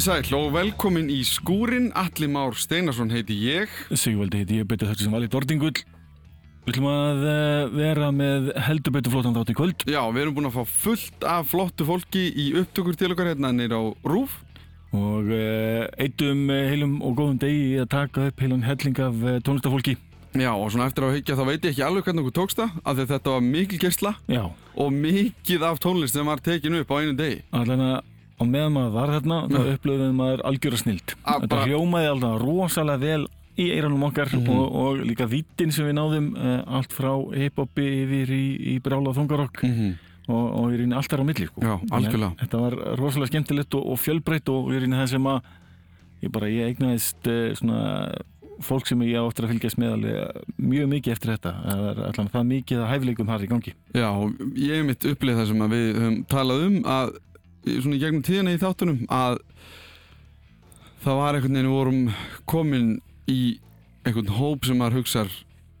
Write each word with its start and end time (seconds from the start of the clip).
Komið 0.00 0.24
sæl 0.30 0.36
og 0.38 0.54
velkomin 0.54 1.08
í 1.12 1.18
skúrin, 1.28 1.90
Alli 1.92 2.24
Már 2.32 2.54
Steinarsson 2.56 3.10
heiti 3.12 3.34
ég. 3.36 3.68
Sigvaldi 3.92 4.38
heiti 4.40 4.56
ég 4.62 4.64
betur 4.64 4.88
þetta 4.88 5.04
sem 5.04 5.12
valið 5.12 5.32
Dordingull. 5.34 5.82
Við 6.64 6.70
ætlum 6.70 6.86
að 6.88 7.24
eh, 7.28 7.64
vera 7.74 8.06
með 8.08 8.46
heldur 8.64 8.94
betur 8.94 9.12
flottan 9.12 9.34
þátt 9.36 9.50
í 9.52 9.56
kvöld. 9.58 9.84
Já, 9.84 10.00
við 10.08 10.22
erum 10.22 10.38
búin 10.38 10.48
að 10.48 10.54
fá 10.56 10.72
fullt 10.86 11.26
af 11.28 11.50
flottu 11.50 11.84
fólki 11.84 12.22
í 12.32 12.46
upptökur 12.62 12.96
til 12.96 13.10
okkar 13.12 13.28
hérna 13.28 13.50
nýra 13.52 13.76
á 13.76 13.92
Rúf. 14.08 14.38
Og 14.96 15.28
uh, 15.28 15.84
eittum 16.00 16.46
uh, 16.48 16.62
heilum 16.70 16.94
og 17.04 17.18
góðum 17.18 17.36
degi 17.42 17.82
að 17.82 17.90
taka 17.92 18.30
upp 18.30 18.40
heilan 18.40 18.64
helling 18.64 19.02
af 19.04 19.18
tónlistafólki. 19.44 19.98
Já, 20.32 20.54
og 20.54 20.70
svona 20.72 20.86
eftir 20.88 21.04
að 21.04 21.18
higgja 21.18 21.36
þá 21.36 21.44
veit 21.50 21.66
ég 21.66 21.74
ekki 21.74 21.84
alveg 21.84 22.08
hvernig 22.08 22.24
okkur 22.24 22.38
tókst 22.38 22.62
það, 22.62 22.80
af 22.86 22.96
því 22.96 23.04
að 23.04 23.12
þetta 23.12 23.34
var 23.34 23.44
mikil 23.50 23.82
gersla 23.82 24.14
Já, 24.30 24.42
og 24.80 24.96
mikið 24.96 25.68
af 25.68 25.82
tónlist 25.82 26.16
sem 26.16 26.32
var 26.32 26.40
tekin 26.40 26.78
upp 26.80 26.94
á 26.94 26.96
einu 27.02 27.16
degi. 27.18 27.42
allan 27.50 27.84
á 28.40 28.44
meðan 28.48 28.72
maður 28.72 28.92
var 28.96 29.12
þarna, 29.14 29.38
þá 29.50 29.58
Já. 29.60 29.74
upplöðum 29.76 30.14
maður 30.16 30.42
algjöra 30.48 30.78
snild. 30.80 31.14
Að 31.28 31.40
Þetta 31.44 31.60
hljómaði 31.66 32.08
alltaf 32.10 32.40
rosalega 32.40 32.98
vel 33.04 33.26
í 33.60 33.66
eiranum 33.76 34.04
okkar 34.08 34.30
Mhm. 34.32 34.48
og, 34.48 34.76
og 34.80 35.00
líka 35.04 35.26
vittin 35.28 35.72
sem 35.72 35.84
við 35.86 35.96
náðum 35.98 36.30
uh, 36.36 36.62
allt 36.78 36.92
frá 36.96 37.12
hip-hopi 37.36 37.84
yfir 38.04 38.30
í, 38.32 38.44
í 38.76 38.80
brála 38.80 39.12
þungarokk 39.12 39.62
Mm 39.66 39.74
-hmm. 39.74 39.94
og, 40.30 40.46
og 40.56 40.72
í 40.72 40.76
rauninni 40.78 40.96
allt 40.96 41.10
þar 41.10 41.20
á 41.20 41.28
milli 41.28 41.46
sko. 41.46 41.60
Já, 41.60 41.74
algjörlega. 41.90 42.32
Að 42.32 42.40
Þetta 42.40 42.58
var 42.64 42.74
rosalega 42.96 43.26
skemmtilegt 43.32 43.74
og, 43.74 43.86
og 43.92 43.98
fjölbreytt 43.98 44.48
og 44.48 44.70
í 44.72 44.78
rauninni 44.78 44.96
það 44.96 45.08
sem 45.10 45.26
að 45.26 45.40
ég 46.22 46.30
bara, 46.32 46.46
ég 46.48 46.66
eignaðist 46.72 47.26
uh, 47.26 47.54
svona 47.54 48.12
fólk 48.60 48.86
sem 48.86 49.00
ég 49.02 49.16
á 49.16 49.24
eftir 49.24 49.44
að 49.46 49.50
fylgjast 49.54 49.78
með 49.80 49.92
alveg 49.94 50.16
mjög 50.60 50.88
mikið 50.92 51.12
eftir 51.14 51.30
þetta 51.32 51.52
það 51.64 51.84
er 51.90 52.00
allan 52.10 52.28
það 52.28 52.44
mikið 52.50 52.78
að 52.82 52.90
hæfileikum 52.92 53.26
þar 53.30 53.44
í 53.44 53.48
gangi 53.48 53.72
Já, 53.96 54.08
og 54.12 54.32
ég 54.56 54.74
hef 54.76 54.84
mitt 54.86 55.04
upplið 55.08 55.36
það 55.40 55.46
sem 55.48 55.62
við 55.72 55.86
höfum 55.96 56.18
talað 56.28 56.64
um 56.66 56.76
að 56.84 57.12
svona 57.66 57.96
í 57.96 58.02
gegnum 58.02 58.24
tíðina 58.26 58.54
í 58.54 58.60
þáttunum 58.60 59.04
að 59.12 59.40
það 61.04 61.20
var 61.20 61.36
einhvern 61.36 61.54
veginn 61.56 61.70
við 61.70 61.76
vorum 61.76 62.02
komin 62.48 62.90
í 63.30 63.40
einhvern 64.06 64.34
hóp 64.38 64.66
sem 64.68 64.80
maður 64.80 65.00
hugsar 65.00 65.30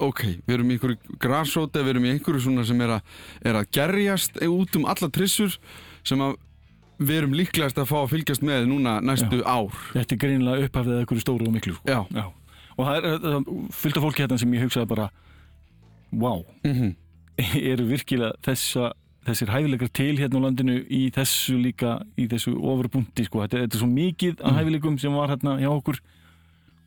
ok, 0.00 0.22
við 0.46 0.54
erum 0.54 0.70
í 0.70 0.76
einhverju 0.76 1.18
grassóti 1.20 1.82
við 1.82 1.94
erum 1.94 2.06
í 2.08 2.12
einhverju 2.14 2.44
svona 2.46 2.64
sem 2.68 2.80
er 2.84 2.94
að, 2.96 3.16
er 3.44 3.58
að 3.60 3.72
gerjast 3.76 4.38
út 4.46 4.78
um 4.80 4.86
alla 4.88 5.10
trissur 5.12 5.56
sem 6.06 6.22
að 6.24 6.38
við 7.00 7.22
erum 7.22 7.36
líklegast 7.36 7.80
að 7.80 7.88
fá 7.88 7.96
að 8.02 8.10
fylgjast 8.12 8.44
með 8.44 8.66
núna 8.68 8.98
næstu 9.00 9.40
ár. 9.48 9.72
Þetta 9.94 10.16
er 10.16 10.20
greinilega 10.20 10.66
upphafðið 10.68 10.98
einhverju 11.00 11.24
stóru 11.24 11.48
og 11.48 11.54
miklu 11.54 11.76
sko. 11.78 11.88
Já, 11.88 12.00
Já. 12.12 12.26
og 12.76 12.82
það 12.84 12.98
er, 12.98 13.06
það 13.24 13.52
fullt 13.78 14.00
af 14.00 14.04
fólki 14.04 14.24
hérna 14.24 14.40
sem 14.42 14.56
ég 14.56 14.66
hugsaði 14.66 14.90
bara 14.90 15.06
wow, 16.12 16.44
mm 16.66 16.90
eru 17.72 17.86
virkilega 17.88 18.36
þessa 18.44 18.90
þessir 19.26 19.50
hæfileikar 19.52 19.90
til 19.92 20.16
hérna 20.16 20.40
á 20.40 20.44
landinu 20.46 20.78
í 20.88 21.10
þessu 21.12 21.58
líka, 21.60 21.98
í 22.16 22.26
þessu 22.30 22.54
ofurbúndi 22.56 23.24
sko. 23.26 23.42
þetta, 23.44 23.66
þetta 23.66 23.76
er 23.76 23.84
svo 23.84 23.90
mikið 23.90 24.34
Mm. 24.40 24.46
af 24.46 24.56
hæfileikum 24.60 24.98
sem 25.00 25.12
var 25.12 25.28
hérna 25.28 25.58
hjá 25.60 25.68
okkur 25.70 26.00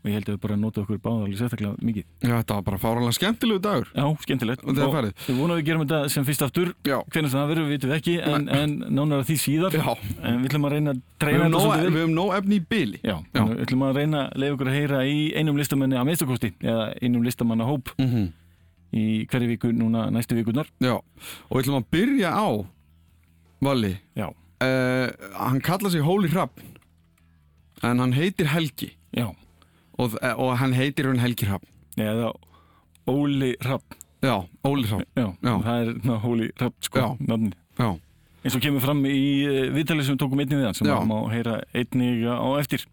og 0.03 0.09
ég 0.12 0.17
held 0.17 0.26
að 0.28 0.34
við 0.36 0.39
bara 0.44 0.56
nota 0.59 0.81
okkur 0.81 0.98
báða 1.00 1.23
alveg 1.23 1.38
sérstaklega 1.39 1.78
mikið. 1.80 2.04
Já, 2.28 2.34
þetta 2.44 2.56
var 2.58 2.64
bara 2.67 2.78
fáralega 2.78 3.14
skemmtilegu 3.16 3.59
dagur. 3.64 3.88
Já, 3.95 4.04
skemmtilegt. 4.20 4.64
Og 4.67 4.76
er. 4.76 5.14
Við 5.16 5.38
vonum 5.38 5.54
að 5.56 5.61
við 5.61 5.66
gerum 5.70 5.84
þetta 5.86 6.09
sem 6.11 6.26
fyrst 6.28 6.42
aftur. 6.44 6.73
Já, 6.84 6.98
Hvernig 7.08 7.31
það 7.31 7.48
verður, 7.54 7.64
við 7.64 7.72
vitum 7.78 7.89
við 7.94 7.98
ekki 8.02 8.16
En, 8.34 8.50
en 8.50 8.73
nánar 8.92 9.23
að 9.23 9.30
því 9.30 9.38
síðar. 9.45 9.72
Já. 9.72 9.95
En 10.27 10.42
við 10.42 10.49
ætlum 10.49 10.67
að 10.67 10.72
reyna 10.76 10.92
að 10.92 10.99
Við 10.99 11.20
treyna 11.23 11.45
þetta 11.45 11.61
svolítið 11.64 11.88
við 11.88 11.93
vel. 11.93 12.02
höfum 12.04 12.16
nóg 12.20 12.36
efni 12.36 12.55
í 12.60 12.66
byli 12.67 12.99
Já, 12.99 13.16
Já. 13.32 13.43
við 13.48 13.64
ætlum 13.64 13.86
að 13.88 13.95
reyna 13.95 14.20
að 14.27 14.38
leiða 14.43 14.54
okkur 14.58 14.67
að 14.67 14.77
heyra 14.82 14.99
í 15.08 15.33
einum 15.39 15.58
listamenni 15.58 15.95
að 15.95 16.05
minnstakosti 16.11 16.52
Eða 16.60 16.83
einum 17.02 17.23
listamanna 17.23 17.64
hóp 17.64 17.95
mm 17.98 18.08
-hmm. 18.11 18.27
Í 18.93 19.26
hverju 19.26 19.48
viku 19.49 19.71
núna 19.73 20.05
næstu 20.14 20.36
vikunar 20.37 20.67
Já, 20.83 20.93
og 20.99 21.54
við 21.58 21.64
ætlum 21.64 21.80
að 21.81 21.87
byrja 21.95 22.30
á 22.37 22.48
Valli. 23.64 23.93
Já, 24.20 24.27
uh, 24.30 25.08
Hann 25.39 25.61
kallar 25.65 25.89
sig 25.93 26.04
Hóli 26.05 26.30
Hrafn 26.30 26.70
En 27.83 27.99
hann 27.99 28.14
heitir 28.15 28.48
Helgi. 28.48 28.93
Já. 29.11 29.27
Og, 29.99 30.14
og 30.37 30.54
hann 30.61 30.71
heitir 30.73 31.08
hann 31.09 31.20
Helgi 31.20 31.45
Hrafn. 31.49 31.67
Eða 31.99 32.30
Óli 33.11 33.54
Rapp 33.65 33.98
Já, 34.23 34.37
Óli 34.64 34.87
Hrafn. 34.87 35.05
Já, 35.20 35.27
Já. 35.43 35.54
það 35.65 35.81
er 35.81 35.93
ná, 36.08 36.14
Óli 36.23 36.48
Rapp 36.61 36.77
sko 36.86 36.99
Já. 37.02 37.10
nafnið. 37.27 37.58
Já, 37.81 37.89
Eins 38.43 38.55
og 38.58 38.61
kemur 38.64 38.83
fram 38.83 39.02
í 39.08 39.20
uh, 39.48 39.67
viðtalið 39.75 40.05
sem 40.08 40.15
við 40.17 40.21
tókum 40.23 40.39
einnig 40.43 40.58
við 40.60 40.65
hann 40.70 40.77
Sem 40.77 40.87
Já. 40.87 40.95
að 40.99 41.10
má 41.11 41.17
heyra 41.33 41.58
einnig 41.73 42.23
á 42.27 42.48
eftir 42.61 42.86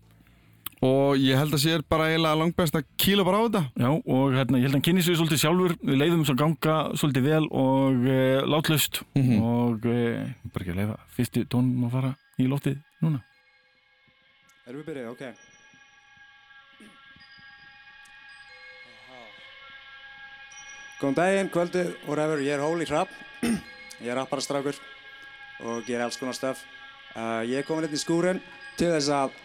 og 0.82 1.18
ég 1.20 1.36
held 1.36 1.52
að 1.52 1.60
sé 1.64 1.74
bara 1.92 2.06
eiginlega 2.08 2.38
langbest 2.40 2.76
að 2.78 2.86
kýla 3.00 3.24
bara 3.26 3.40
á 3.40 3.44
þetta 3.46 3.62
Já, 3.84 3.90
og 3.90 4.32
hérna, 4.36 4.56
ég 4.60 4.64
held 4.64 4.72
að 4.72 4.78
hann 4.78 4.86
kynni 4.88 5.02
sig 5.04 5.18
svolítið 5.18 5.42
sjálfur, 5.42 5.74
við 5.84 5.98
leiðum 6.00 6.24
svo 6.24 6.36
ganga 6.40 6.76
svolítið 6.96 7.26
vel 7.28 7.44
og 7.50 8.06
uh, 8.08 8.40
látlaust 8.48 9.02
Mhm. 9.14 9.42
og 9.42 9.84
uh, 9.84 10.24
bara 10.54 10.64
ekki 10.64 10.72
að 10.74 10.80
leiða 10.80 10.96
fyrstu 11.16 11.44
tónum 11.52 11.84
að 11.88 11.94
fara 11.98 12.12
í 12.40 12.48
lóttið 12.48 12.78
núna. 13.04 13.20
Erum 14.66 14.80
við 14.80 14.86
byrjuð? 14.92 15.10
Ok. 15.12 15.22
Góðan 21.00 21.16
daginn, 21.16 21.48
kvöldið, 21.52 21.92
whatever, 22.06 22.42
ég 22.44 22.52
er 22.58 22.60
Hóli 22.64 22.84
Hrapp, 22.88 23.12
ég 23.42 24.10
er 24.12 24.18
rapparastrákur 24.20 24.76
og 25.64 25.88
ég 25.88 25.96
er 25.96 26.04
alls 26.04 26.18
konar 26.20 26.36
stöf. 26.36 26.60
Uh, 27.16 27.40
ég 27.48 27.62
er 27.62 27.66
komin 27.66 27.86
hérna 27.86 27.96
í 27.96 28.02
skúrin 28.02 28.42
til 28.78 28.90
þess 28.92 29.08
að 29.16 29.38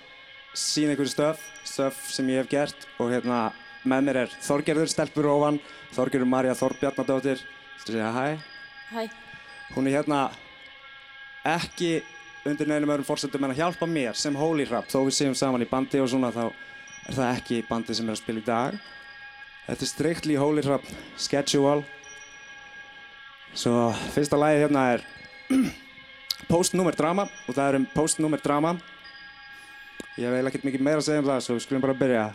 sína 0.56 0.96
ykkur 0.96 1.10
stöf, 1.12 1.44
stöf 1.68 2.00
sem 2.12 2.30
ég 2.32 2.42
hef 2.42 2.50
gert 2.52 2.88
og 3.00 3.12
hérna 3.12 3.50
með 3.86 4.08
mér 4.08 4.20
er 4.24 4.34
Þorgerður 4.42 4.90
Stelpur 4.90 5.28
ofan, 5.30 5.60
Þorgerður 5.94 6.30
Marja 6.32 6.56
Þorbjarnadóttir, 6.58 7.44
þú 7.84 7.94
segja 7.94 8.12
hæ. 8.16 8.26
Hæ, 8.90 9.04
Hún 9.76 9.88
er 9.90 10.00
hérna 10.00 10.20
ekki 11.46 12.00
undir 12.46 12.70
neinum 12.70 12.92
öðrum 12.94 13.08
fórsendum 13.08 13.46
en 13.46 13.54
að 13.54 13.62
hjálpa 13.64 13.88
mér 13.90 14.18
sem 14.18 14.36
Holy 14.38 14.66
Rap 14.70 14.90
þó 14.90 15.00
við 15.08 15.18
séum 15.18 15.38
saman 15.38 15.66
í 15.66 15.70
bandi 15.70 16.02
og 16.02 16.10
svona 16.12 16.32
þá 16.34 16.44
er 16.46 17.18
það 17.18 17.32
ekki 17.32 17.62
bandið 17.70 18.00
sem 18.00 18.10
er 18.10 18.16
að 18.16 18.22
spila 18.22 18.42
í 18.42 18.46
dag. 18.46 18.78
Þetta 19.66 19.86
er 19.86 19.90
strictly 19.90 20.38
Holy 20.38 20.66
Rap 20.66 20.86
schedule. 21.18 21.86
Svo 23.56 23.90
fyrsta 24.14 24.38
lagið 24.38 24.66
hérna 24.66 24.86
er 24.96 25.06
Postnúmer 26.52 26.98
drama 26.98 27.26
og 27.48 27.56
það 27.56 27.68
er 27.68 27.80
um 27.80 27.86
postnúmer 27.96 28.42
drama 28.44 28.76
Ég 30.16 30.32
vil 30.32 30.48
ekkert 30.48 30.64
mikið 30.64 30.84
meira 30.84 31.02
að 31.02 31.08
segja 31.10 31.24
um 31.24 31.32
það 31.32 31.40
svo 31.44 31.58
við 31.58 31.66
skulum 31.66 31.84
bara 31.84 32.00
byrja. 32.00 32.26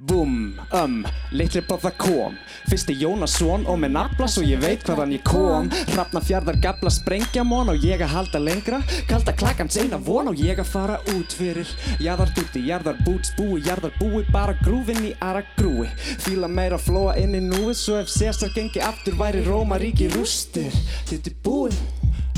Búm, 0.00 0.54
um, 0.72 1.04
litli 1.30 1.60
bóða 1.68 1.90
kom. 2.00 2.36
Fyrsti 2.70 2.94
Jónasson 2.96 3.66
og 3.68 3.76
með 3.82 3.92
nafla 3.98 4.28
svo 4.32 4.40
ég 4.48 4.62
veit 4.62 4.86
hvaðan 4.88 5.12
ég 5.12 5.22
kom. 5.28 5.68
Hrafna 5.90 6.22
fjardar 6.24 6.56
gabla 6.64 6.88
sprengja 6.90 7.44
món 7.44 7.68
og 7.68 7.84
ég 7.84 8.00
að 8.00 8.14
halda 8.14 8.40
lengra. 8.40 8.80
Kalda 9.10 9.36
klakkan 9.36 9.68
seina 9.68 10.00
von 10.00 10.32
og 10.32 10.40
ég 10.40 10.58
að 10.62 10.72
fara 10.72 10.96
út 11.12 11.36
fyrir. 11.36 11.68
Jarðar 12.00 12.32
dúti, 12.32 12.64
jarðar 12.64 12.96
búts 13.04 13.36
búi, 13.36 13.60
jarðar 13.68 13.92
búi 14.00 14.24
Bara 14.32 14.56
grúfin 14.64 15.04
í 15.04 15.14
ara 15.20 15.44
grúi 15.58 15.88
Fíla 16.24 16.48
meira 16.48 16.80
flóa 16.80 17.18
inn 17.20 17.36
í 17.36 17.44
núið 17.44 17.76
Svo 17.76 18.00
ef 18.00 18.08
César 18.08 18.54
gengi 18.56 18.80
aftur 18.80 19.20
væri 19.20 19.44
Róma 19.44 19.76
ríki 19.80 20.08
rústir. 20.16 20.72
Þetta 21.12 21.34
er 21.34 21.40
búið, 21.44 21.80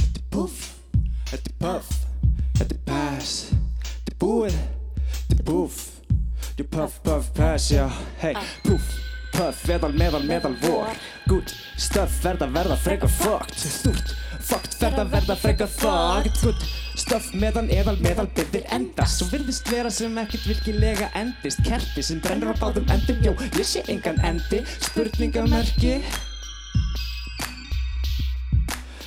þetta 0.02 0.18
er 0.18 0.30
puff 0.34 0.72
Þetta 1.30 1.44
er 1.46 1.60
puff, 1.62 2.00
þetta 2.58 2.74
er 2.74 2.88
pass 2.90 3.61
Þetta 4.22 4.22
er 4.22 4.28
búið, 4.28 4.60
þetta 5.26 5.40
er 5.40 5.46
puff 5.48 5.92
puff, 6.72 7.02
puff, 7.02 7.32
pass, 7.34 7.70
já, 7.70 7.88
hey, 8.20 8.34
puff, 8.62 8.86
puff, 9.32 9.64
veðal, 9.66 9.92
meðal, 9.98 10.22
meðal, 10.28 10.54
vor. 10.62 10.94
Good 11.26 11.52
stuff, 11.76 12.20
verða, 12.22 12.48
verða, 12.54 12.76
frekar 12.80 13.10
fucked. 13.10 13.58
Stúrt, 13.58 14.14
fucked, 14.38 14.78
verða, 14.80 15.04
verða, 15.10 15.36
frekar 15.42 15.70
fucked. 15.74 16.40
Good 16.42 16.64
stuff, 16.94 17.30
meðal, 17.34 17.66
eðal, 17.72 17.98
meðal, 18.04 18.28
byrðir 18.36 18.66
endast 18.74 19.20
Svo 19.20 19.30
virðist 19.32 19.70
vera 19.72 19.90
sem 19.90 20.18
ekkert 20.22 20.48
virkilega 20.50 21.10
endist. 21.18 21.62
Kerti 21.66 22.04
sem 22.06 22.22
brennur 22.22 22.54
á 22.54 22.62
báðum 22.62 22.90
endum, 22.94 23.22
jó, 23.26 23.34
ég 23.58 23.66
sé 23.66 23.84
engan 23.92 24.20
endi. 24.28 24.62
Spurningamerki 24.86 25.98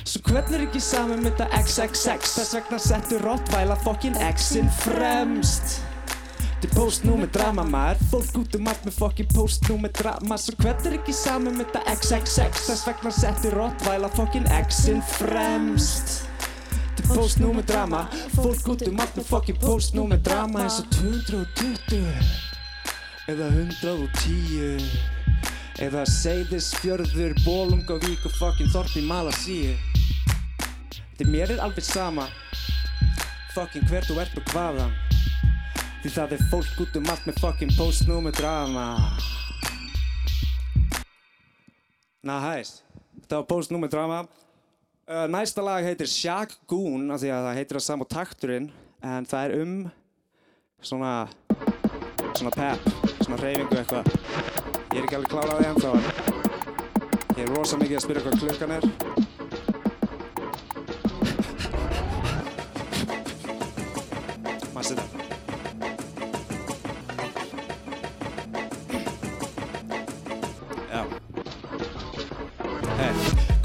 Svo 0.06 0.20
hvern 0.22 0.54
er 0.54 0.62
ekki 0.62 0.78
saman 0.78 1.18
með 1.18 1.32
þetta 1.34 1.58
XXX 1.66 2.34
Þess 2.36 2.54
vegna 2.54 2.76
settur 2.78 3.24
Rottvæla 3.26 3.74
fokkin 3.82 4.14
X-in 4.28 4.68
fremst. 4.84 5.80
Þetta 6.46 6.68
er 6.68 6.74
postnúmer 6.76 7.30
drama 7.34 7.64
maður. 7.66 8.04
Fólk 8.12 8.38
út 8.38 8.54
um 8.54 8.70
allt 8.70 8.84
með 8.86 8.94
fokkin 9.00 9.26
postnúmer 9.32 9.90
drama. 9.98 10.38
Svo 10.38 10.54
hvern 10.60 10.86
er 10.86 10.94
ekki 11.00 11.14
saman 11.16 11.58
með 11.58 11.72
þetta 11.72 11.96
XXX 11.96 12.68
Þess 12.68 12.86
vegna 12.86 13.12
settur 13.16 13.58
Rottvæla 13.58 14.12
fokkin 14.14 14.46
X-in 14.60 15.02
fremst. 15.16 16.14
Þetta 16.70 17.02
er 17.02 17.10
postnúmer 17.10 17.66
drama. 17.66 18.04
Fólk 18.36 18.70
út 18.76 18.86
um 18.86 19.02
allt 19.02 19.18
með 19.18 19.28
fokkin 19.32 19.58
postnúmer 19.66 20.22
drama. 20.22 20.68
Eins 20.68 20.78
og 20.84 20.88
220 21.00 22.06
Eða 23.34 23.50
110 23.58 24.86
Eða 25.82 26.06
Seyðisfjörður, 26.08 27.34
Bólungavík 27.42 28.22
og 28.22 28.38
fokkin 28.38 28.70
Þorp 28.70 28.94
í 29.02 29.04
Malasíu 29.10 29.74
Þetta 31.16 31.32
mér 31.32 31.52
er 31.54 31.60
alveg 31.64 31.80
sama. 31.80 32.26
Fokkin 33.54 33.86
hver 33.88 34.04
þú 34.04 34.18
ert 34.20 34.34
og 34.36 34.50
hvaðan. 34.52 34.90
Því 36.02 36.10
það 36.12 36.34
er 36.36 36.42
fólk 36.50 36.80
út 36.84 36.98
um 37.00 37.06
allt 37.08 37.24
með 37.24 37.38
fokkin 37.40 37.70
postnúmer 37.72 38.34
drama. 38.36 38.82
Nice. 42.20 42.82
Þetta 43.22 43.38
var 43.38 43.46
postnúmer 43.48 43.88
drama. 43.88 44.18
Uh, 45.08 45.24
Næsta 45.32 45.64
lag 45.64 45.88
heitir 45.88 46.10
Shaq 46.10 46.52
Goon 46.68 47.08
af 47.14 47.22
Því 47.22 47.32
að 47.32 47.48
það 47.48 47.58
heitir 47.62 47.78
það 47.78 47.86
sama 47.86 48.08
takturinn 48.12 48.68
en 49.00 49.28
það 49.30 49.46
er 49.46 49.62
um 49.62 49.74
svona 50.84 51.12
svona 52.36 52.52
pep, 52.58 52.90
svona 53.22 53.40
reyfingu 53.40 53.80
eitthvað. 53.80 54.12
Ég 54.92 55.00
er 55.00 55.08
ekki 55.08 55.16
alveg 55.22 55.32
klárað 55.32 55.64
því 55.64 55.72
ennþá. 55.72 55.96
En 57.24 57.40
ég 57.40 57.46
er 57.46 57.54
rosa 57.56 57.80
mikið 57.80 58.02
að 58.02 58.04
spyrja 58.04 58.26
hvað 58.26 58.38
klukkan 58.44 58.76
er 58.76 58.88
setja 64.84 65.04
Já 70.92 71.02
Hey, 72.96 73.12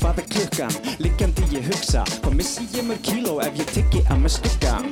hvað 0.01 0.17
er 0.19 0.25
klukkan? 0.33 0.73
Liggjandi 0.99 1.43
ég 1.55 1.67
hugsa 1.71 2.03
Hvað 2.19 2.33
missi 2.35 2.65
ég 2.75 2.83
mörg 2.87 3.01
kíló 3.05 3.37
ef 3.43 3.55
ég 3.59 3.69
tyggi 3.71 4.01
að 4.11 4.17
með 4.25 4.35
skuggan? 4.35 4.89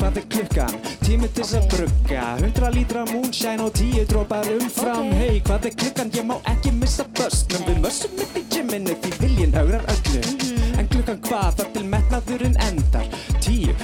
Hvað 0.00 0.20
er 0.20 0.26
klukkan? 0.32 0.78
Tími 1.04 1.28
til 1.28 1.44
þess 1.44 1.58
að 1.58 1.68
brugga 1.74 2.22
Hundra 2.40 2.70
lítra 2.72 3.04
moonshine 3.10 3.60
og 3.64 3.74
tíu 3.76 4.04
drópar 4.08 4.48
umfram. 4.54 5.10
Hey, 5.20 5.40
hvað 5.44 5.68
er 5.68 5.76
klukkan? 5.82 6.12
Ég 6.16 6.24
má 6.28 6.38
ekki 6.52 6.72
missa 6.78 7.04
börsnum 7.16 7.64
Við 7.68 7.78
mössum 7.84 8.16
upp 8.24 8.40
í 8.40 8.44
gymminu 8.52 8.96
því 9.04 9.12
viljinn 9.20 9.56
augrar 9.60 9.84
öllu 9.92 10.22
En 10.80 10.88
klukkan 10.90 11.20
hvað? 11.28 11.50
Það 11.60 11.72
til 11.76 11.84
metnaðurinn 11.92 12.56
endar 12.64 13.06
Tíu, 13.44 13.76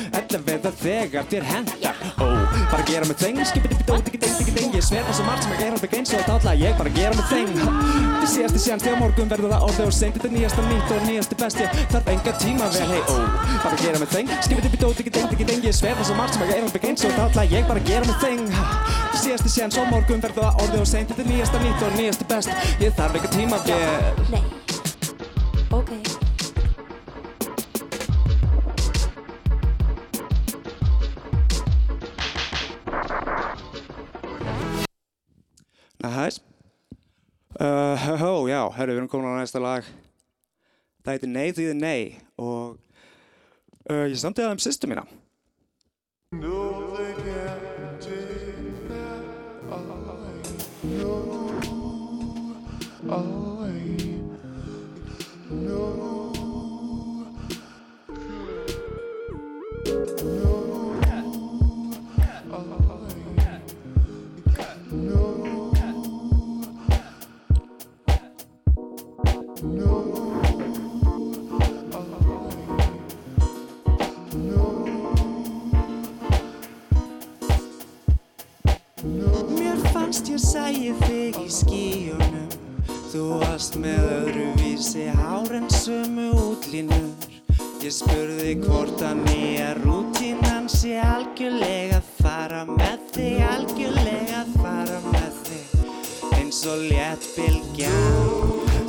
eða 0.56 0.72
þegar 0.80 1.28
þér 1.30 1.46
hendar 1.50 2.00
Ó, 2.20 2.26
bara 2.70 2.84
gera 2.88 3.06
með 3.08 3.22
þeng 3.22 3.40
Skipið 3.48 3.74
upp 3.74 3.82
í 3.82 3.86
dót, 3.88 4.08
ekki 4.10 4.20
deng, 4.20 4.36
ekki 4.42 4.54
deng 4.56 4.74
Ég 4.76 4.84
sver 4.84 5.04
það 5.06 5.16
svo 5.18 5.26
margt 5.26 5.44
sem 5.44 5.54
að 5.54 5.62
gera 5.62 5.80
þetta 5.80 5.98
eins 5.98 6.12
og 6.12 6.20
að 6.20 6.28
tátla 6.30 6.54
Ég 6.60 6.76
bara 6.80 6.92
gera 6.96 7.16
með 7.16 7.26
þeng. 7.30 7.54
Þið 8.20 8.30
síðasti 8.34 8.62
séans 8.64 8.84
þegar 8.84 9.00
morgun 9.00 9.30
verður 9.30 9.54
það 9.54 9.66
orðið 9.68 9.86
og 9.86 9.96
seint 9.96 10.16
Þetta 10.18 10.28
er 10.28 10.34
nýjasta 10.36 10.66
nýtt 10.68 10.94
og 10.94 11.06
nýjasti 11.08 11.38
best 11.40 11.62
Ég 11.62 11.82
þarf 11.94 12.12
enga 12.14 12.36
tíma 12.44 12.70
vel, 12.76 12.86
hei, 12.90 13.00
ó 13.00 13.16
Bara 13.64 13.80
gera 13.80 14.02
með 14.02 14.14
þeng 14.16 14.34
Skipið 14.46 14.70
upp 14.70 14.78
í 14.78 14.82
dót, 14.84 15.02
ekki 15.04 15.14
deng, 15.16 15.34
ekki 15.36 15.48
deng 15.50 15.66
Ég 15.70 15.76
sver 15.80 15.98
það 15.98 16.10
svo 16.10 16.20
margt 16.20 16.36
sem 16.36 16.46
að 16.46 16.54
gera 16.54 16.70
þetta 16.70 16.92
eins 16.92 17.04
og 17.06 17.10
að 17.10 17.20
tátla 17.24 17.48
Ég 17.56 17.68
bara 17.70 17.84
gera 17.90 18.08
með 18.08 18.24
þeng. 18.24 18.46
Þið 19.10 19.20
síðasti 19.24 19.54
séans 19.56 19.80
og 19.80 19.92
morgun 19.92 20.24
verður 20.24 20.48
það 20.48 20.64
orðið 20.66 20.84
og 20.84 20.90
seint 20.94 21.12
Þetta 21.12 21.26
er 21.26 21.32
nýjasta 21.34 21.66
nýtt 21.66 21.84
og 21.88 22.00
nýjasti 22.00 22.30
best 22.34 22.56
Ég 22.84 22.98
þarf 23.00 23.20
enga 23.20 23.36
tíma 23.36 23.62
vel 23.66 24.59
herru, 38.80 38.94
við 38.94 39.02
erum 39.02 39.10
komin 39.12 39.32
á 39.36 39.40
næsta 39.40 39.60
lag. 39.62 39.88
Það 41.04 41.16
heitir 41.16 41.32
Nei 41.32 41.48
því 41.48 41.66
þið 41.70 41.80
nei 41.80 42.00
og 42.40 42.76
uh, 43.88 44.06
ég 44.08 44.20
samtiði 44.20 44.48
það 44.48 44.56
um 44.56 44.64
sýstu 44.66 44.90
mína. 44.90 45.06
Mér 46.36 47.29
ég 80.74 81.04
þig 81.06 81.40
í 81.42 81.50
skíunum 81.50 82.50
Þú 83.10 83.24
varst 83.40 83.74
með 83.82 84.04
öðruvísi 84.06 85.08
hár 85.18 85.50
en 85.58 85.64
sömu 85.74 86.28
útlínur. 86.38 87.08
Ég 87.82 87.90
spurði 87.96 88.52
hvort 88.60 89.02
að 89.02 89.24
nýja 89.24 89.72
rútínan 89.80 90.68
sé 90.70 91.00
algjörlega 91.02 91.98
fara 92.20 92.62
með 92.68 93.02
þig 93.16 93.42
Algjörlega 93.48 94.44
fara 94.60 95.00
með 95.08 95.42
þig. 95.48 95.74
Eins 96.38 96.62
og 96.70 96.86
létt 96.86 97.26
bylgja 97.34 97.90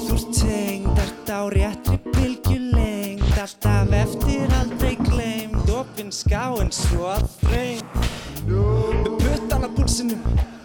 Þú 0.05 0.21
tengd, 0.37 1.01
ert 1.01 1.33
á 1.33 1.41
réttri 1.57 1.97
bylgjulengd 2.11 3.27
Alltaf 3.41 3.97
eftir 4.03 4.57
aldrei 4.61 4.95
gleymd 5.01 5.75
Opinn 5.81 6.13
skáin 6.13 6.69
svo 6.75 7.09
að 7.15 7.25
þreynd 7.41 8.01
með 8.45 9.13
puttan 9.17 9.65
að 9.65 9.77
púlsinum 9.79 10.60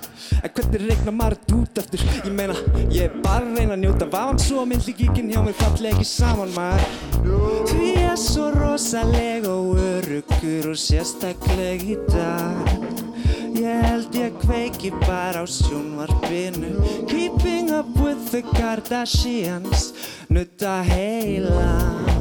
En 0.46 0.52
hvernig 0.54 0.82
regna 0.86 1.10
maður 1.10 1.34
þetta 1.40 1.56
út 1.56 1.78
eftir? 1.80 2.02
Ég 2.22 2.34
meina, 2.38 2.54
ég 2.94 3.08
er 3.08 3.14
bara 3.24 3.42
að 3.42 3.56
reyna 3.58 3.74
að 3.74 3.80
njóta 3.82 4.06
Vavan 4.12 4.38
svo 4.38 4.62
minn 4.70 4.84
líkíkinn 4.86 5.32
hjá 5.32 5.40
mér 5.42 5.56
falli 5.58 5.90
ekki 5.90 6.06
saman 6.06 6.52
maður. 6.54 6.84
Því 7.72 7.88
ég 7.88 8.04
er 8.12 8.20
svo 8.22 8.52
rosaleg 8.54 9.48
og 9.50 9.72
öruggur 9.82 10.70
og 10.70 10.78
sérstakleg 10.78 11.82
í 11.82 11.98
dag. 12.12 12.70
Ég 13.58 13.82
held 13.88 14.20
ég 14.20 14.38
kveiki 14.44 14.92
bara 15.02 15.42
á 15.42 15.46
sjónvarpinu. 15.50 16.76
Keeping 17.10 17.74
up 17.74 17.90
with 17.98 18.30
the 18.30 18.44
Kardashians. 18.54 19.90
Nutta 20.30 20.78
heilan 20.86 22.16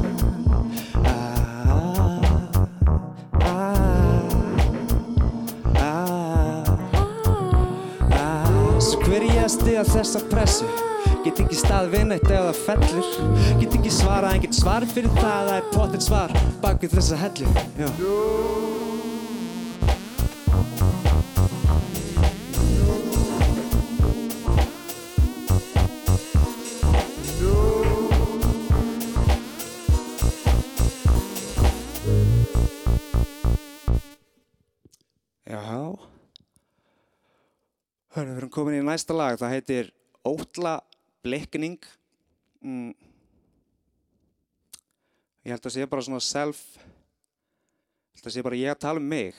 hver 9.06 9.26
ég 9.26 9.42
að 9.42 9.52
stiga 9.54 9.84
þessa 9.86 10.22
pressu? 10.30 10.70
Get 11.26 11.42
ekki 11.42 11.58
stað 11.58 11.92
við 11.94 12.08
neitt 12.10 12.26
ef 12.30 12.48
það 12.48 12.62
fellur. 12.64 13.12
Get 13.60 13.78
ekki 13.78 13.92
svarað, 13.94 14.32
en 14.34 14.42
get 14.46 14.58
svarið 14.58 14.96
fyrir 14.96 15.14
það 15.20 15.52
Það 15.52 15.54
er 15.58 15.70
potið 15.74 16.08
svar 16.08 16.36
bak 16.64 16.82
við 16.82 16.98
þessa 16.98 17.22
hellu. 17.22 17.54
Já 17.78 18.85
Hörru, 38.16 38.32
við 38.32 38.38
erum 38.40 38.48
komin 38.48 38.78
í 38.78 38.84
næsta 38.84 39.12
lag. 39.12 39.34
Það 39.36 39.50
heitir 39.52 39.88
Ótla 40.24 40.78
blikning 41.20 41.82
mm. 42.64 42.94
Ég 45.44 45.52
held 45.52 45.68
að 45.68 45.74
sé 45.74 45.84
bara 45.90 46.04
svona 46.06 46.22
self 46.24 46.62
Ég 46.80 48.22
held 48.22 48.30
að 48.30 48.36
sé 48.38 48.44
bara 48.46 48.60
ég 48.60 48.72
að 48.72 48.80
tala 48.86 49.02
um 49.02 49.10
mig 49.10 49.36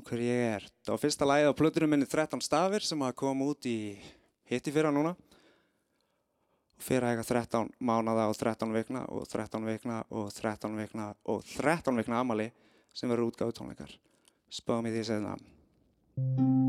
og 0.00 0.08
hver 0.08 0.22
ég 0.24 0.46
er. 0.54 0.64
Það 0.80 0.94
var 0.94 1.02
fyrsta 1.02 1.28
lagið 1.28 1.50
á 1.52 1.58
plötunum 1.60 1.92
minni 1.92 2.08
13 2.08 2.40
stafir 2.40 2.88
sem 2.88 3.04
að 3.04 3.12
koma 3.20 3.50
út 3.52 3.68
í 3.68 3.76
hitti 4.48 4.72
fyrra 4.72 4.94
núna. 4.94 5.12
Að 6.80 7.10
eiga 7.10 7.26
13 7.28 7.68
mánada 7.84 8.24
og 8.32 8.40
13 8.40 8.72
vikna 8.72 9.04
og 9.12 9.28
13 9.28 9.68
vikna 9.68 10.00
og 10.08 10.32
13 10.32 10.80
vikna 10.80 11.12
og 11.28 11.44
13 11.52 12.00
vikna 12.00 12.24
amali 12.24 12.48
sem 12.96 13.12
verður 13.12 13.28
útgáðu 13.28 13.60
tónleikar. 13.60 13.94
Spáðum 14.48 14.88
í 14.88 14.96
því 14.96 15.06
segna 15.12 16.61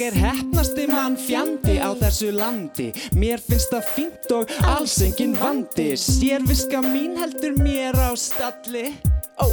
Ég 0.00 0.14
er 0.14 0.30
hefnasti 0.32 0.86
mann 0.88 1.12
fjandi 1.20 1.74
á 1.76 1.92
þessu 1.92 2.30
landi. 2.32 2.86
Mér 3.20 3.42
finnst 3.44 3.68
það 3.74 3.90
fínt 3.92 4.30
og 4.32 4.54
alls 4.64 4.94
engin 5.04 5.34
vandi. 5.36 5.90
Sérviska 6.00 6.80
mín 6.80 7.20
heldur 7.20 7.58
mér 7.60 8.00
á 8.00 8.16
stalli. 8.16 8.94
Ó, 9.36 9.44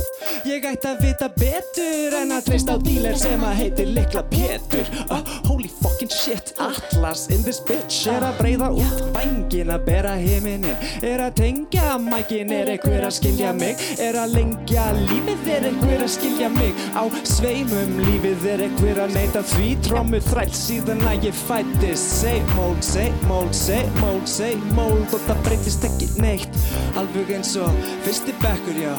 ég 0.48 0.64
ætti 0.72 0.88
að 0.88 1.04
vita 1.04 1.28
betur 1.36 2.16
en 2.22 2.32
að 2.38 2.48
treysta 2.48 2.80
á 2.80 2.84
díler 2.88 3.20
sem 3.20 3.44
að 3.44 3.60
heitir 3.60 3.92
Likla 3.92 4.24
Pétur. 4.32 4.88
Oh, 5.12 5.20
Holy 5.52 5.74
fucking 6.08 6.18
shit, 6.18 6.54
Atlas 6.60 7.28
in 7.30 7.42
this 7.44 7.60
bitch. 7.60 8.08
Er 8.08 8.24
að 8.24 8.38
breyða 8.40 8.70
út 8.76 9.02
bængin 9.16 9.72
að 9.72 9.86
bera 9.86 10.14
himinin 10.18 10.76
Er 11.04 11.22
að 11.22 11.36
tengja 11.42 11.98
mækin, 12.02 12.52
er 12.52 12.72
einhver 12.72 13.06
að 13.06 13.16
skilja 13.18 13.54
mig? 13.54 13.78
Er 14.00 14.18
að 14.20 14.36
lengja 14.36 14.86
lífið, 14.96 15.48
er 15.56 15.68
einhver 15.72 16.04
að 16.06 16.12
skilja 16.16 16.50
mig? 16.54 16.74
Á 16.96 17.04
sveimum 17.24 17.96
lífið 18.06 18.48
er 18.54 18.66
einhver 18.68 19.02
að 19.06 19.16
neita 19.18 19.44
því. 19.54 19.70
Trómu 19.88 20.22
þræll 20.30 20.54
síðan 20.56 21.06
að 21.08 21.30
ég 21.30 21.40
fættist 21.48 22.16
Same 22.18 22.60
old, 22.62 22.84
same 22.84 23.32
old, 23.32 23.56
same 23.56 24.04
old, 24.08 24.28
same 24.28 24.78
old. 24.82 25.08
Og 25.14 25.26
það 25.28 25.44
breytist 25.48 25.88
ekki 25.88 26.12
neitt. 26.22 26.62
Alveg 27.00 27.34
eins 27.38 27.56
og 27.62 27.74
fyrsti 28.06 28.36
bekkur, 28.44 28.84
já. 28.88 28.94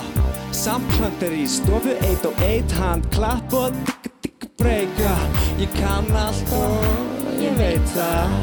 Samklandir 0.57 1.37
í 1.37 1.47
stofu, 1.50 1.95
eitt 2.09 2.27
og 2.27 2.45
eitt 2.49 2.73
hand 2.81 3.07
Klapp 3.15 3.55
og 3.57 3.98
breyka 4.59 5.15
Ég 5.59 5.71
kann 5.75 6.07
allt 6.15 6.50
og 6.55 7.38
ég 7.43 7.55
veit 7.59 7.88
það. 7.95 8.35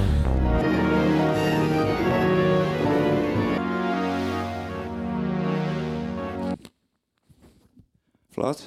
Flott. 8.35 8.65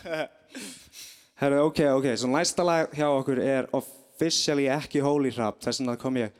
Herru, 1.40 1.58
ok, 1.66 1.82
ok, 1.96 2.06
svo 2.16 2.30
næsta 2.32 2.64
lag 2.64 2.92
hjá 2.96 3.06
okkur 3.08 3.40
er 3.44 3.68
officially 3.76 4.70
ekki 4.72 5.00
holy 5.04 5.32
rap 5.36 5.60
þess 5.60 5.82
vegna 5.82 5.96
kom 6.00 6.16
ég 6.20 6.32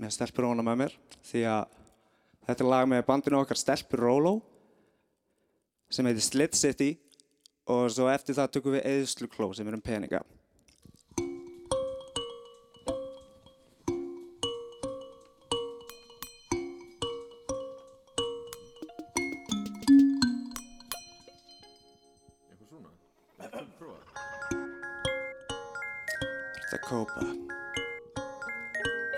með 0.00 0.16
stelpur 0.16 0.48
óna 0.48 0.64
með 0.64 0.80
mér 0.82 0.96
því 1.28 1.44
að 1.48 1.76
þetta 2.48 2.64
er 2.64 2.70
lag 2.72 2.88
með 2.88 3.06
bandinu 3.08 3.40
okkar 3.42 3.60
Stelpur 3.60 4.04
Róló 4.04 4.34
sem 5.92 6.06
heitir 6.08 6.24
Slit 6.24 6.56
City 6.56 6.90
og 7.70 7.90
svo 7.94 8.10
eftir 8.10 8.36
það 8.38 8.52
tökum 8.56 8.76
við 8.76 8.86
Eðslukló 8.90 9.50
sem 9.54 9.68
er 9.70 9.78
um 9.78 9.84
peninga 9.84 10.22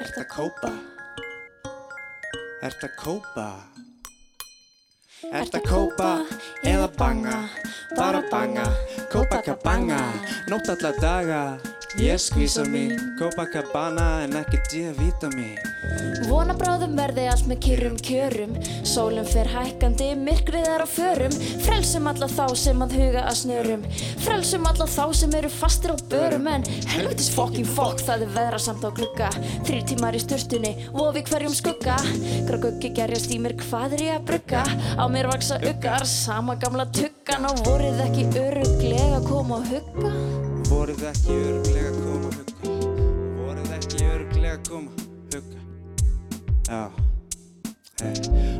Ertu 0.03 0.21
að 0.21 0.29
kópa? 0.33 0.73
Ertu 2.63 2.87
að 2.89 2.97
kópa? 3.01 3.47
Ertu 5.33 5.63
að 5.63 5.65
kópa 5.65 6.09
eða 6.69 6.91
banga? 6.99 7.39
Bara 7.97 8.21
banga, 8.29 8.67
kópa 9.09 9.41
kabanga 9.41 10.01
Nótt 10.53 10.69
alla 10.75 10.93
daga 11.01 11.72
Ég 12.01 12.17
skvísa 12.17 12.65
mín, 12.65 12.97
kópa 13.19 13.45
kabana 13.53 14.23
en 14.25 14.37
ekki 14.41 14.59
D-vitamin 14.71 15.59
Vona 16.29 16.55
bráðum 16.57 16.95
verði 16.97 17.25
allt 17.29 17.49
með 17.51 17.59
kyrrum 17.67 17.97
kjörum. 18.01 18.53
Sólum 18.87 19.27
fer 19.29 19.49
hækkandi, 19.51 20.13
myrkrið 20.17 20.69
er 20.71 20.85
á 20.85 20.89
förum. 20.89 21.35
Frelsum 21.65 22.07
alla 22.09 22.29
þá 22.31 22.45
sem 22.57 22.85
að 22.85 22.95
huga 22.97 23.25
að 23.27 23.39
snörum. 23.43 23.87
Frelsum 24.23 24.69
alla 24.71 24.87
þá 24.89 25.05
sem 25.19 25.35
eru 25.37 25.51
fastir 25.53 25.93
á 25.93 25.97
börum. 26.13 26.49
En 26.49 26.65
helvitis 26.95 27.29
fucking 27.35 27.69
fuck 27.69 28.01
það 28.07 28.27
er 28.27 28.35
veðra 28.37 28.61
samt 28.63 28.87
á 28.87 28.91
glugga. 28.95 29.29
Þrýr 29.67 29.85
tímar 29.91 30.17
í 30.17 30.23
sturtunni, 30.23 30.73
vofi 30.95 31.25
hverjum 31.29 31.57
skugga. 31.59 31.99
Graguggi 32.49 32.93
gerjast 32.97 33.35
í 33.35 33.41
mér, 33.43 33.57
hvað 33.67 33.99
er 33.99 34.07
ég 34.07 34.21
að 34.21 34.31
brugga? 34.31 34.63
Á 34.97 35.05
mér 35.13 35.29
vaksa 35.33 35.61
uggar, 35.61 36.07
sama 36.09 36.57
gamla 36.63 36.89
tuggan 36.95 37.51
Og 37.51 37.67
voruð 37.67 38.01
ekki 38.07 38.31
öruglega 38.39 39.19
að 39.19 39.29
koma 39.29 39.61
og 39.61 39.69
hugga 39.75 40.42
Voruð 40.83 41.03
ekki 41.07 41.35
öruglega 41.39 41.91
að 41.93 41.99
koma 42.03 42.31
hugga. 42.35 42.71
Voruð 43.39 43.69
ekki 43.77 43.99
öruglega 44.03 44.55
að 44.57 44.63
koma 44.67 45.05
hugga. 45.31 45.61
Já. 46.67 46.81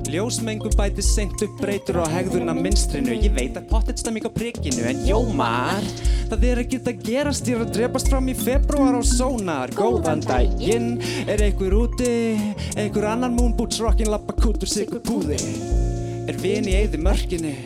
Ljósmengu 0.07 0.71
bæti 0.79 1.03
seint 1.03 1.43
upp 1.43 1.57
breytur 1.59 1.99
á 1.99 2.07
hegðuna 2.13 2.55
minstrinu 2.55 3.17
Ég 3.17 3.35
veit 3.35 3.59
að 3.59 3.67
pottet 3.73 3.99
stemming 3.99 4.23
á 4.23 4.31
prikkinu 4.31 4.85
En 4.87 5.03
jómar 5.03 5.83
Það 6.31 6.47
er 6.47 6.63
ekkert 6.63 6.93
að 6.93 7.03
gerast. 7.09 7.51
Ég 7.51 7.59
er 7.59 7.67
að 7.67 7.75
drepast 7.81 8.13
fram 8.13 8.31
í 8.31 8.37
februar 8.39 8.95
á 8.95 9.03
sónar. 9.03 9.75
Góðan 9.75 10.23
daginn. 10.23 10.93
Er 11.27 11.43
einhver 11.43 11.75
úti? 11.75 12.13
Einhver 12.79 13.09
annan 13.11 13.35
moonboots 13.35 13.83
rockin 13.83 14.15
lappa 14.15 14.39
kútur 14.39 14.71
sigur 14.71 15.03
púði. 15.03 15.43
Er 16.31 16.39
vin 16.39 16.71
í 16.71 16.79
eyði 16.85 17.03
mörkinni? 17.03 17.57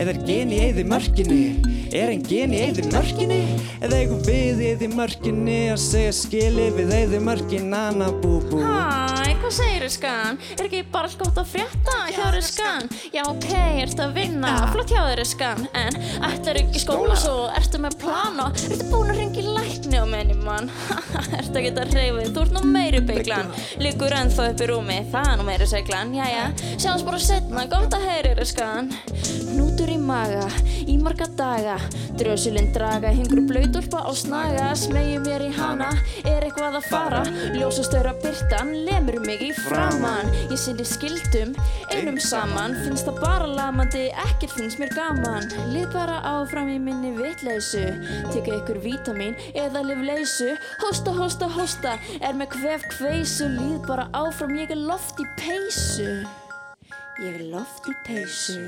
Eða 0.00 0.16
er 0.16 0.24
gen 0.24 0.56
í 0.56 0.64
eyði 0.64 0.88
mörkinni 0.88 1.77
Er 1.88 2.10
en 2.12 2.20
gen 2.20 2.52
í 2.52 2.58
eyði 2.66 2.84
mörkinni? 2.92 3.38
Eða 3.80 4.02
eigum 4.02 4.18
við 4.26 4.60
í 4.60 4.72
eyði 4.74 4.88
mörkinni 4.92 5.58
Að 5.72 5.80
segja 5.80 6.12
skili 6.16 6.66
við 6.76 6.92
eyði 6.92 7.20
mörkin 7.24 7.72
Anna 7.72 8.10
bú 8.20 8.38
bú 8.50 8.60
Hæ, 8.60 9.32
hvað 9.40 9.54
segir 9.56 9.84
þau 9.86 9.94
skan? 9.94 10.38
Er 10.58 10.66
ekki 10.66 10.82
bara 10.92 11.08
allt 11.08 11.22
gott 11.22 11.40
að 11.40 11.48
frétta 11.54 11.96
hjá 12.12 12.26
þau 12.34 12.42
skan? 12.44 12.88
Já, 13.14 13.22
ok, 13.24 13.48
ertu 13.84 14.04
að 14.04 14.12
vinna, 14.18 14.52
flott 14.74 14.92
hjá 14.92 15.00
þau 15.06 15.24
skan. 15.30 15.64
En 15.78 15.96
ætlar 16.28 16.60
ekki 16.60 16.82
skóla? 16.82 17.16
svo, 17.18 17.46
ertu 17.56 17.80
með 17.80 17.96
plan 18.02 18.42
og 18.44 18.60
Ertu 18.68 18.88
búin 18.90 19.12
að 19.14 19.22
ringa 19.22 19.40
í 19.40 19.54
lækni 19.56 20.02
á 20.02 20.04
menni 20.10 20.36
mann? 20.42 20.68
ertu 21.38 21.62
ekki 21.62 21.72
að 21.72 21.94
reyfa 21.96 22.18
þig, 22.20 22.32
þú 22.34 22.44
ert 22.44 22.54
nú 22.58 22.64
meiri 22.68 23.02
bygglan 23.08 23.52
Liggur 23.80 24.16
ennþá 24.18 24.50
upp 24.52 24.64
í 24.64 24.68
rúmi, 24.68 24.98
það 25.14 25.32
er 25.32 25.40
nú 25.40 25.48
meiri 25.48 25.70
seglan 25.70 26.14
Jæja, 26.18 26.44
sjáumst 26.76 27.08
bara 27.08 27.22
setna, 27.22 27.66
gott 27.72 27.96
að 27.96 28.08
heyri 28.10 28.36
þau 28.38 28.48
skan. 28.52 28.92
Hnútur 29.54 29.92
í 29.92 29.98
maga, 30.02 30.44
í 30.84 30.98
marga 31.00 31.30
daga 31.38 31.77
Drösulinn 32.18 32.72
draga, 32.74 33.12
hingur 33.14 33.44
blöytúlpa 33.48 34.02
á 34.04 34.12
snaga 34.16 34.72
Smegi 34.78 35.20
mér 35.22 35.46
í 35.48 35.52
hana, 35.54 35.92
er 36.24 36.46
eitthvað 36.48 36.80
að 36.80 36.90
fara? 36.90 37.22
Ljósastöra 37.54 38.16
byrtan, 38.22 38.74
lemur 38.88 39.20
mig 39.26 39.44
í 39.48 39.52
framann 39.64 40.32
Ég 40.48 40.58
sinni 40.60 40.84
skildum, 40.86 41.54
einum 41.92 42.18
saman. 42.22 42.76
Finnst 42.84 43.08
það 43.08 43.20
bara 43.22 43.48
lamandi, 43.50 44.06
ekkert 44.24 44.54
finnst 44.56 44.80
mér 44.80 44.92
gaman. 44.96 45.48
Lið 45.72 45.88
bara 45.94 46.18
áfram 46.26 46.70
í 46.72 46.78
minni 46.82 47.12
vitleysu. 47.16 47.84
Tekka 48.32 48.58
ykkur 48.60 48.82
vítamin 48.84 49.36
eða 49.52 49.84
lif 49.86 50.04
leysu. 50.08 50.54
Hósta, 50.82 51.14
hósta, 51.16 51.50
hósta, 51.58 51.96
er 52.20 52.38
með 52.38 52.54
kvef 52.56 52.86
kveisu. 52.96 53.50
Lið 53.58 53.80
bara 53.88 54.08
áfram, 54.16 54.56
ég 54.58 54.72
er 54.74 54.84
loft 54.88 55.20
í 55.20 55.28
peysu. 55.40 56.22
Ég 57.18 57.34
er 57.34 57.50
loft 57.52 57.90
í 57.90 57.98
peysu 58.06 58.62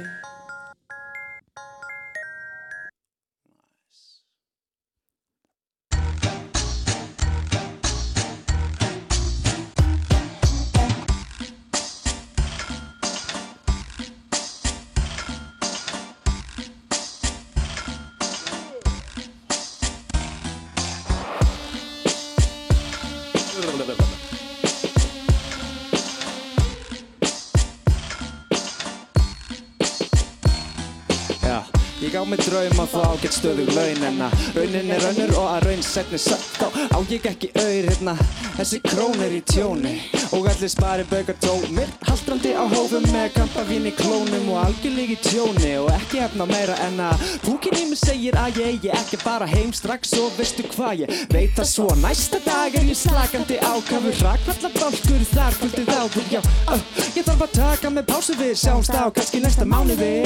á 32.30 32.36
mig 32.36 32.42
draum 32.46 32.80
að 32.84 32.92
fá 32.92 33.00
ágætt 33.10 33.34
stöðug 33.34 33.70
laun 33.74 34.04
En 34.06 34.20
að 34.22 34.42
raunin 34.54 34.90
er 34.94 35.04
önnur 35.08 35.32
og 35.40 35.46
að 35.50 35.64
raun 35.66 35.82
setni 35.82 36.18
satt 36.20 36.60
Þá 36.60 36.66
á 36.94 36.98
ég 37.10 37.26
ekki 37.26 37.48
auður 37.58 37.88
hérna. 37.88 38.14
Þessi 38.58 38.78
krón 38.84 39.24
er 39.24 39.34
í 39.34 39.40
tjóni 39.50 39.94
Og 40.36 40.46
allir 40.46 40.70
spari 40.70 41.06
bauka 41.10 41.34
tómir 41.42 41.90
Haldrandi 42.06 42.52
á 42.54 42.64
hófum 42.70 43.06
með 43.10 43.34
kampavín 43.34 43.88
í 43.90 43.94
klónum 43.98 44.46
Og 44.52 44.60
algjörlega 44.62 45.16
í 45.16 45.18
tjóni 45.26 45.72
Og 45.80 45.90
ekki 45.96 46.22
hefna 46.22 46.46
meira 46.50 46.78
en 46.86 47.02
að 47.08 47.26
Púkin 47.46 47.78
í 47.80 47.84
mig 47.90 47.98
segir 47.98 48.38
að 48.38 48.62
ég 48.62 48.72
eigi 48.76 48.94
ekki 48.94 49.18
að 49.18 49.26
fara 49.26 49.50
heim 49.50 49.74
strax 49.74 50.14
Og 50.20 50.30
veistu 50.38 50.66
hvað 50.70 51.06
ég 51.06 51.26
veit 51.34 51.54
það 51.58 51.70
svo 51.72 51.90
Næsta 52.04 52.42
dag 52.46 52.78
er 52.78 52.90
ég 52.90 53.00
slakandi 53.00 53.58
ákafur 53.58 54.22
Rakvalla 54.22 54.74
bálkur 54.78 55.30
þar 55.34 55.62
kvöldið 55.62 55.94
áður 55.98 56.34
Já, 56.36 56.42
uh, 56.70 56.90
ég 57.16 57.24
þarf 57.26 57.46
að 57.48 57.56
taka 57.58 57.94
með 57.96 58.10
pásu 58.12 58.38
við 58.38 58.58
Sjáumst 58.60 58.94
á 58.94 59.10
kannski 59.10 59.42
næsta 59.42 59.66
mánuði 59.66 60.20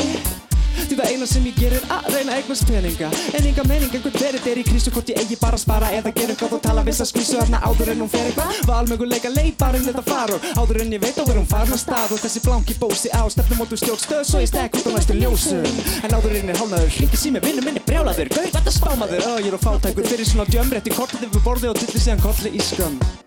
Því 0.85 0.99
það 0.99 1.11
eina 1.13 1.29
sem 1.31 1.47
ég 1.49 1.59
ger 1.59 1.77
er 1.79 1.87
að 1.95 2.09
reyna 2.15 2.39
eignast 2.39 2.67
peninga. 2.69 3.11
En 3.35 3.49
enga 3.51 3.65
mening 3.69 3.95
einhvern 3.95 4.19
verið 4.21 4.49
er 4.53 4.61
í 4.61 4.67
krísu 4.67 4.93
Hvort 4.95 5.11
ég 5.11 5.21
eigi 5.23 5.39
bara 5.41 5.59
að 5.59 5.65
spara 5.65 5.91
eða 5.95 6.13
gera 6.15 6.35
eitthvað. 6.35 6.57
Og 6.59 6.63
tala 6.65 6.85
viss 6.87 7.03
að 7.05 7.11
skvísu 7.13 7.39
þarna 7.41 7.63
áður 7.65 7.93
en 7.95 8.05
hún 8.05 8.13
fer 8.13 8.29
eitthvað. 8.29 8.61
Valmöguleika 8.69 9.33
um 9.35 9.87
þetta 9.89 10.05
far 10.07 10.35
Og 10.35 10.47
áður 10.59 10.83
en 10.85 10.95
ég 10.95 11.03
veit 11.03 11.19
á 11.19 11.25
er 11.25 11.41
farin 11.51 11.75
að 11.75 11.83
stað. 11.83 12.15
Og 12.15 12.23
þessi 12.25 12.45
blanki 12.45 12.79
bósi 12.81 13.11
á 13.11 13.23
stefnum 13.33 13.63
mótu 13.63 13.79
stjórnstöð 13.81 14.25
Svo 14.29 14.43
ég 14.43 14.51
stekk 14.51 14.79
út 14.79 14.89
á 14.89 14.93
næstu 14.95 15.19
ljósum 15.19 15.67
En 16.05 16.17
áður 16.17 16.39
en 16.41 16.55
er 16.55 16.61
hálnaður 16.63 16.97
Ringi 17.01 17.21
sími 17.21 17.43
vinnu 17.45 17.67
minni 17.67 17.83
brjálaður 17.87 18.33
Gauð 18.35 18.51
þetta 18.55 18.77
spámaður. 18.79 19.27
Ö, 19.29 19.37
ég 19.43 19.51
er 19.53 19.59
á 19.59 19.65
fátækur 19.67 20.09
fyrir 20.09 20.31
svona 20.31 20.49
djömrétt 20.51 20.91
í 20.91 20.97
kortið 20.97 21.29
yfir 21.29 21.47
borði 21.47 21.73
Og 21.73 21.79
dilli 21.83 22.07
síðan 22.07 22.25
kolli 22.25 22.55
í 22.55 22.65
skömm 22.65 23.24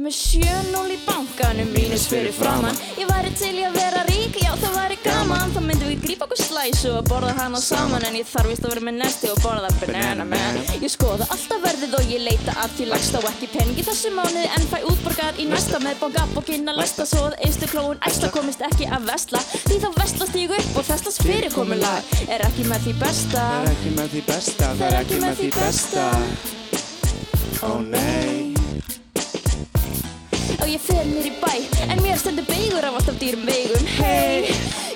með 0.00 0.14
7-0 0.16 0.94
í 0.94 0.98
bankanum 1.04 1.68
Mínus 1.74 2.06
fyrir 2.08 2.32
framann 2.32 2.78
Ég 2.96 3.10
væri 3.10 3.32
til 3.36 3.52
í 3.58 3.64
að 3.66 3.74
vera 3.76 4.02
rík, 4.08 4.36
já 4.40 4.52
það 4.56 4.76
væri 4.76 4.96
gaman. 5.02 5.52
Þá 5.52 5.60
myndum 5.66 5.90
við 5.90 6.04
grípa 6.04 6.26
okkur 6.26 6.40
slæsu 6.40 6.92
og 6.96 7.08
borða 7.08 7.32
hana 7.36 7.60
saman. 7.62 8.04
En 8.08 8.16
ég 8.18 8.28
þarf 8.28 8.52
vist 8.52 8.64
að 8.64 8.72
vera 8.74 8.84
með 8.88 8.96
nesti 9.00 9.30
og 9.32 9.40
borða 9.42 9.70
banana 9.80 10.26
man. 10.28 10.60
Ég 10.82 10.92
skoða 10.92 11.26
alltaf 11.32 11.64
verðið 11.64 11.96
og 11.98 12.12
ég 12.12 12.24
leita 12.24 12.54
að 12.62 12.76
því 12.76 12.88
lagst 12.92 13.18
á 13.18 13.20
ekki 13.32 13.50
peningi 13.56 13.86
þessu 13.88 14.14
mánuði. 14.16 14.46
En 14.56 14.68
fæ 14.70 14.78
útborgar 14.92 15.40
í 15.42 15.48
næsta 15.50 15.82
með 15.82 16.00
bóngabókinn 16.04 16.72
að 16.72 16.80
lesta 16.82 17.08
Svo 17.12 17.26
að 17.28 17.38
einstu 17.44 17.68
klóun 17.72 18.00
æsla 18.08 18.32
komist 18.32 18.64
ekki 18.68 18.88
að 18.88 19.10
vesla. 19.10 19.42
Því 19.66 19.82
þá 19.82 19.90
veslast 19.98 20.40
ég 20.40 20.56
upp 20.60 20.80
og 20.80 20.88
festast 20.88 21.26
fyrirkomulag. 21.26 22.16
Er 22.28 22.46
ekki 22.46 22.68
með 22.70 22.88
því 22.88 22.96
besta. 23.02 23.44
Það 23.50 23.68
er 23.68 23.76
ekki 23.76 23.94
með 23.98 24.16
því 24.16 24.24
besta, 24.30 24.72
það 24.72 24.88
er 24.88 24.98
ekki 25.02 25.22
með 25.26 25.38
því 25.42 25.52
besta. 25.58 26.08
Ó 27.62 27.70
nei 27.90 28.61
og 30.62 30.70
ég 30.70 30.80
fer 30.82 31.04
mér 31.10 31.26
í 31.28 31.34
bæ. 31.42 31.52
En 31.90 32.00
mér 32.02 32.18
stendur 32.20 32.46
beigur 32.46 32.84
af 32.86 32.94
alltaf 32.98 33.16
dýrum 33.20 33.42
veigum 33.46 33.86
Hey, 33.98 34.52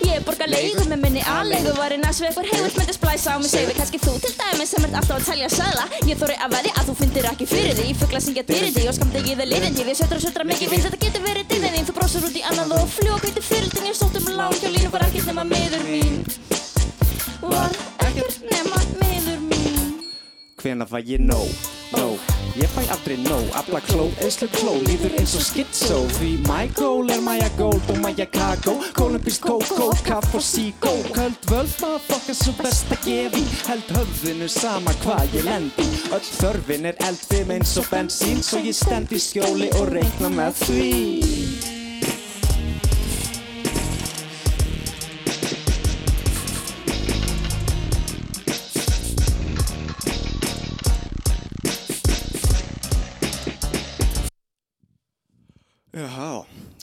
ég 0.06 0.23
borga 0.26 0.46
leigu 0.49 0.85
með 0.87 1.00
minni 1.02 1.23
aðleigu 1.26 1.75
Var 1.76 1.94
í 1.96 1.99
næsvegur, 2.00 2.46
hey, 2.50 2.62
vilt 2.64 2.78
myndi 2.78 2.94
splæsa 2.96 3.35
á 3.35 3.37
mig 3.42 3.50
Segðu 3.50 3.75
kannski 3.78 4.00
þú 4.02 4.14
til 4.23 4.32
dæmis 4.38 4.73
sem 4.73 4.87
ert 4.87 4.96
alltaf 5.00 5.18
að 5.18 5.26
telja 5.30 5.50
sæla 5.52 5.87
Ég 6.06 6.20
þóri 6.20 6.38
að 6.38 6.56
veðja 6.56 6.75
að 6.78 6.90
þú 6.90 6.96
fyndir 7.00 7.28
ekki 7.32 7.49
fyrir 7.50 7.76
því 7.80 7.94
Fugla 8.00 8.23
syngja 8.23 8.46
dýrið 8.49 8.78
því 8.78 8.87
og 8.90 8.96
skamt 8.99 9.18
ekki 9.20 9.38
það 9.40 9.50
liðindi 9.52 9.87
Við 9.90 10.00
sötra 10.00 10.20
og 10.20 10.26
sötra 10.26 10.49
mikið 10.49 10.75
finnst 10.75 10.88
þetta 10.88 11.02
getur 11.04 11.26
verið 11.26 11.49
dýrið 11.52 11.76
þín. 11.76 11.88
Þú 11.90 11.96
brosur 11.99 12.28
út 12.30 12.38
í 12.38 12.44
annað 12.50 12.76
og 12.78 12.90
fljó 12.96 13.20
Hviti 13.25 13.46
fyrirldin 13.50 13.90
ég 13.90 13.99
sótt 13.99 14.20
um 14.20 14.30
lán 14.38 14.58
hjá 14.61 14.70
línu 14.70 14.92
Var 14.94 15.06
ekkert 15.08 15.26
nema 15.30 15.46
miður 15.50 15.87
mín. 15.90 16.20
Var 17.42 17.75
ekkert 18.06 18.38
nema 18.52 18.82
miður 19.00 19.42
mín. 19.50 19.96
Hvena 20.62 20.87
fæ 20.88 21.00
ég 21.04 21.20
nóg, 21.23 21.50
nóg 21.94 22.34
Ég 22.56 22.70
fæ 22.72 22.86
aldrei 22.88 23.18
nóg, 23.20 23.50
afla 23.52 23.80
kló, 23.84 24.06
eðslu 24.24 24.48
kló 24.54 24.72
Líður 24.86 25.18
eins 25.20 25.34
og 25.36 25.44
skitsó 25.44 25.98
Því 26.16 26.30
my 26.46 26.70
goal 26.78 27.12
er 27.12 27.20
Maja 27.20 27.50
Gold 27.58 27.90
og 27.92 28.00
Maja 28.00 28.26
Kago 28.32 28.78
Kolumbist 28.96 29.44
kókó, 29.44 29.90
kaff 30.06 30.34
og 30.34 30.44
síkó 30.44 30.94
Köld 31.12 31.36
völd, 31.50 31.76
motherfucker, 31.82 32.34
svo 32.34 32.56
best 32.62 32.90
að 32.96 33.04
gefi. 33.10 33.44
Held 33.68 33.94
höfðinu 33.98 34.48
sama 34.50 34.96
hvað 35.04 35.36
ég 35.36 35.46
lendi. 35.46 35.86
Öll 36.16 36.26
þörfin 36.40 36.90
er 36.92 37.00
eldfim 37.06 37.54
eins 37.58 37.76
og 37.76 37.88
bensín 37.92 38.40
Svo 38.40 38.64
ég 38.64 38.76
stend 38.76 39.12
í 39.12 39.20
skjóli 39.20 39.72
og 39.76 39.90
reikna 39.92 40.32
með 40.32 40.62
því 40.64 41.75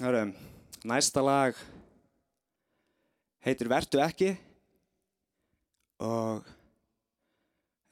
hörru, 0.02 0.34
næsta 0.90 1.22
lag 1.22 1.58
heitir 3.46 3.70
Vertu 3.70 4.00
ekki 4.02 4.32
og 6.02 6.48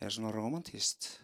er 0.01 0.10
svona 0.10 0.31
romantíst. 0.34 1.22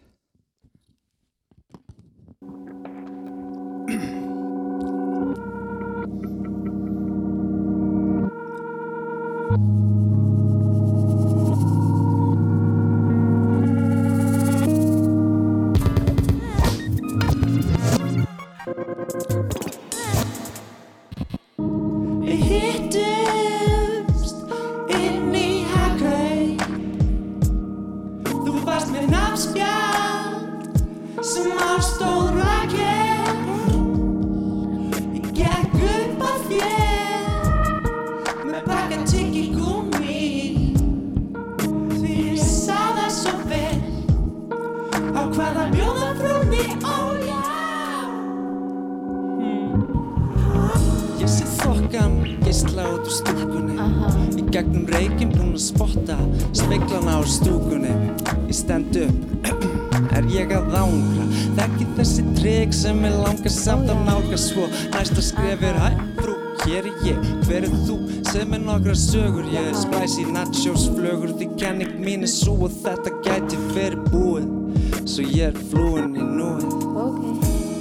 Nokkra 68.77 68.95
sögur 68.95 69.45
Ég 69.49 69.69
er 69.71 69.75
splæsi 69.75 70.25
nachos 70.29 70.89
flögur. 70.93 71.31
Því 71.37 71.47
kenning 71.57 71.97
mín 72.03 72.25
er 72.25 72.29
svo 72.29 72.53
og 72.67 72.73
þetta 72.83 73.13
gæti 73.25 73.57
verið 73.73 74.03
búið. 74.11 74.45
Svo 75.09 75.23
ég 75.25 75.49
er 75.49 75.57
flúin 75.71 76.13
í 76.13 76.21
núið. 76.21 76.67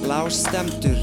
Lágstemdur 0.09 0.97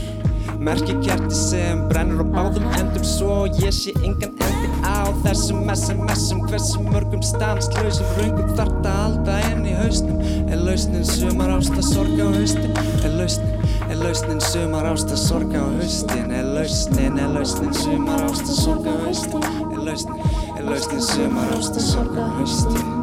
Merkikerti 0.64 1.36
sem 1.36 1.82
brennur 1.90 2.24
á 2.24 2.28
báðum 2.32 2.66
endum 2.80 3.04
Svo 3.06 3.44
ég 3.60 3.74
sé 3.76 3.92
engan 4.02 4.32
endi 4.48 4.70
á 4.88 5.12
þessum 5.26 5.68
SMS-um 5.70 6.46
Hversu 6.48 6.82
mörgum 6.88 7.22
stanslausum 7.26 8.16
röngum 8.18 8.54
þarf 8.58 8.80
að 8.88 8.98
halda 9.02 9.38
inn 9.52 9.68
í 9.68 9.76
hausnum. 9.78 10.24
Er 10.48 10.64
lausnin 10.64 11.06
sumar 11.06 11.54
ásta 11.58 11.84
sorga 11.86 12.26
á 12.26 12.30
haustin? 12.34 12.74
Er 13.04 13.14
lausnin, 13.20 13.60
er 13.92 14.02
lausnin 14.02 14.42
sumar 14.48 14.90
ásta 14.90 15.20
sorga 15.20 15.62
á 15.62 15.68
haustin? 15.76 16.32
Er 16.32 16.50
lausnin, 16.56 17.20
er 17.20 17.36
lausnin 17.36 17.76
sumar 17.84 18.26
ásta 18.32 18.58
sorga 18.64 18.96
á 18.96 18.98
haustin 19.04 19.63
Lausnin, 19.94 20.22
er 20.58 20.64
lausnin 20.66 21.02
sumar 21.02 21.54
ásta 21.54 21.80
sorga 21.80 22.26
á 22.26 23.03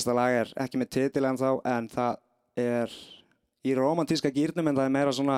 Næsta 0.00 0.14
lag 0.16 0.32
er 0.32 0.48
ekki 0.56 0.78
með 0.80 0.88
titil 0.94 1.26
en 1.28 1.36
þá 1.36 1.48
en 1.68 1.88
það 1.92 2.14
er 2.62 2.92
í 3.68 3.74
romantíska 3.76 4.30
gýrnum 4.32 4.70
en 4.70 4.78
það 4.78 4.86
er 4.86 4.94
meira 4.94 5.12
svona 5.12 5.34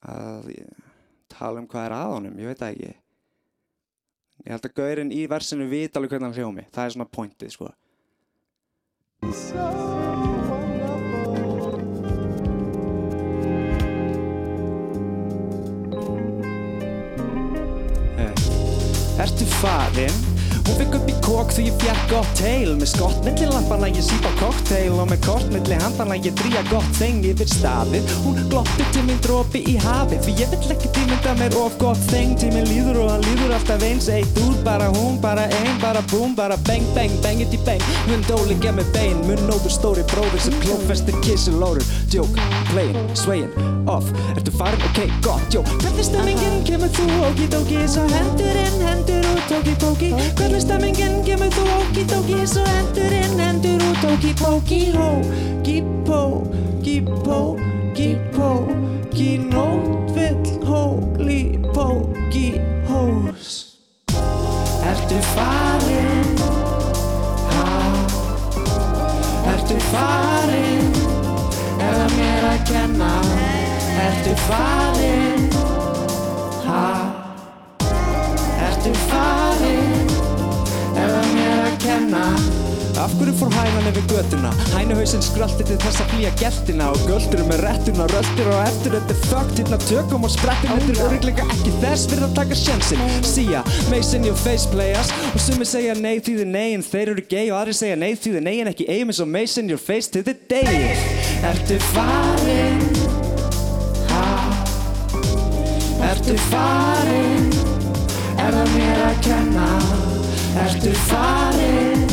að 0.00 0.48
tala 1.28 1.60
um 1.60 1.66
hvað 1.68 1.84
er 1.90 1.94
að 1.98 2.12
honum, 2.14 2.38
ég 2.40 2.48
veit 2.48 2.62
það 2.62 2.72
ekki 2.72 2.88
ég 4.46 4.54
held 4.54 4.68
að 4.70 4.76
gaurinn 4.80 5.12
í 5.12 5.20
versinu 5.28 5.68
vita 5.68 6.00
alveg 6.00 6.14
hvernig 6.16 6.30
hann 6.30 6.38
hljómi, 6.40 6.64
það 6.72 6.88
er 6.88 6.96
svona 6.96 7.10
pointið 7.12 7.52
sko. 7.52 7.68
Ertu 19.20 19.52
farinn? 19.60 20.33
Hún 20.64 20.78
fikk 20.80 20.96
upp 20.98 21.10
í 21.12 21.16
kók 21.24 21.52
því 21.54 21.66
ég 21.68 21.80
fjart 21.82 22.10
gott 22.12 22.30
teil 22.38 22.74
Með 22.78 22.90
skott 22.94 23.20
milli 23.26 23.48
lampana 23.50 23.90
ég 23.92 24.04
síp 24.04 24.24
á 24.24 24.32
kokteil 24.40 24.94
Og 24.96 25.08
með 25.10 25.20
kort 25.26 25.50
milli 25.52 25.78
handana 25.82 26.16
ég 26.16 26.36
dríja 26.40 26.64
gott 26.70 26.88
þeng 26.98 27.26
yfir 27.32 27.50
stafið 27.52 28.14
Hún 28.24 28.40
glotti 28.48 28.88
til 28.94 29.04
mín 29.08 29.20
dropi 29.24 29.64
í 29.68 29.76
hafið 29.84 30.24
Því 30.24 30.36
ég 30.40 30.54
vill 30.54 30.74
ekki 30.74 30.94
tímynda 30.96 31.34
mér 31.38 31.56
of 31.58 31.76
gott 31.78 32.00
þeng. 32.10 32.34
Tíminn 32.40 32.66
líður 32.68 33.00
og 33.02 33.10
hann 33.12 33.24
líður 33.26 33.54
alltaf 33.56 33.82
eins. 33.86 34.08
Eitt 34.12 34.38
út, 34.44 34.56
bara 34.66 34.88
hún, 34.94 35.18
bara 35.22 35.46
ein, 35.60 35.74
bara 35.82 36.02
búm 36.12 36.34
Bara 36.36 36.56
bang, 36.68 36.84
bang, 36.96 37.12
bang, 37.22 37.42
it 37.44 37.54
í 37.54 37.60
bang. 37.66 37.82
Hund 38.08 38.30
óli 38.34 38.56
gef 38.62 38.76
með 38.78 38.90
bein, 38.96 39.20
mun 39.28 39.40
nógur 39.48 39.72
stóri 39.72 40.04
bróður 40.12 40.42
Sem 40.46 40.56
klófestir 40.64 41.18
kissi 41.24 41.54
lóður 41.54 41.84
Joke, 42.12 42.48
playin, 42.72 42.98
swayin, 43.18 43.52
off. 43.90 44.08
Ertu 44.34 44.54
farin, 44.54 44.82
ok, 44.90 45.02
gott, 45.24 45.46
jó 45.54 45.64
Hvernig 45.82 46.08
stemmingin 46.08 46.60
kemur 46.68 46.92
þú, 46.96 47.08
okidoki 47.30 47.84
Svo 47.90 48.06
hendur 48.12 48.60
inn, 48.64 48.80
hendur 48.84 49.30
út, 49.34 49.56
okipoki 49.60 50.12
Hvernig 50.54 50.68
stemmingin 50.70 51.14
kemur 51.26 51.48
þú, 51.50 51.62
okidoki 51.80 52.36
Svo 52.46 52.62
hendur 52.62 53.10
inn, 53.10 53.40
hendur 53.42 53.80
út, 53.88 54.04
okipoki 54.06 54.92
Hó, 54.94 55.08
gipó, 55.66 56.20
gipó, 56.78 57.38
gipó 57.96 58.50
Ginót 59.10 60.14
vill 60.14 60.60
hóli, 60.62 61.58
póki, 61.74 62.60
hós 62.86 63.80
Ertu 64.86 65.18
farin, 65.32 66.38
ha? 67.50 67.66
Ertu 69.56 69.80
farin 69.90 70.94
Er 71.82 71.98
það 71.98 72.16
mér 72.20 72.48
að 72.52 72.64
kenna? 72.70 73.12
Ertu 74.06 74.38
farin 74.46 75.50
Ha? 76.70 76.88
Ertu 78.70 78.94
farin 79.10 80.03
kenna 81.84 82.24
Af 82.94 83.10
hverju 83.18 83.32
fór 83.34 83.50
hænan 83.50 83.88
yfir 83.90 84.04
götuna? 84.12 84.50
Hænuhausinn 84.74 85.22
skröldi 85.26 85.64
til 85.66 85.78
þess 85.82 86.02
að 86.02 86.12
flýja 86.12 86.30
geltina 86.38 86.86
Og 86.94 87.00
göldurum 87.08 87.48
með 87.50 87.64
rettuna, 87.64 88.06
röldir 88.12 88.50
og 88.52 88.60
eftir 88.62 88.94
Þetta 88.94 89.16
er 89.16 89.24
fucked, 89.24 89.58
hérna 89.58 89.78
tökum 89.82 90.26
og 90.28 90.32
sprettin 90.32 90.70
Þetta 90.70 90.94
er 90.94 91.00
öryglega 91.08 91.48
ekki 91.56 91.74
þess 91.82 92.06
fyrir 92.12 92.28
að 92.28 92.36
taka 92.38 92.60
sjensin 92.60 93.02
Sia, 93.26 93.64
mace 93.90 94.14
in 94.14 94.28
your 94.28 94.38
face 94.44 94.70
players 94.70 95.10
Og 95.32 95.42
sumir 95.42 95.68
segja 95.68 95.98
nei 95.98 96.20
því 96.20 96.38
þið 96.38 96.54
nei 96.54 96.68
en 96.76 96.86
þeir 96.86 97.14
eru 97.16 97.26
gay 97.34 97.50
Og 97.50 97.58
aðrir 97.58 97.78
segja 97.82 97.98
nei 97.98 98.12
því 98.14 98.36
þið 98.36 98.46
nei 98.46 98.54
en 98.62 98.72
ekki 98.72 98.88
aim 98.94 99.10
eins 99.10 99.22
og 99.26 99.30
mace 99.34 99.60
in 99.60 99.74
your 99.74 99.82
face 99.90 100.14
til 100.14 100.22
þið 100.28 100.48
degið 100.54 101.04
Ertu 101.50 101.82
farin? 101.90 102.88
Ha? 104.14 104.26
Ertu 106.12 106.38
farin? 106.46 107.54
Er 108.38 108.60
það 108.60 108.76
mér 108.78 109.08
að 109.10 109.24
kenna? 109.26 110.13
Ertu 110.62 110.92
farin? 110.94 112.06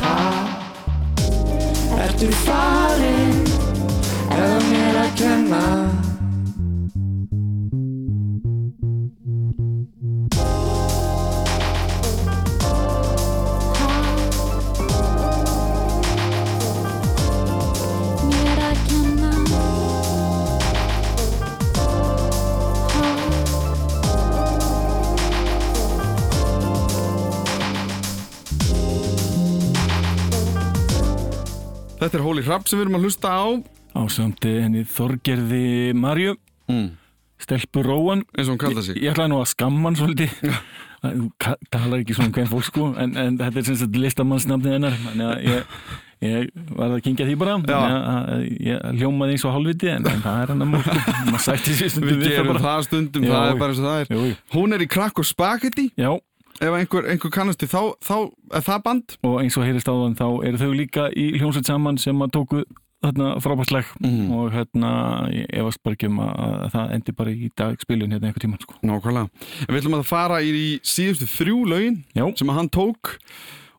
Ha? 0.00 0.18
Ertu 2.04 2.30
farin? 2.46 3.34
Er 4.30 4.38
það 4.38 4.66
mér 4.70 5.00
að 5.02 5.14
kenna? 5.18 5.62
Þetta 32.04 32.18
er 32.18 32.24
Hóli 32.26 32.42
Hrapp 32.44 32.66
sem 32.68 32.76
við 32.76 32.84
erum 32.84 32.98
að 32.98 33.04
hlusta 33.06 33.30
á. 33.32 33.44
Ásamt 33.96 34.44
henni 34.44 34.82
Þorgerði 34.92 35.94
Marju. 35.96 36.34
Mm. 36.68 36.90
Stelpur 37.40 37.86
Róan. 37.88 38.24
Eins 38.36 38.48
og 38.50 38.58
hún 38.58 38.60
kallar 38.60 38.84
sig. 38.84 38.98
Ég 39.00 39.14
ætlaði 39.14 39.32
nú 39.32 39.38
að 39.40 39.48
skamma 39.54 39.88
hann 39.88 39.96
svolítið. 39.96 40.34
Ka- 41.40 41.56
talar 41.72 42.00
ekki 42.02 42.14
svona 42.16 42.28
um 42.30 42.34
hvern 42.36 42.48
fólk 42.48 42.64
sko 42.68 42.86
en, 43.00 43.10
en 43.20 43.38
þetta 43.40 43.60
er 43.60 43.66
sem 43.70 43.78
sagt 43.80 43.96
listamannsnafnið 44.00 44.76
hennar. 44.76 44.98
Þannig 45.06 45.30
að 45.30 45.48
ég, 45.48 45.72
ég 46.28 46.52
var 46.76 46.92
að 46.98 47.02
kingja 47.08 47.26
því 47.30 47.38
bara. 47.40 47.56
Að- 47.64 48.44
Ég 48.68 48.84
hljómaði 49.00 49.36
eins 49.38 49.44
og 49.48 49.56
hálfviti 49.56 49.90
en, 49.94 50.08
en 50.12 50.22
það 50.24 50.42
er 50.44 50.52
hann 50.52 50.64
að 50.68 50.76
stundum 51.48 52.08
Við 52.10 52.20
það 52.20 52.36
gerum 52.36 52.60
það 52.68 52.86
stundum, 52.90 53.24
Já, 53.28 53.32
það 53.32 53.48
er 53.48 53.60
bara 53.64 53.74
eins 53.76 53.82
og 53.82 53.88
það 53.88 54.04
er. 54.04 54.36
Hún 54.58 54.76
er 54.76 54.84
í 54.84 54.90
krakk 54.96 55.20
og 55.24 55.28
spagetti 55.28 55.88
Já, 56.00 56.12
Ef 56.62 56.70
einhver, 56.70 57.08
einhver 57.10 57.30
kannasti, 57.34 57.66
þá, 57.66 57.80
þá 58.04 58.14
er 58.54 58.62
það 58.62 58.82
band 58.86 59.14
og 59.26 59.40
eins 59.42 59.56
og 59.58 59.64
heyrist 59.66 59.88
áðan 59.90 60.14
þá 60.18 60.26
eru 60.46 60.60
þau 60.60 60.72
líka 60.78 61.08
í 61.18 61.32
hljómsveit 61.40 61.66
saman 61.66 61.98
sem 61.98 62.20
að 62.22 62.30
tóku 62.36 62.60
þarna 63.04 63.32
frábærsleg 63.42 63.88
Mhm. 64.00 64.30
og 64.32 64.52
hérna 64.54 64.90
ég 65.34 65.50
efast 65.60 65.82
bara 65.84 65.96
ekki 65.98 66.06
um 66.08 66.20
að, 66.24 66.38
að 66.64 66.70
það 66.76 66.94
endi 66.94 67.12
bara 67.18 67.30
í 67.34 67.50
dag 67.58 67.74
spilun 67.82 68.14
hérna 68.14 68.30
einhver 68.30 68.40
tíman 68.46 68.62
sko. 68.62 68.78
Nákvæmlega 68.86 69.28
En 69.68 69.74
við 69.74 69.80
ætlum 69.82 69.98
að 69.98 70.06
fara 70.08 70.38
í, 70.40 70.80
síðustu 70.80 71.26
þrjú 71.28 71.58
lögin 71.68 71.98
Já. 72.16 72.24
sem 72.38 72.48
að 72.48 72.58
hann 72.62 72.70
tók 72.72 73.12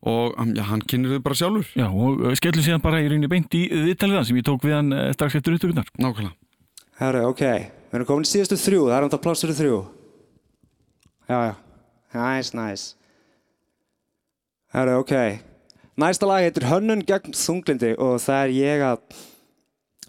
og 0.06 0.36
um, 0.38 0.52
já, 0.54 0.62
hann 0.68 0.84
kynir 0.86 1.16
þau 1.16 1.22
bara 1.24 1.34
sjálfur 1.40 1.66
Já, 1.74 1.88
og 1.90 2.20
uh, 2.22 2.34
skellum 2.38 2.62
síðan 2.62 2.82
bara 2.84 3.00
í 3.02 3.08
rauninni 3.08 3.26
beint 3.32 3.50
í 3.58 3.64
viðtalið 3.72 4.20
hans 4.20 4.28
sem 4.30 4.36
ég 4.38 4.46
tók 4.46 4.62
við 4.62 4.76
hann 4.76 4.92
eh, 4.92 5.10
strax 5.16 5.34
eftir 5.40 5.56
upptökunar. 5.56 5.88
Nákvæmlega 5.98 6.36
Herru, 7.00 7.24
ok, 7.32 7.40
við 7.42 7.96
erum 7.98 8.06
komin 8.06 8.28
í 8.28 8.30
síðustu 8.30 8.56
þrjú, 8.60 8.84
það 8.92 8.96
er 9.00 9.06
um 9.08 9.10
það 9.16 9.24
pláss 9.26 9.42
fyrir 9.42 9.58
þrjú. 9.58 9.78
Já, 11.26 11.38
já, 11.50 11.54
nice, 12.16 12.56
nice. 12.56 12.94
Herru, 14.72 14.98
ok, 15.00 15.12
næsta 15.96 16.26
lag 16.28 16.44
heitir 16.44 16.66
Hönnun 16.70 17.04
gegn 17.06 17.36
þunglindi 17.36 17.94
og 17.96 18.18
það 18.24 18.42
er 18.42 18.54
ég 18.56 18.84
að 18.84 19.20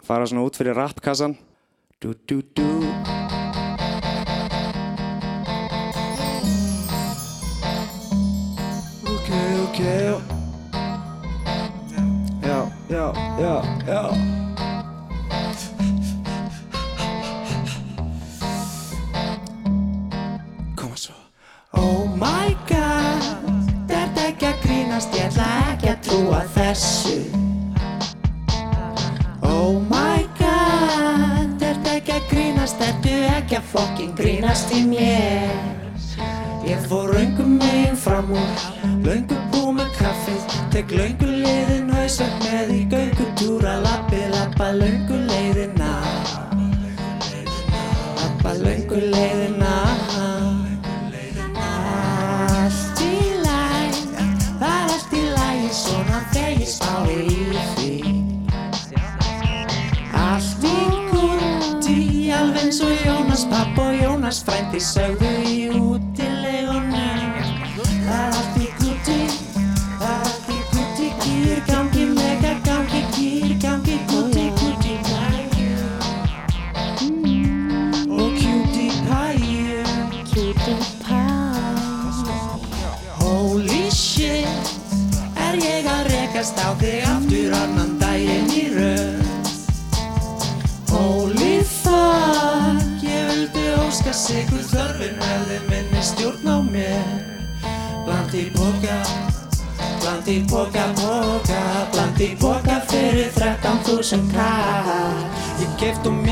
fara 0.07 0.27
svona 0.27 0.47
út 0.47 0.57
fyrir 0.59 0.75
rappkassan. 0.75 1.37
Du, 2.01 2.13
du, 2.29 2.41
du. 2.55 2.67
Ok, 9.07 9.29
ok, 9.67 9.79
já, 12.47 12.57
já, 12.89 13.13
já, 13.39 13.61
já. 13.87 14.26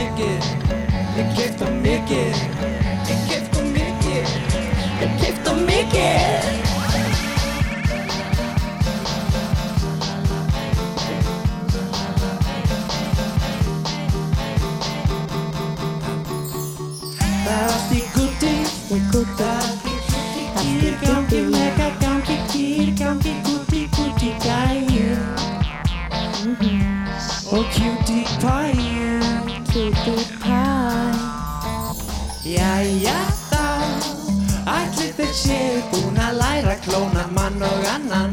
mycket, 0.05 0.43
det 1.15 1.35
kräftar 1.35 1.71
mycket, 1.71 2.35
det 3.07 3.29
kräftar 3.29 3.63
mycket, 3.63 4.27
det 4.99 5.25
kräftar 5.25 5.55
mycket. 5.55 6.45
Bara 17.45 17.69
stick 17.69 18.17
ut 18.17 18.43
i, 18.43 18.65
stick 18.65 19.15
ut 19.15 19.37
yfir 35.25 35.33
sig 35.33 35.83
Búin 35.91 36.17
að 36.21 36.37
læra 36.37 36.75
klóna 36.85 37.25
mann 37.33 37.61
og 37.61 37.85
annan. 37.89 38.31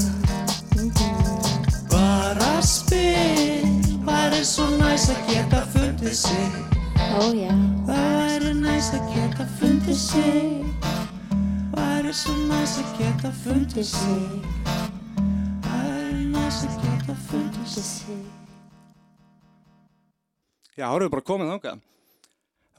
Bara 1.91 2.61
spil 2.63 3.65
Hvað 4.05 4.37
er 4.37 4.45
svo 4.45 4.67
næst 4.77 5.13
að 5.13 5.21
geta 5.31 5.63
fundið 5.73 6.15
sig? 6.15 6.53
Ó 7.17 7.33
já. 7.33 7.53
Hvað 7.87 8.47
er 8.49 8.55
næst 8.59 8.97
að 8.99 9.09
geta 9.15 9.47
fundið 9.61 9.99
sig? 9.99 10.65
Hvað 11.73 12.11
er 12.11 12.13
svo 12.13 12.37
næst 12.51 12.83
að 12.83 12.95
geta 12.99 13.33
fundið 13.45 13.89
sig? 13.89 14.23
Hvað 15.63 15.91
er 15.97 16.23
næst 16.35 16.69
að 16.69 16.79
geta 16.85 17.19
fundið 17.31 17.75
sig? 17.77 18.23
Já, 20.77 20.89
áruðu 20.89 21.13
bara 21.13 21.29
komið 21.29 21.53
þánga 21.53 21.77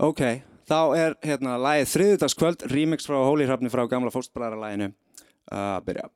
Ok 0.03 0.52
þá 0.69 0.79
er 0.99 1.17
hérna 1.25 1.57
lagið 1.61 1.91
þriðudagskvöld, 1.93 2.67
remix 2.71 3.09
frá 3.09 3.19
Hóli 3.19 3.47
Hrafni 3.49 3.71
frá 3.73 3.85
gamla 3.91 4.13
fóstbræðarlæginu 4.13 4.91
að 5.51 5.77
uh, 5.77 5.79
byrja. 5.87 6.09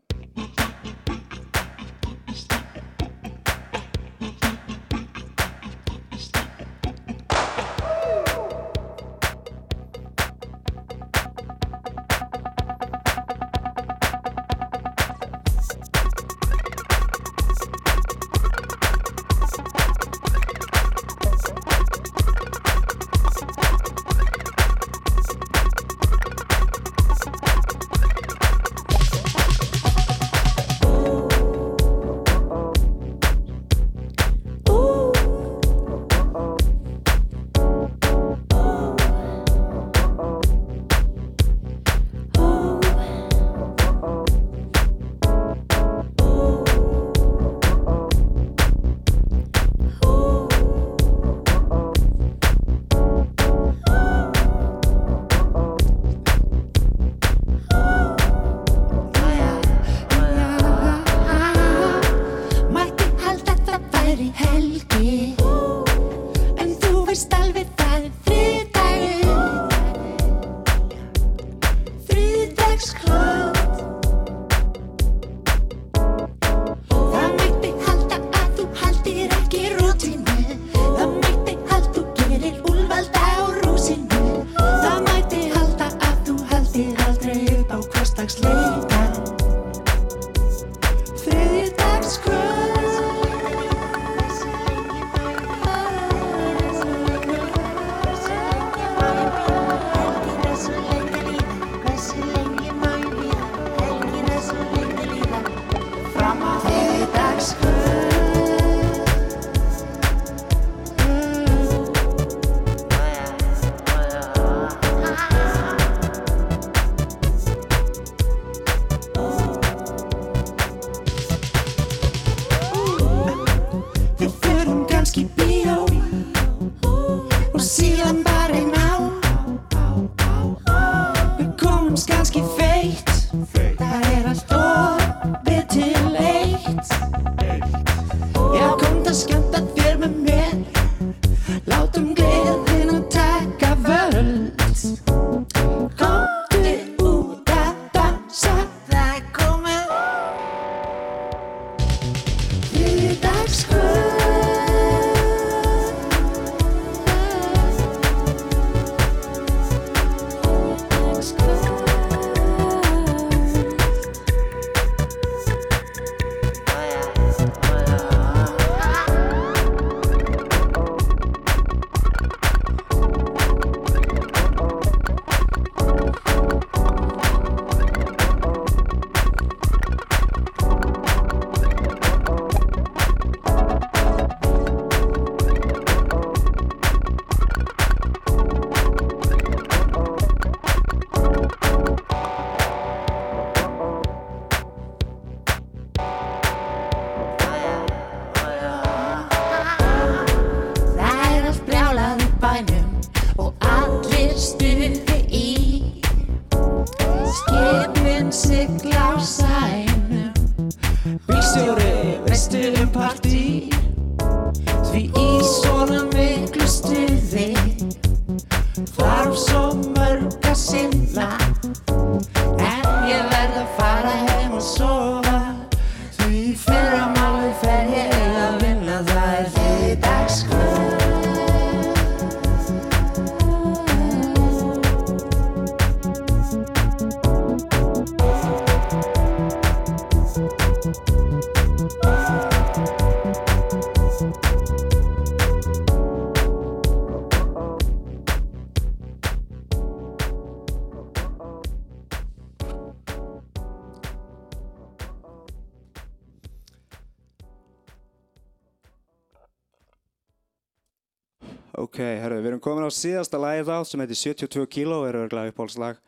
síðasta 262.98 263.40
lagið 263.42 263.72
á 263.74 263.80
sem 263.86 264.02
heitir 264.04 264.20
72 264.20 264.68
kíló 264.74 265.02
er 265.08 265.20
örglega 265.22 265.54
upphólslag 265.54 266.00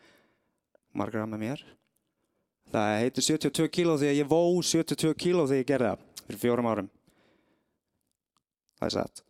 margra 0.97 1.25
með 1.29 1.43
mér. 1.45 1.65
Það 2.69 2.91
heitir 3.01 3.25
72 3.25 3.71
kíló 3.73 3.97
því 3.97 4.11
að 4.11 4.19
ég 4.19 4.29
vó 4.29 4.41
72 4.61 5.15
kíló 5.17 5.47
því 5.49 5.63
ég 5.63 5.69
gerði 5.69 5.93
það 5.93 6.05
fyrir 6.25 6.41
fjórum 6.43 6.69
árum. 6.69 6.91
Það 8.79 8.87
er 8.87 8.95
satt. 8.97 9.23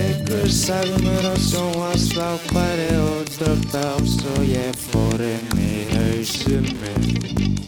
Einhver 0.00 0.52
sagði 0.56 1.04
mér 1.04 1.30
að 1.34 1.40
sjónvarslápari 1.50 2.90
og 3.04 3.32
dögt 3.36 3.76
á 3.76 3.92
svo 4.16 4.36
ég 4.48 4.84
fór 4.88 5.26
inn 5.28 5.58
í 5.60 5.72
hausum 5.92 6.70
minn. 6.80 7.59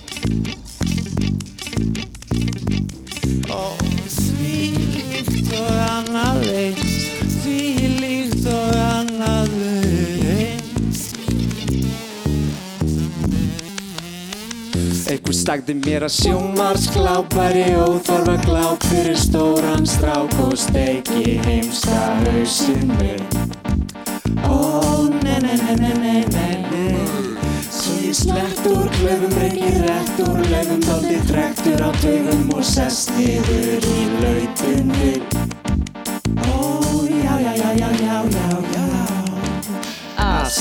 Annað 6.12 6.48
eins, 6.52 6.96
því 7.40 7.60
líkt 8.00 8.46
og 8.52 8.74
annað 8.76 9.52
eins. 9.62 11.00
Einhver 15.08 15.36
sagði 15.36 15.76
mér 15.80 16.04
að 16.04 16.14
sjónvarsglápari 16.18 17.64
óþarf 17.80 18.28
að 18.34 18.44
gláp 18.44 18.84
fyrir 18.90 19.16
stóran 19.20 19.88
strák 19.88 20.36
og 20.44 20.52
steiki 20.60 21.38
heimsta 21.46 22.02
hausinn 22.26 22.92
minn. 22.98 23.24
Ó, 24.44 25.08
nei, 25.22 25.40
nei, 25.40 25.56
nei, 25.80 25.94
nei, 25.96 26.20
nei. 26.28 26.92
Svo 27.72 27.96
ég 28.04 28.16
slett 28.20 28.68
úr 28.68 28.84
klöfum, 28.98 29.32
reykir 29.40 29.80
rétt 29.86 30.22
úr 30.26 30.44
laufum, 30.52 30.84
daldi 30.84 31.18
drektur 31.32 31.88
á 31.88 31.90
taugum 32.04 32.52
og 32.52 32.64
sest 32.74 33.16
niður 33.16 33.90
í 33.96 34.08
lautinni. 34.20 35.61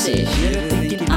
Asi, 0.02 0.26
hér 0.26 0.58
er 0.58 0.74
engin 0.74 1.12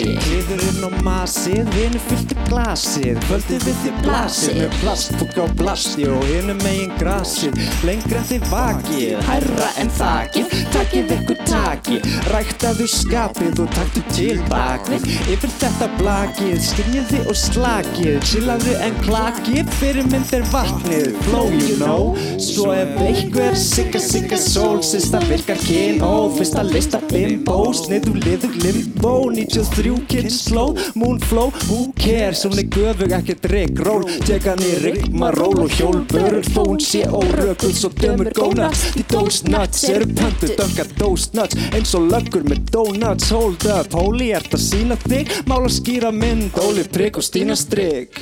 Kliðurinn 0.00 0.84
og 0.86 0.94
masið, 1.04 1.68
hinu 1.76 2.00
fyllti 2.08 2.36
glasið. 2.48 3.18
Kvöldið 3.26 3.66
við 3.66 3.80
þið 3.84 3.98
blasið 4.06 4.58
Með 4.60 4.76
plastfúk 4.80 5.36
á 5.36 5.46
plasti 5.58 6.06
og 6.08 6.24
hinu 6.28 6.54
megin 6.62 6.94
grasið. 7.00 7.58
Lengra 7.86 8.20
en 8.20 8.28
þið 8.30 8.46
vakið, 8.52 9.24
hærra 9.28 9.68
en 9.82 9.92
þakið. 9.98 10.54
Takið 10.74 11.12
ykkur 11.16 11.42
takið, 11.50 12.08
ræktaðu 12.32 12.88
skapið 12.94 13.62
og 13.64 13.74
taktu 13.76 14.04
til 14.14 14.38
bakvið. 14.50 15.06
Yfir 15.34 15.54
þetta 15.60 15.90
blakið, 15.98 16.56
skynjiði 16.70 17.22
og 17.26 17.38
slakið. 17.42 18.18
Chillaðu 18.30 18.76
en 18.86 18.98
klakið, 19.04 19.74
fyrir 19.80 20.08
mynd 20.10 20.34
er 20.36 20.46
vatnið. 20.54 21.12
Flow 21.28 21.52
you 21.52 21.76
know, 21.80 22.14
svo 22.40 22.70
ef 22.76 22.96
einhver 23.04 23.58
Sigga 23.60 24.00
sigga 24.02 24.38
sól, 24.40 24.80
sista 24.86 25.20
virkar 25.28 25.58
kyn. 25.60 26.00
Ó, 26.04 26.30
fyrsta 26.36 26.64
lista 26.66 27.00
bimbo, 27.10 27.58
sniðu 27.76 28.16
liður 28.22 28.56
limbo. 28.64 29.14
93 29.34 29.89
kids 30.10 30.38
slow, 30.44 30.76
moon 30.94 31.18
flow 31.20 31.50
Who 31.68 31.92
cares, 31.98 32.44
hún 32.46 32.58
er 32.60 32.68
göfug 32.70 33.14
ekkert 33.18 33.48
Rick 33.52 33.82
roll 33.86 34.06
Teka 34.26 34.54
hann 34.54 34.64
í 34.64 34.74
rigma 34.84 35.32
ról 35.36 35.64
og 35.64 35.74
hjólbörur 35.78 36.46
Þó 36.52 36.62
hún 36.68 36.82
sé 36.84 37.04
órökuð 37.08 37.74
svo 37.76 37.92
dömur 38.00 38.32
gónuts 38.36 38.86
Því 38.94 39.06
those 39.14 39.50
nuts 39.50 39.84
eru 39.90 40.08
pöntu 40.14 40.52
dönkar 40.54 40.90
those 41.00 41.34
nuts 41.36 41.58
Eins 41.74 41.94
og 41.98 42.08
löggur 42.10 42.46
með 42.48 42.64
donuts. 42.74 43.30
Hold 43.34 43.66
up, 43.70 43.94
holy, 43.94 44.30
ert 44.36 44.54
að 44.56 44.64
sína 44.64 44.98
þig. 45.06 45.30
Mála 45.50 45.70
skýra 45.72 46.10
mynd, 46.14 46.58
Óli 46.60 46.84
prigg 46.90 47.18
og 47.20 47.24
Stína 47.26 47.56
strigg 47.58 48.18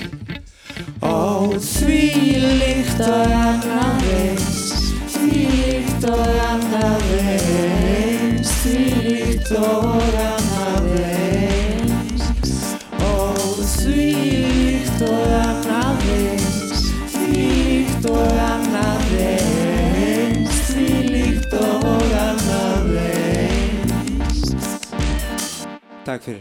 Ó, 1.02 1.50
því 1.62 2.00
líkt 2.60 3.02
og 3.02 3.34
annað 3.34 4.04
eins 4.18 4.58
Því 5.14 5.46
líkt 5.54 6.06
og 6.10 6.42
annað 6.48 7.08
eins 7.18 8.54
Því 8.62 8.84
líkt 9.08 9.52
og 9.58 10.07
Takk 26.08 26.22
fyrir 26.24 26.40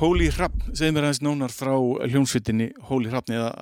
Hóli 0.00 0.26
Hrafn, 0.32 0.72
segð 0.74 0.96
mér 0.96 1.04
aðeins 1.06 1.20
nánar 1.22 1.52
frá 1.54 1.76
hljónsvitinni 1.78 2.72
Hóli 2.88 3.06
Hrafn 3.12 3.36
eða 3.36 3.54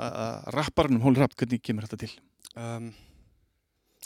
rapparnum 0.57 1.05
Hóli 1.05 1.21
Hrafn, 1.21 1.37
hvernig 1.37 1.61
kemur 1.61 1.85
þetta 1.85 2.01
til? 2.07 2.11
um, 2.57 2.89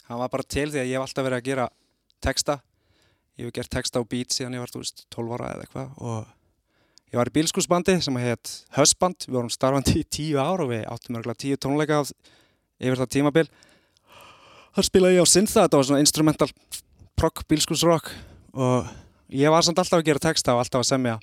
Hann 0.09 0.19
var 0.25 0.35
bara 0.35 0.43
til 0.43 0.67
því 0.67 0.83
að 0.83 0.91
ég 0.91 0.97
hef 0.97 1.07
alltaf 1.07 1.29
verið 1.29 1.39
að 1.39 1.49
gera 1.53 1.71
texta 2.19 2.59
Ég 3.39 3.47
hef 3.47 3.55
gert 3.55 3.71
texta 3.73 4.01
á 4.01 4.03
beat 4.05 4.33
síðan 4.33 4.59
ég 4.59 4.61
var, 4.61 4.71
veist, 4.77 5.05
12 5.13 5.33
ára 5.33 5.51
eða 5.55 5.65
eitthvað 5.65 5.93
og 6.05 7.13
ég 7.13 7.17
var 7.17 7.29
í 7.31 7.33
bílskúsbandi 7.33 7.95
sem 8.05 8.17
heit 8.21 8.51
Husband, 8.77 9.25
við 9.25 9.37
vorum 9.39 9.53
starfandi 9.53 10.03
í 10.03 10.05
10 10.05 10.37
ár 10.37 10.61
og 10.65 10.69
við 10.69 10.83
áttum 10.85 11.17
örgulega 11.17 11.41
10 11.41 11.61
tónleika 11.65 12.01
yfir 12.03 12.99
það 13.01 13.11
tímabil. 13.15 13.45
Þar 14.73 14.87
spilaði 14.89 15.17
ég 15.17 15.25
á 15.25 15.33
synþa, 15.33 15.65
þetta 15.65 15.79
var 15.79 15.89
svona 15.89 16.03
instrumental 16.03 16.49
prog, 17.17 17.43
bílskúsrock 17.49 18.13
og 18.53 18.93
ég 19.33 19.53
var 19.53 19.65
samt 19.65 19.81
alltaf 19.81 20.01
að 20.01 20.07
gera 20.11 20.21
texta 20.21 20.53
og 20.53 20.61
alltaf 20.61 20.83
að 20.83 20.91
semja 20.91 21.17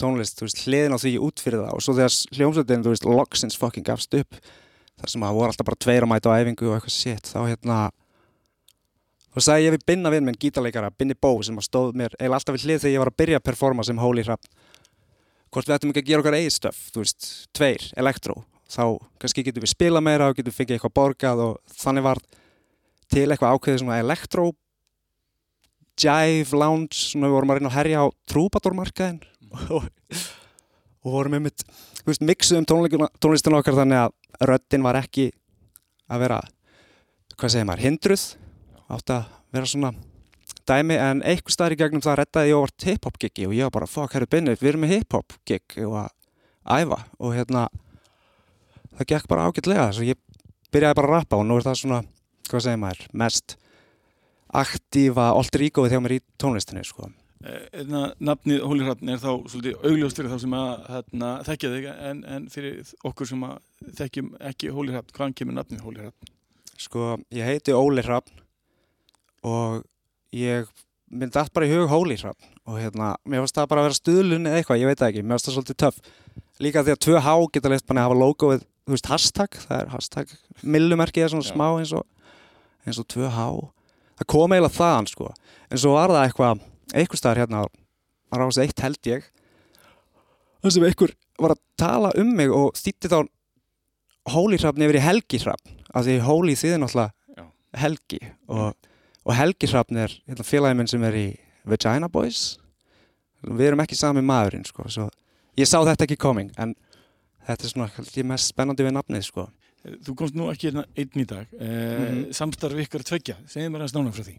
tónlist, 0.00 0.42
veist, 0.42 0.64
hliðin 0.66 0.94
á 0.94 1.02
því 1.02 1.14
út 1.22 1.42
fyrir 1.42 1.62
það 1.62 1.76
og 1.76 1.84
svo 1.84 1.94
þegar 1.98 2.18
hljómsveitin, 2.38 2.84
þú 2.84 2.94
veist, 2.94 3.06
loksins 3.06 3.58
fucking 3.58 3.86
gafst 3.86 4.14
upp 4.18 4.38
þar 5.00 5.12
sem 5.14 5.24
að 5.26 5.38
voru 5.38 5.52
alltaf 5.52 5.66
bara 5.68 5.82
tveir 5.86 6.06
að 6.06 6.12
mæta 6.12 6.32
á 6.34 6.38
æfingu 6.40 6.70
og 6.70 6.76
eitthvað 6.76 6.94
shit, 6.96 7.30
þá 7.30 7.40
hérna 7.50 7.78
þá 9.34 9.40
sagði 9.46 9.66
ég 9.68 9.76
við 9.76 9.86
Binna 9.90 10.12
vinn 10.12 10.26
minn 10.26 10.38
gítarleikara, 10.40 10.92
Binni 10.96 11.14
Bó 11.14 11.32
sem 11.46 11.58
stóð 11.64 11.94
mér 11.98 12.14
eiginlega 12.18 12.40
alltaf 12.40 12.56
við 12.56 12.66
hlið 12.66 12.84
þegar 12.84 12.94
ég 12.94 13.04
var 13.04 13.12
að 13.12 13.20
byrja 13.22 13.40
að 13.40 13.46
performa 13.50 13.86
sem 13.86 14.00
Holy 14.00 14.24
Hrafn. 14.26 14.54
Hvort 15.50 15.66
við 15.66 15.76
ættum 15.76 15.92
ekki 15.92 16.04
að 16.04 16.08
gera 16.10 16.22
okkar 16.22 16.38
eigið 16.38 16.54
stöf, 16.54 16.80
þú 16.94 17.02
veist, 17.02 17.28
tveir, 17.58 17.86
elektró 17.98 18.36
þá 18.70 18.84
kannski 19.20 19.44
getum 19.46 19.64
við 19.64 19.72
spila 19.72 20.02
meira 20.02 20.28
og 20.30 20.36
getum 20.38 20.52
við 20.52 20.58
fengið 20.60 20.76
eitthvað 20.76 20.96
borgað 20.98 21.42
og 21.44 21.78
þannig 21.80 22.06
var 22.06 22.20
til 23.10 23.26
eitthvað 23.26 23.56
ákveðið 23.56 23.80
svona 23.82 23.98
elektró 24.02 24.50
jive 26.00 26.56
lounge, 26.56 26.96
svona 26.96 27.28
við 27.28 27.36
vorum 27.36 27.52
að 27.52 27.58
reyna 27.58 27.70
að 27.70 27.76
herja 27.76 28.04
á 28.04 28.06
trúbadormarkaðin 28.30 29.18
og, 29.74 29.88
og 31.02 31.16
vorum 31.16 31.36
með 31.36 31.44
mitt, 31.48 31.64
þú 32.00 32.12
veist, 32.12 32.24
mixuðum 32.30 32.68
tónlistin 32.70 33.58
okkar 33.58 33.78
þannig 33.82 34.04
að 34.04 34.46
röddin 34.48 34.86
var 34.86 35.00
ekki 35.00 35.28
að 36.10 36.24
vera, 36.24 36.38
hvað 37.36 37.54
segir 37.54 37.68
maður, 37.68 37.84
hindruð, 37.88 38.24
átt 38.90 39.14
að 39.14 39.28
vera 39.54 39.70
svona 39.70 39.92
dæmi, 40.70 40.96
en 40.98 41.22
eitthvað 41.26 41.54
staðar 41.54 41.74
í 41.74 41.78
gegnum 41.80 42.02
það 42.04 42.18
reddaði 42.20 42.50
ég 42.50 42.58
óvart 42.58 42.86
hip-hop 42.86 43.18
gigi 43.20 43.46
og 43.48 43.54
ég 43.56 43.68
var 43.68 43.76
bara, 43.78 43.90
fuck, 43.90 44.14
herru 44.14 44.28
Binni, 44.30 44.56
við 44.58 44.72
erum 44.72 44.84
með 44.84 44.94
hip-hop 44.96 45.36
gig 45.48 45.76
og 45.86 45.96
að 46.04 46.10
æfa 46.80 47.00
og 47.18 47.36
hérna, 47.36 47.66
það 48.98 49.08
gekk 49.14 49.30
bara 49.30 49.46
ágætlega, 49.48 49.88
þess 49.90 50.02
að 50.02 50.10
ég 50.12 50.20
byrjaði 50.74 50.98
bara 51.00 51.10
að 51.10 51.16
rappa 51.16 51.40
og 51.40 51.48
nú 51.48 51.56
er 51.58 51.66
það 51.66 51.80
svona, 51.82 52.02
hvað 52.50 52.66
segir 52.66 52.82
maður, 52.84 53.06
mest 53.22 53.56
aktífa 54.60 55.30
alter 55.38 55.66
egoið 55.68 55.94
hjá 55.94 56.02
mér 56.02 56.16
í 56.18 56.20
tónlistinu, 56.40 56.84
sko. 56.86 57.10
Hérna, 57.40 58.10
nafnið 58.20 58.66
Hóli 58.68 58.84
Hrafn 58.84 59.08
er 59.08 59.20
þá 59.22 59.30
svolítið 59.48 59.86
augljóst 59.88 60.18
fyrir 60.18 60.28
þá 60.34 60.42
sem 60.42 60.56
að 60.58 60.72
hérna, 60.92 61.30
þekkja 61.46 61.70
þig 61.72 61.86
en, 61.94 62.18
en 62.34 62.48
fyrir 62.52 62.90
okkur 63.08 63.30
sem 63.30 63.46
að 63.46 63.94
þekkjum 63.96 64.28
ekki 64.50 64.72
Hóli 64.76 64.92
Hrafn, 64.92 65.14
hvaðan 65.16 65.36
kemur 65.38 65.56
nafnið 65.56 65.86
Hóli 65.86 66.02
Hrafn? 66.02 66.34
Sko, 66.80 67.06
ég 67.32 67.48
heiti 67.48 67.72
Óli 67.72 68.04
Hrafn 68.04 68.42
og 69.46 69.82
ég 70.36 70.68
minn 71.10 71.32
dætt 71.32 71.52
bara 71.54 71.66
í 71.66 71.72
hug 71.72 71.90
Hóli 71.90 72.16
og 72.22 72.76
hérna, 72.78 73.14
mér 73.26 73.42
finnst 73.42 73.56
það 73.58 73.70
bara 73.72 73.82
að 73.82 73.88
vera 73.88 73.98
stuðlun 73.98 74.46
eða 74.46 74.60
eitthvað, 74.60 74.80
ég 74.82 74.90
veit 74.90 75.00
það 75.00 75.08
ekki, 75.10 75.24
mér 75.24 75.38
finnst 75.38 75.48
það 75.48 75.56
svolítið 75.56 75.78
töff 75.82 76.00
líka 76.60 76.84
því 76.84 76.94
að 76.94 77.02
2H 77.06 77.34
geta 77.56 77.72
leist 77.72 77.86
bara 77.88 78.04
að 78.04 78.08
hafa 78.08 78.20
logoið, 78.20 78.64
þú 78.86 78.94
veist, 78.94 79.10
hashtag 79.10 79.58
það 79.64 79.76
er 79.80 79.90
hashtag, 79.94 80.34
millumerkið 80.62 81.24
er 81.24 81.32
svona 81.32 81.48
Já. 81.48 81.52
smá 81.54 81.66
eins 81.72 81.94
og, 81.96 82.06
eins 82.86 83.00
og 83.00 83.08
2H 83.10 83.48
það 84.20 84.28
kom 84.30 84.54
eiginlega 84.54 84.76
þaðan, 84.76 85.10
sko 85.10 85.32
en 85.32 85.82
svo 85.82 85.96
var 85.96 86.14
það 86.14 86.26
eitthvað, 86.28 86.64
eitthvað 86.94 87.22
staðar 87.22 87.42
hérna 87.42 87.64
á 87.64 88.34
rás 88.38 88.60
eitt 88.62 88.84
held 88.84 89.10
ég 89.10 89.26
þar 90.60 90.74
sem 90.76 90.86
einhver 90.86 91.16
var 91.40 91.56
að 91.56 91.62
tala 91.80 92.12
um 92.20 92.32
mig 92.36 92.52
og 92.54 92.76
þýtti 92.78 93.10
þá 93.10 93.20
Hóli 94.30 94.58
Hrafn 94.60 94.84
yfir 94.84 94.98
í 95.00 95.02
Helgi 95.02 95.40
Hrafn 95.42 95.78
af 95.96 96.04
því 96.06 96.18
Hóli 96.26 96.54
þýðir 96.58 96.82
náttúrulega. 96.82 97.14
Helgi 97.80 98.18
og, 98.50 98.74
og 99.30 99.36
Helgi 99.38 99.70
Hrafn 99.70 100.00
er 100.02 100.12
hérna, 100.26 100.46
félagi 100.46 100.78
minn 100.78 100.90
sem 100.90 101.04
er 101.06 101.16
í 101.18 101.26
Vagina 101.70 102.08
Boys 102.10 102.58
við 103.46 103.70
erum 103.70 103.82
ekki 103.84 103.96
sami 103.98 104.24
maðurinn 104.26 104.66
sko, 104.66 104.88
ég 105.56 105.68
sá 105.70 105.78
þetta 105.78 106.04
ekki 106.08 106.18
coming 106.20 106.50
en 106.60 106.74
þetta 107.46 107.64
er 107.68 107.72
svona 107.72 107.90
held 107.94 108.16
ég 108.18 108.26
mest 108.28 108.50
spennandi 108.50 108.84
við 108.84 108.96
nafnið 108.96 109.26
sko. 109.26 109.46
Þú 109.80 110.12
komst 110.18 110.34
nú 110.36 110.50
ekki 110.52 110.68
hérna 110.68 110.84
einn 110.92 111.22
í 111.22 111.26
dag, 111.26 111.46
eh, 111.56 111.68
Mhm. 111.70 112.32
samstarf 112.36 112.76
ykkar 112.84 113.00
tveggja, 113.06 113.36
segðu 113.48 113.70
mér 113.70 113.80
aðeins 113.80 113.94
nánar 113.96 114.12
frá 114.12 114.24
því. 114.26 114.36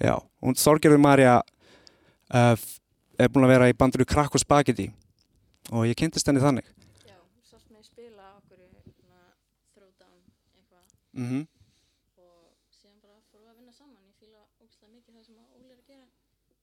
Já, 0.00 0.18
hún 0.42 0.56
Þorgerður 0.58 1.00
Marja 1.00 1.34
uh, 2.34 2.56
er 3.20 3.28
búin 3.28 3.44
að 3.46 3.52
vera 3.54 3.68
í 3.70 3.76
bandinu 3.76 4.06
Krakk 4.08 4.34
og 4.34 4.40
Spagetti 4.42 4.88
og 5.70 5.86
ég 5.86 5.94
kynntist 5.94 6.26
henni 6.26 6.42
þannig 6.42 6.64
Já, 7.06 7.14
sást 7.46 7.68
mig 7.70 7.84
spila 7.86 8.24
okkur 8.40 8.58
hérna, 8.58 9.20
throwdown 9.76 10.18
eitthvað 10.56 10.86
mm 11.12 11.26
-hmm. 11.28 11.44
og 12.18 12.40
síðan 12.74 12.98
bara 13.04 13.20
fórum 13.30 13.46
við 13.46 13.52
að 13.52 13.58
vinna 13.60 13.72
saman 13.72 14.02
ég 14.10 14.16
fíla 14.18 14.40
ógæslega 14.58 14.90
mikið 14.96 15.12
það 15.14 15.24
sem 15.28 15.36
að 15.38 15.46
Óli 15.54 15.70
er 15.70 15.78
að 15.78 15.86
gera 15.92 16.06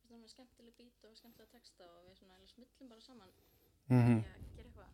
það 0.09 0.23
er 0.23 0.30
skemmtileg 0.36 0.73
bít 0.80 0.99
og 1.07 1.15
skemmtilega 1.15 1.51
texta 1.55 1.84
og 1.95 2.01
við 2.09 2.13
svona 2.19 2.34
eiginlega 2.34 2.53
smillum 2.55 2.88
bara 2.89 3.01
saman 3.07 3.32
Mm 3.89 4.19
að 4.19 4.61
eitthvað 4.63 4.87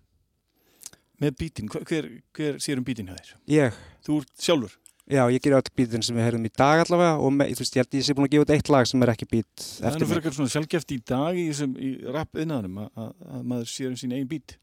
Með 1.24 1.38
bítinn, 1.40 1.70
hver, 1.72 2.10
hver, 2.36 2.58
sér 2.60 2.82
um 2.82 2.88
bítinn 2.88 3.08
hjá 3.08 3.16
þér? 3.16 3.36
Ég, 3.52 3.80
Þú 4.04 4.20
ert 4.24 4.48
sjálfur? 4.48 4.74
já, 5.06 5.22
ég 5.30 5.42
ger 5.42 5.54
öll 5.54 5.72
bítin 5.78 6.04
sem 6.04 6.18
við 6.18 6.26
heyrðum 6.26 6.48
í 6.48 6.52
dag 6.58 6.82
allavega 6.82 7.18
og 7.22 7.34
með, 7.34 7.52
þú 7.54 7.62
veist, 7.62 7.76
ég 7.78 7.84
held 7.84 7.98
ég 7.98 8.06
sé 8.08 8.16
búin 8.18 8.26
að 8.26 8.32
gefa 8.34 8.46
út 8.46 8.54
eitt 8.56 8.72
lag 8.74 8.88
sem 8.90 9.06
er 9.06 9.12
ekki 9.14 9.28
bít 9.30 9.66
Það 9.66 9.86
er 9.86 9.86
nú 9.86 9.90
eftir 9.92 10.00
fyrir 10.00 10.10
mig 10.10 10.18
eitthvað 10.18 10.38
svona 10.40 10.54
sjálfgeft 10.54 10.94
í 10.96 10.98
dag 11.12 11.38
í, 11.38 11.46
í 11.54 11.92
rap 12.16 12.42
innanum 12.42 12.80
að, 12.82 12.90
að, 13.04 13.12
að 13.36 13.44
maður 13.52 13.70
sér 13.70 13.92
um 13.92 14.00
sín 14.02 14.16
eigin 14.16 14.32
bít. 14.32 14.56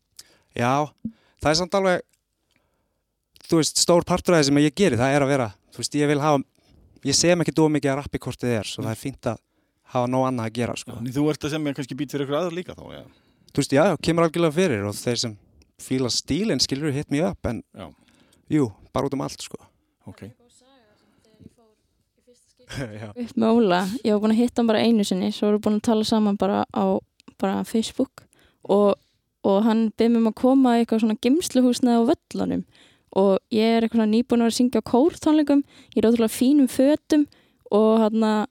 Já, 0.58 0.72
það 1.38 1.52
er 1.52 1.58
samt 1.60 1.78
alveg 1.78 2.02
þú 3.46 3.60
veist, 3.60 3.82
stór 3.84 4.08
partur 4.08 4.34
af 4.34 4.42
það 4.42 4.48
sem 4.50 4.62
ég 4.64 4.76
geri 4.82 4.98
það 4.98 5.14
er 5.14 5.26
að 5.26 5.32
vera, 5.36 5.48
þú 5.70 5.82
veist, 5.84 5.98
ég 6.02 6.10
vil 6.10 6.20
hafa 6.24 6.42
ég 7.06 7.18
sem 7.18 7.44
ekki 7.44 7.54
dóð 7.54 7.74
mikið 7.76 7.94
að 7.94 7.98
rappi 8.02 8.22
hvort 8.26 8.42
þið 8.42 8.56
er 8.58 8.70
svo 8.70 8.82
það 8.82 8.94
er 8.96 9.00
fínt 9.00 9.30
að 9.30 9.42
hafa 9.94 10.10
nóg 10.10 10.26
annað 10.28 10.48
að 10.48 10.56
gera 10.58 10.78
sko. 10.78 10.96
Þannig 10.96 11.16
þú 11.16 11.28
ert 11.32 11.46
að 11.46 11.54
semja 11.54 11.76
kannski 11.78 11.98
bít 11.98 12.14
fyrir 12.14 12.26
eitthvað 12.26 12.46
aðra 12.46 12.58
líka 12.58 12.76
þá, 12.78 12.84
já. 12.96 13.02
Þú 13.52 13.62
veist, 13.62 13.72
já, 13.76 13.82
já, 13.90 13.96
kemur 14.02 14.26
algjörlega 14.26 14.56
fyrir 14.56 14.86
og 14.88 14.96
þeir 14.96 15.18
sem 15.22 15.34
fíla 15.82 16.10
stílinn 16.12 16.62
skilur 16.62 16.92
hit 16.94 17.10
me 17.10 17.22
up 17.26 17.46
en, 17.48 17.62
Já. 17.76 17.88
jú, 18.52 18.68
bara 18.94 19.08
út 19.08 19.14
um 19.16 19.24
allt 19.24 19.42
sko. 19.42 19.58
Ok. 20.06 20.20
Það 20.22 20.34
góð 20.38 20.52
saga 20.58 20.92
sem 20.98 21.08
þegar 21.22 21.38
ég 21.42 21.54
fór 21.56 21.70
í 21.72 22.24
fyrsta 22.26 22.50
skipti 22.52 23.00
já. 23.02 23.08
upp 23.26 23.36
með 23.42 23.56
Óla, 23.58 23.80
ég 24.04 24.12
var 24.14 24.22
búin 24.22 24.34
að 24.36 24.42
hitta 24.42 24.62
hann 24.62 24.70
bara 24.70 24.84
einu 24.86 25.04
sinni 25.08 25.32
svo 25.34 25.48
vorum 25.50 25.58
við 25.60 25.64
búin 25.66 25.80
að 25.80 25.86
tala 25.90 26.04
saman 26.08 26.38
bara 26.40 26.62
á 26.70 26.84
bara 27.42 27.64
Facebook 27.66 28.24
og, 28.62 28.94
og 29.42 29.58
hann 29.66 29.88
byrði 29.98 30.12
mig 30.14 30.22
um 30.22 30.30
að 30.30 30.38
koma 30.38 30.76
í 30.78 30.82
eitthvað 30.84 31.02
svona 31.02 31.18
gemsluhúsnaði 31.26 31.98
á 31.98 32.08
völlunum 32.12 32.64
og 33.18 33.32
ég 33.52 33.76
er 33.76 33.82
eitthvað 33.84 33.98
svona 33.98 34.12
nýbúin 34.14 34.40
að 34.40 34.46
vera 34.46 34.52
að 34.54 34.58
syngja 34.60 34.82
á 34.82 34.90
kórtónleikum 34.92 35.64
ég 35.96 35.98
er 35.98 36.08
ótrúlega 36.08 36.32
fínum 36.36 36.68
fötum 36.70 37.26
og 37.74 38.04
hann 38.04 38.26
að 38.28 38.44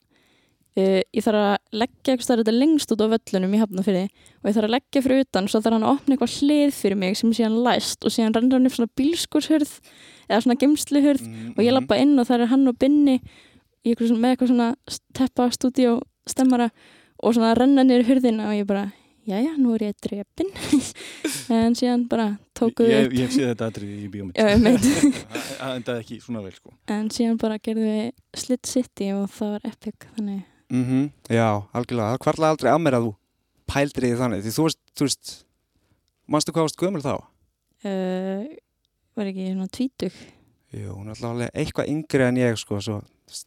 Uh, 0.71 1.01
ég 1.11 1.25
þarf 1.25 1.35
að 1.35 1.79
leggja 1.81 2.13
eitthvað 2.13 2.41
þetta 2.41 2.51
lengst 2.55 2.93
út 2.93 3.01
á 3.03 3.11
völlunum 3.11 3.55
í 3.57 3.59
hafnafyrði 3.59 4.03
og 4.07 4.45
ég 4.47 4.55
þarf 4.55 4.67
að 4.69 4.73
leggja 4.77 5.01
fyrir 5.03 5.25
utan 5.25 5.49
svo 5.51 5.59
þarf 5.59 5.75
hann 5.75 5.83
að 5.83 5.95
opna 5.97 6.15
eitthvað 6.15 6.35
hlið 6.37 6.71
fyrir 6.77 6.99
mig 7.01 7.17
sem 7.19 7.33
er 7.33 7.37
síðan 7.41 7.57
læst 7.65 8.07
og 8.07 8.13
síðan 8.15 8.37
rennur 8.37 8.55
hann 8.55 8.69
upp 8.69 8.77
svona 8.77 8.93
bílskurshurð 9.01 9.73
eða 10.29 10.39
svona 10.45 10.55
gemsluhurð 10.61 11.25
Mm, 11.27 11.49
og 11.57 11.61
ég 11.65 11.75
lappa 11.75 11.97
inn 11.99 12.15
og 12.15 12.29
það 12.29 12.45
er 12.45 12.51
hann 12.53 12.71
og 12.71 12.77
Binni 12.79 13.17
eitthvað 13.83 14.15
með 14.15 14.31
eitthvað 14.31 14.51
svona 14.53 14.69
teppa 15.19 15.49
stúdíó 15.51 15.97
stemmara 16.29 16.69
og 17.19 17.35
svona 17.35 17.51
renna 17.57 17.83
niður 17.83 18.07
hurðina 18.07 18.47
og 18.47 18.55
ég 18.55 18.69
bara 18.69 18.85
jæja, 19.27 19.51
nú 19.59 19.75
er 19.75 19.89
ég 19.89 19.97
drepin 20.01 20.49
en 21.57 21.75
síðan 21.77 22.07
bara 22.09 22.29
tókuðu 22.57 22.93
Ég, 22.93 23.11
ég 23.19 23.27
hef 23.27 23.35
séð 23.35 23.51
þetta 23.51 23.67
atrið 23.71 23.91
í 23.91 24.07
ég 24.07 24.63
veit. 24.63 24.87
Það 25.59 25.75
endaði 25.75 26.05
ekki 26.05 26.21
svona 26.23 26.45
vel, 26.45 26.55
sko. 26.55 26.73
en 26.87 27.11
síðan 27.13 27.37
bara 27.41 27.59
gerðum 27.61 27.91
við 27.91 28.39
Slit 28.39 28.71
City 28.71 29.11
og 29.17 29.27
það 29.35 29.57
var 29.57 29.69
epic 29.73 30.07
þannig 30.15 30.41
Mm 30.71 31.09
Já, 31.29 31.47
algjörlega, 31.75 32.15
það 32.15 32.23
kvarlaði 32.25 32.55
aldrei 32.55 32.71
að 32.71 32.81
mér 32.85 32.97
að 32.97 33.07
þú 33.07 33.13
pældir 33.71 34.07
í 34.07 34.11
þannig, 34.19 34.43
því 34.45 34.53
þú 34.55 34.67
veist, 34.67 34.79
þú 34.95 35.07
veist 35.07 35.33
manstu 36.31 36.55
hvað 36.55 36.67
varst 36.67 36.79
gömul 36.79 37.03
þá? 37.03 37.15
uh, 37.87 38.45
var 39.17 39.29
ekki 39.31 39.49
svona 39.51 39.67
tvítug? 39.71 40.17
Jú, 40.71 40.95
hún 40.95 41.09
er 41.09 41.15
alltaf 41.15 41.29
alveg 41.33 41.51
eitthvað 41.59 41.91
yngri 41.91 42.25
en 42.27 42.39
ég 42.39 42.59
sko, 42.59 42.79
svo 42.79 43.01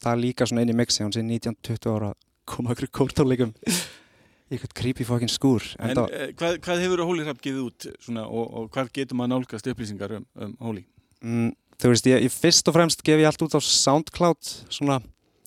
það 0.04 0.20
líka 0.20 0.48
svona 0.48 0.64
inn 0.64 0.72
í 0.74 0.76
mixi, 0.76 1.04
hún 1.04 1.12
sé 1.14 1.24
19-20 1.24 1.92
ára 1.94 2.12
koma 2.48 2.74
okkur 2.74 2.90
kórtónleikum. 2.92 3.54
Í 3.64 4.56
eitthvað 4.58 4.74
creepy 4.76 5.06
fucking 5.08 5.32
skúr. 5.32 5.64
En, 5.80 5.94
En 5.94 6.02
eh, 6.04 6.32
hvað, 6.36 6.58
hvað 6.64 6.82
hefur 6.84 7.02
Holy 7.08 7.24
Rap 7.24 7.40
gefið 7.40 7.62
út 7.64 7.86
svona, 8.04 8.26
og, 8.28 8.44
og 8.52 8.66
hvað 8.74 8.92
getur 8.98 9.16
maður 9.16 9.38
nálgast 9.38 9.70
upplýsingar 9.72 10.18
um, 10.18 10.26
um 10.36 10.52
Holy? 10.60 10.84
mm, 11.24 11.54
þú 11.80 11.92
veist, 11.94 12.08
ég, 12.12 12.26
ég 12.28 12.34
fyrst 12.34 12.68
og 12.68 12.76
fremst 12.76 13.04
gef 13.04 13.22
ég 13.22 13.28
allt 13.30 13.44
út 13.46 13.56
á 13.56 13.60
Soundcloud 13.64 14.52
svona 14.68 15.00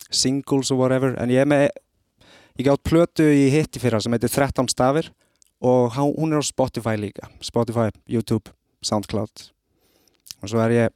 singles 0.10 0.72
og 0.72 0.82
whatever 0.82 1.16
en 1.22 1.32
ég 1.34 1.44
er 1.44 1.50
með 1.50 1.68
ég 2.58 2.68
gátt 2.68 2.84
plötu 2.88 3.26
í 3.26 3.48
hitti 3.54 3.82
fyrra 3.82 4.02
sem 4.02 4.14
heitir 4.16 4.34
13 4.34 4.70
stafir 4.72 5.12
og 5.62 5.98
hún 5.98 6.34
er 6.34 6.42
á 6.42 6.46
Spotify 6.46 6.96
líka 7.00 7.30
Spotify, 7.42 7.90
YouTube, 8.08 8.54
Soundcloud. 8.82 9.50
Og 10.42 10.52
svo 10.52 10.62
er 10.62 10.76
ég 10.76 10.96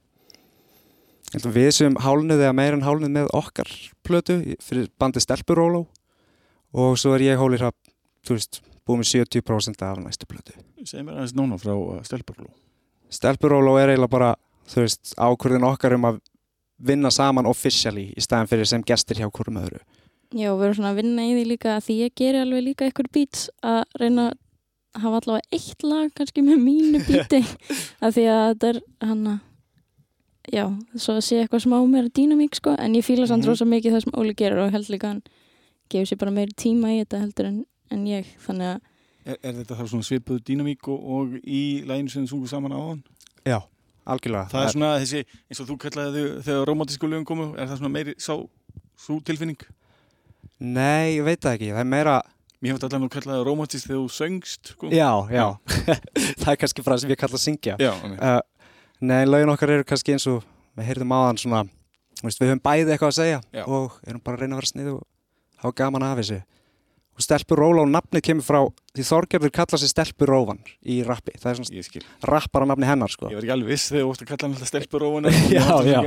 við 1.42 1.70
sem 1.74 1.96
hálnuð 1.96 2.44
eða 2.44 2.54
meira 2.54 2.76
en 2.76 2.84
hálnuð 2.86 3.10
með 3.10 3.30
okkar 3.34 3.70
plötu 4.06 4.38
fyrir 4.62 4.90
bandi 5.00 5.22
Stelpuróló 5.22 5.86
og 6.72 6.98
svo 7.00 7.14
er 7.16 7.26
ég 7.32 7.40
Holy 7.40 7.58
Rap 7.60 7.76
þú 8.26 8.36
veist, 8.36 8.60
búið 8.86 9.02
með 9.02 9.10
70% 9.12 9.84
af 9.86 10.00
næstu 10.02 10.28
plötu. 10.30 10.54
Segð 10.84 11.06
mér 11.06 11.20
aðeins 11.20 11.34
nána 11.38 11.58
frá 11.60 11.72
uh, 11.74 11.98
Stelparló. 12.06 12.50
Stelpuróló 13.12 13.76
er 13.80 13.92
eiginlega 13.92 14.12
bara 14.12 14.30
þú 14.70 14.84
veist, 14.84 15.14
ákvörðin 15.18 15.66
okkar 15.68 15.96
um 15.98 16.08
að 16.10 16.20
vinna 16.82 17.10
saman 17.14 17.46
officially 17.46 18.08
í 18.16 18.20
staðan 18.24 18.48
fyrir 18.50 18.66
sem 18.68 18.82
gestir 18.86 19.20
hjá 19.22 19.28
hverjum 19.30 19.60
öðru 19.62 19.80
Já, 20.32 20.48
við 20.56 20.62
erum 20.64 20.74
svona 20.78 20.90
að 20.94 21.00
vinna 21.02 21.24
í 21.28 21.32
því 21.36 21.44
líka 21.50 21.76
því 21.84 21.94
ég 22.06 22.14
geri 22.16 22.38
alveg 22.40 22.62
líka 22.64 22.86
eitthvað 22.86 23.10
beats 23.12 23.46
að 23.62 23.82
reyna 24.00 24.30
að 24.32 25.02
hafa 25.02 25.18
allavega 25.20 25.56
eitt 25.58 25.82
lag 25.84 26.12
kannski 26.16 26.44
með 26.46 26.62
mínu 26.64 27.02
beati 27.08 27.42
af 28.00 28.14
því 28.16 28.24
að 28.32 28.46
þetta 28.52 28.70
er 28.72 28.80
hann 29.08 29.26
að 29.32 29.40
já, 30.52 30.64
svo 30.98 31.14
að 31.18 31.24
sé 31.28 31.40
eitthvað 31.42 31.62
smá 31.66 31.76
meira 31.86 32.10
dýnamík 32.16 32.56
sko, 32.58 32.72
en 32.80 32.96
ég 32.98 33.04
fíla 33.06 33.28
samt 33.30 33.44
Mhm. 33.44 33.50
rosa 33.52 33.64
mikið 33.68 33.92
það 33.94 34.02
sem 34.06 34.16
Óli 34.18 34.34
gerir 34.34 34.58
og 34.64 34.72
held 34.74 34.88
líka 34.90 35.06
hann 35.12 35.22
gefur 35.92 36.08
sér 36.10 36.18
bara 36.24 36.30
meiri 36.34 36.56
tíma 36.56 36.90
í 36.96 37.02
þetta 37.04 37.20
heldur 37.22 37.46
en, 37.52 37.60
en 37.92 38.06
ég, 38.08 38.26
þannig 38.46 38.72
að 38.76 38.80
Er, 39.24 39.36
er 39.46 39.52
þetta 39.60 39.76
þá 39.78 39.84
svona 39.86 40.02
svipuð 40.08 40.40
dýnamík 40.48 40.88
og, 40.90 40.98
og 41.14 41.34
í 41.46 41.84
læginu 41.86 42.10
sem 42.10 42.24
þið 42.24 42.30
sungu 42.32 42.48
saman 42.50 42.72
á 42.74 42.80
hann? 42.82 43.02
Já, 43.46 43.60
algjörlega 44.04 44.50
Það 44.52 44.66
er 44.66 44.74
svona 44.74 44.90
þessi, 45.02 45.22
eins 45.50 45.62
og 45.62 45.68
þú 45.70 45.76
kallaði 45.84 46.22
þau 46.22 46.44
þegar 46.48 46.68
romantísku 46.70 47.10
lögum 47.10 47.26
komu, 47.28 47.48
er 47.56 47.70
það 47.70 47.80
svona 47.80 47.92
meiri 47.94 48.14
sá, 48.18 48.34
svo 48.98 49.18
tilfinning? 49.26 49.66
Nei, 50.62 51.18
ég 51.18 51.26
veit 51.26 51.42
það 51.42 51.58
ekki, 51.58 51.72
það 51.74 51.84
er 51.84 51.90
meira 51.96 52.16
Mér 52.62 52.76
hefði 52.76 52.86
allan 52.86 53.08
að 53.08 53.14
kalla 53.16 53.34
það 53.34 53.44
romantísk 53.48 53.88
þegar 53.88 54.02
þú 54.04 54.10
söngst, 54.14 54.68
sko. 54.76 54.90
Já, 54.94 55.10
já, 55.34 55.46
það 56.42 56.50
er 56.52 56.58
kannski 56.62 56.84
frá 56.86 56.92
það 56.94 57.00
sem 57.02 57.14
ég 57.14 57.18
kalla 57.22 57.38
að 57.38 57.42
syngja 57.42 57.76
Já, 57.82 57.92
uh, 57.98 58.34
Nei, 59.02 59.22
lögin 59.26 59.50
okkar 59.50 59.72
eru 59.74 59.86
kannski 59.86 60.14
eins 60.14 60.28
og 60.30 60.44
við 60.78 60.92
heyrðum 60.92 61.14
áðan 61.16 61.40
svona 61.42 61.64
þú 62.20 62.28
veist, 62.28 62.38
við 62.38 62.52
höfum 62.52 62.62
bæði 62.62 62.94
eitthvað 62.94 63.10
að 63.10 63.18
segja 63.18 63.40
Já. 63.50 63.64
og 63.66 63.96
erum 64.06 64.22
bara 64.22 64.38
að 64.38 64.44
reyna 64.44 64.54
að 64.54 64.62
vera 64.62 64.70
snið 64.70 64.90
og 64.92 65.00
hafa 65.64 65.74
gaman 65.82 66.06
af 66.06 66.20
þessu 66.20 66.38
og 67.12 67.20
Stelpur 67.24 67.60
Róla 67.60 67.82
og 67.84 67.90
nafnið 67.92 68.22
kemur 68.24 68.44
frá 68.46 68.58
því 68.96 69.04
Þorgerður 69.08 69.52
kalla 69.52 69.78
sig 69.80 69.90
Stelpur 69.92 70.30
Róvan 70.32 70.60
í 70.88 70.98
rappi, 71.04 71.34
það 71.40 71.50
er 71.50 71.58
svona 71.58 71.84
skil. 71.86 72.02
rappara 72.28 72.68
nafni 72.68 72.88
hennar 72.88 73.12
sko 73.12 73.28
Ég 73.28 73.36
var 73.36 73.44
ekki 73.44 73.54
alveg 73.56 73.72
viss 73.74 73.90
þegar 73.92 74.06
þú 74.06 74.12
ótt 74.14 74.22
að 74.24 74.30
kalla 74.30 74.46
hann 74.46 74.54
alltaf 74.56 74.70
stelpur 74.70 75.04
og 75.08 75.28
Já, 75.56 75.66
já. 75.88 76.00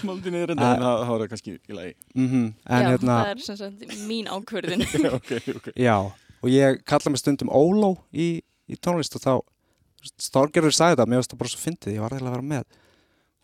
Smáldi 0.00 0.32
niður 0.34 0.52
en 0.54 0.60
það, 0.62 1.06
var 1.12 1.30
kannski 1.32 1.54
í 1.56 1.76
lagi. 1.78 1.94
mm 2.14 2.44
En 2.68 2.84
já, 2.84 2.90
hérna, 2.92 3.16
það 3.22 3.30
er 3.32 3.42
sem 3.46 3.60
sagt 3.62 3.96
mín 4.10 4.28
ákvörðin 4.28 4.84
Já, 5.06 5.12
ok, 5.16 5.32
ok. 5.56 5.70
já 5.76 5.96
og 6.42 6.50
ég 6.50 6.82
kalla 6.84 7.14
mig 7.14 7.22
stundum 7.22 7.52
Óló 7.54 7.94
í, 8.12 8.42
í 8.68 8.76
tónlist 8.76 9.16
og 9.16 9.24
þá 9.24 9.32
Þorgerður 10.32 10.74
sagði 10.74 10.98
það, 10.98 11.08
mér 11.12 11.20
varst 11.22 11.32
það 11.32 11.40
bara 11.44 11.52
svo 11.52 11.62
fyndið 11.62 11.94
ég 11.96 12.02
var 12.02 12.14
eiginlega 12.16 12.32
að 12.32 12.36
vera 12.36 12.48
með, 12.52 12.64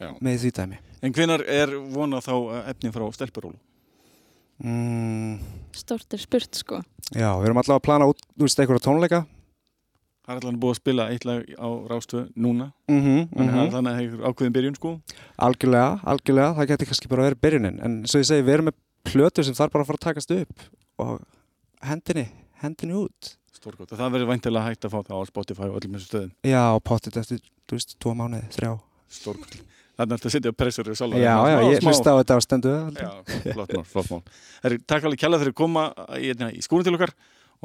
Já. 0.02 0.08
með 0.20 0.40
því 0.42 0.50
dæmi 0.58 0.78
En 0.98 1.14
hvenar 1.14 1.44
er 1.46 1.70
vonað 1.94 2.24
þá 2.26 2.32
uh, 2.34 2.62
efni 2.72 2.90
frá 2.90 3.04
stelpurólu? 3.14 3.58
Mm, 4.64 5.38
Stort 5.78 6.14
er 6.14 6.22
spurt 6.22 6.58
sko. 6.58 6.82
Já, 7.12 7.30
við 7.38 7.48
erum 7.48 7.60
allavega 7.62 7.80
að 7.80 7.86
plana 7.86 8.08
út, 8.10 8.22
þú 8.36 8.46
veist, 8.46 8.60
einhverja 8.60 8.84
tónleika. 8.84 9.20
Það 10.28 10.34
er 10.34 10.42
allan 10.42 10.60
búið 10.60 10.74
að 10.74 10.80
spila 10.82 11.06
eitt 11.08 11.24
lag 11.24 11.46
á 11.56 11.68
Rástöð 11.88 12.24
núna, 12.36 12.72
mm 12.90 13.00
-hmm, 13.00 13.28
þannig 13.32 13.54
að 13.54 13.70
þannig 13.76 13.92
að 13.92 14.00
hefur 14.00 14.26
ákveðin 14.28 14.56
byrjun, 14.56 14.76
sko. 14.76 15.00
Algjörlega, 15.38 16.00
algjörlega, 16.04 16.54
það 16.58 16.68
getur 16.68 16.86
kannski 16.86 17.08
bara 17.08 17.26
verið 17.28 17.40
byrjunin. 17.40 17.80
En 17.80 18.04
svo 18.04 18.20
ég 18.20 18.28
segi, 18.28 18.44
við 18.44 18.54
erum 18.54 18.68
með 18.68 18.76
plötu 19.08 19.44
sem 19.44 19.54
þarf 19.54 19.72
bara 19.72 19.82
að 19.82 19.86
fara 19.86 19.98
að 19.98 20.06
takast 20.08 20.30
upp 20.30 20.60
og 20.98 21.20
hendinni, 21.80 22.28
hendinni 22.60 22.94
út. 22.94 23.38
Stórgótt. 23.54 23.96
Það 23.96 24.12
verður 24.12 24.30
væntilega 24.32 24.68
hægt 24.68 24.84
að 24.84 24.92
fá 24.92 25.00
það 25.02 25.16
á 25.18 25.24
Spotify 25.26 25.66
og 25.66 25.80
öllum 25.80 25.96
þessu 25.96 26.08
stöðum. 26.10 26.32
Já, 26.44 26.78
pottit 26.84 27.16
eftir, 27.16 27.40
þú 27.66 27.78
veist, 27.78 27.96
tvo 27.98 28.14
mánuði, 28.14 28.44
þrjá. 28.54 28.72
Stórgótt. 29.08 29.62
Þannig 29.98 30.14
að 30.14 30.18
þetta 30.20 30.30
setja 30.36 30.54
pressur 30.54 30.88
í 30.88 30.94
sjálf. 30.94 31.18
Já, 31.18 31.34
já, 31.50 31.56
ég 31.72 31.82
hlusta 31.82 32.14
á 32.14 32.18
þetta 32.20 32.38
á 32.38 32.40
stendu 32.44 32.74
Já, 32.94 33.08
flott 33.50 33.72
mál, 33.74 33.84
flott 33.90 34.10
mál. 34.12 34.20
Herri, 34.62 34.78
takk 34.86 35.08
alveg 35.08 35.18
kjalla 35.24 35.40
fyrir 35.42 35.54
að 35.56 35.58
koma 35.58 35.88
í, 36.14 36.28
hérna, 36.28 36.52
í 36.54 36.62
skúrin 36.62 36.86
til 36.86 36.94
okkar 36.94 37.16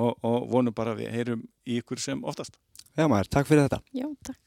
og, 0.02 0.16
og 0.26 0.48
vonum 0.50 0.74
bara 0.74 0.96
að 0.96 1.04
við 1.04 1.14
heyrum 1.14 1.44
í 1.70 1.78
ykkur 1.84 2.02
sem 2.02 2.24
oftast. 2.26 2.58
Já 2.98 3.08
maður, 3.10 3.30
takk 3.34 3.50
fyrir 3.50 3.66
þetta 3.66 3.82
Já, 3.98 4.08
takk 4.22 4.40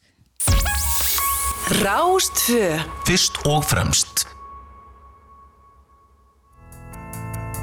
Rástfö 1.83 2.79
Fyrst 3.09 3.41
og 3.51 3.65
fremst 3.67 4.23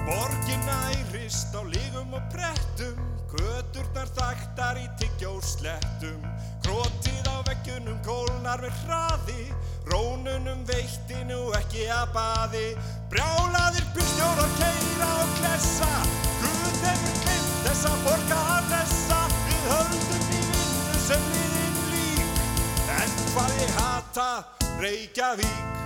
Borgin 0.04 0.60
nærist 0.68 1.56
á 1.56 1.64
lígum 1.64 2.12
og 2.20 2.28
brettum 2.34 3.00
Göturnar 3.32 4.12
þaktar 4.20 4.84
í 4.84 4.90
tyggjóslettum 5.00 6.20
Krótið 6.66 7.13
á 7.13 7.13
veggjunum 7.54 7.98
kólnar 8.06 8.62
með 8.64 8.78
hraði 8.84 9.44
Rónunum 9.86 10.64
veitti 10.66 11.20
nú 11.28 11.52
ekki 11.58 11.86
að 11.92 12.14
baði. 12.16 12.68
Brjálaðir 13.12 13.86
byrstjórar 13.94 14.54
keira 14.58 15.10
og 15.22 15.34
klessa 15.38 15.90
Guð 16.40 16.80
hefur 16.86 17.20
glimt 17.26 17.52
þess 17.66 17.90
að 17.90 18.00
borga 18.08 18.40
að 18.56 18.70
blessa 18.72 19.20
Við 19.36 19.68
höldum 19.74 20.24
í 20.24 20.40
vinnu 20.48 21.02
sem 21.04 21.28
liðin 21.36 21.78
lík 21.92 22.42
En 22.96 23.14
hvað 23.34 23.60
ég 23.60 23.76
hata 23.78 24.30
Reykjavík. 24.84 25.78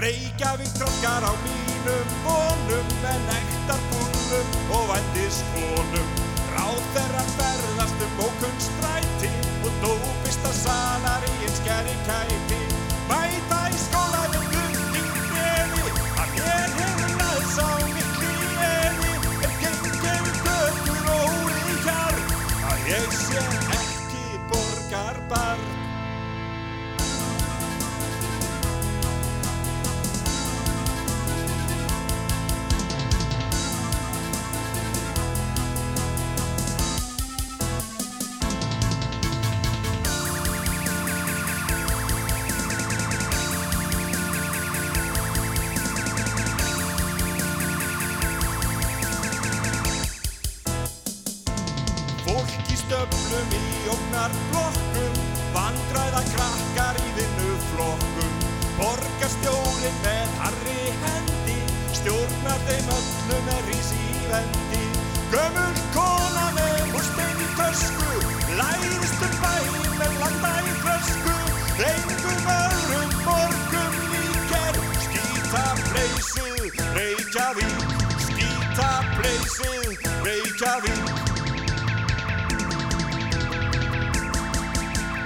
Reykjavík 0.00 0.74
trókar 0.74 1.28
á 1.30 1.32
mínum 1.44 2.18
vonum 2.26 2.90
en 3.12 3.30
ektar 3.36 3.86
búlum 3.92 4.58
og 4.74 4.90
vændis 4.90 5.40
konum. 5.54 6.29
Ráð 6.56 6.82
þeirra 6.94 7.24
ferðast 7.36 8.04
um 8.06 8.22
ókunn 8.26 8.60
stræti 8.66 9.30
og 9.62 9.80
dópista 9.84 10.52
salar 10.62 11.26
í 11.28 11.32
einskjæri 11.46 11.96
kæti. 12.08 12.60
Mæta 13.10 13.59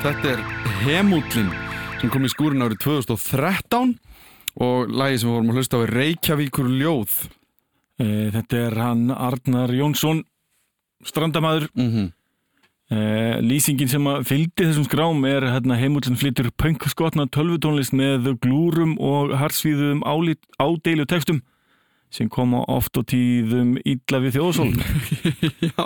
Þetta 0.04 0.34
er 0.34 0.40
Hemúllin 0.82 1.46
sem 2.00 2.10
kom 2.12 2.26
í 2.26 2.28
skúrin 2.28 2.60
árið 2.60 2.82
2013 2.84 3.94
og 4.60 4.90
lagi 4.92 5.22
sem 5.22 5.30
við 5.30 5.36
vorum 5.38 5.52
að 5.52 5.58
hlusta 5.58 5.80
á 5.80 5.84
er 5.86 5.92
Reykjavíkur 5.98 6.68
ljóð 6.68 7.16
Eh, 7.94 8.30
Þetta 8.34 8.58
er 8.58 8.74
hann 8.74 9.10
Arnar 9.14 9.70
Jónsson, 9.70 10.24
strandamaður. 11.04 11.68
mm 11.74 11.90
-hmm. 11.90 12.12
Eh, 12.90 13.40
Lýsingin 13.40 13.88
sem 13.88 14.04
að 14.04 14.24
fylgdi 14.28 14.66
þessum 14.66 14.84
skrám 14.84 15.24
er 15.24 15.42
hérna, 15.42 15.78
heimúlinn 15.78 16.18
flyttur 16.20 16.50
pöngskotna 16.52 17.26
tölvutónlist 17.26 17.92
með 17.92 18.36
glúrum 18.40 18.98
og 19.00 19.30
harsvíðum 19.32 20.02
ádeilu 20.04 21.06
textum 21.06 21.40
sem 22.14 22.28
koma 22.30 22.60
oft 22.70 22.94
og 23.00 23.06
tíðum 23.10 23.72
illa 23.82 24.20
við 24.22 24.36
þjóðsól. 24.38 24.68
Já, 25.68 25.84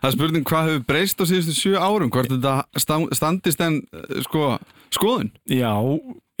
það 0.00 0.08
er 0.08 0.14
spurning 0.16 0.46
hvað 0.48 0.70
hefur 0.70 0.86
breyst 0.88 1.20
á 1.20 1.24
síðustu 1.28 1.56
sjö 1.58 1.74
árum 1.76 2.12
hvort 2.14 2.32
þetta 2.32 2.54
sta- 2.80 3.02
standist 3.18 3.60
en 3.64 3.82
eh, 3.92 4.22
sko, 4.24 4.54
skoðun 4.96 5.28
Já, 5.52 5.72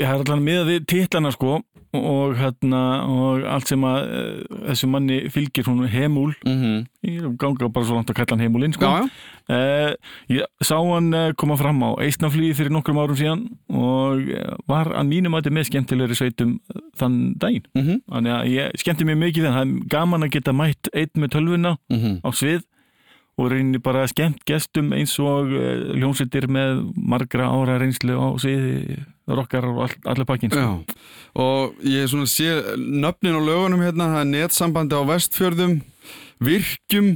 ég 0.00 0.08
har 0.08 0.22
allan 0.24 0.44
með 0.46 0.64
við 0.72 0.86
titlana 0.94 1.32
sko 1.34 1.58
og, 1.96 2.36
hérna, 2.36 2.80
og 3.08 3.44
allt 3.48 3.70
sem 3.70 3.84
að 3.86 3.98
uh, 4.04 4.56
þessu 4.68 4.88
manni 4.92 5.18
fylgir 5.32 5.64
hún 5.68 5.86
heimúl 5.88 6.34
mm 6.44 6.56
-hmm. 6.60 6.86
ég 7.02 7.36
ganga 7.40 7.68
bara 7.68 7.86
svo 7.86 7.94
langt 7.94 8.10
að 8.10 8.16
kalla 8.16 8.36
hann 8.36 8.44
heimúlinn 8.44 8.72
sko. 8.72 8.86
Uh, 9.48 9.94
ég 10.28 10.44
sá 10.60 10.76
hann 10.76 11.14
uh, 11.14 11.32
koma 11.32 11.56
fram 11.56 11.82
á 11.82 11.96
Eistnaflýði 12.04 12.54
fyrir 12.54 12.70
nokkrum 12.70 12.98
árum 12.98 13.16
síðan 13.16 13.48
og 13.68 14.20
uh, 14.20 14.56
var 14.68 14.92
að 14.92 15.08
mínum 15.08 15.34
að 15.34 15.42
þetta 15.42 15.54
með 15.54 15.64
skemmtilegri 15.64 16.14
sveitum 16.14 16.60
þann 16.96 17.34
daginn. 17.38 17.64
mm 17.74 18.00
Þannig 18.08 18.32
að 18.32 18.44
ég 18.46 18.70
skemmti 18.76 19.04
mér 19.04 19.16
mikið 19.16 19.44
þannig 19.44 19.58
að 19.58 19.64
það 19.64 19.82
er 19.82 19.88
gaman 19.88 20.22
að 20.22 20.30
geta 20.30 20.52
mætt 20.52 20.88
einn 20.92 21.14
með 21.14 21.28
tölvuna 21.30 21.76
-hmm. 21.88 22.20
á 22.20 22.30
svið 22.32 22.62
og 23.38 23.50
reynir 23.50 23.80
bara 23.80 24.06
skemmt 24.06 24.44
gestum 24.44 24.92
eins 24.92 25.18
og 25.18 25.46
hljómsveitir 25.94 26.48
með 26.50 26.92
margra 26.94 27.46
ára 27.48 27.78
reynslu 27.78 28.18
á 28.18 28.28
sviði 28.36 28.98
rockar 29.28 29.66
og 29.68 29.82
all, 29.86 29.96
allir 30.12 30.28
pakkin. 30.28 30.52
Sko. 30.52 30.84
og 31.38 31.80
ég 31.84 32.08
sé 32.28 32.52
nöfnin 32.78 33.36
á 33.36 33.40
lögunum 33.44 33.82
hérna, 33.84 34.12
það 34.14 34.22
er 34.24 34.30
netsambandi 34.32 34.96
á 34.96 35.02
vestfjörðum, 35.08 35.74
virkjum, 36.40 37.10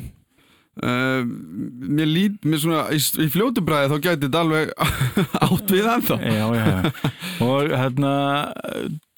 uh, 0.83 1.23
mér 1.25 2.09
lít, 2.11 2.39
mér 2.45 2.63
svona, 2.63 2.85
í, 2.93 3.01
í 3.01 3.29
fljótubræði 3.33 3.91
þá 3.93 3.97
gæti 4.07 4.27
þetta 4.27 4.43
alveg 4.45 4.73
átt 5.49 5.75
við 5.75 5.91
ennþá. 5.97 6.19
Já, 6.23 6.47
já, 6.59 6.65
já. 6.69 7.11
Og 7.43 7.75
hérna, 7.75 8.13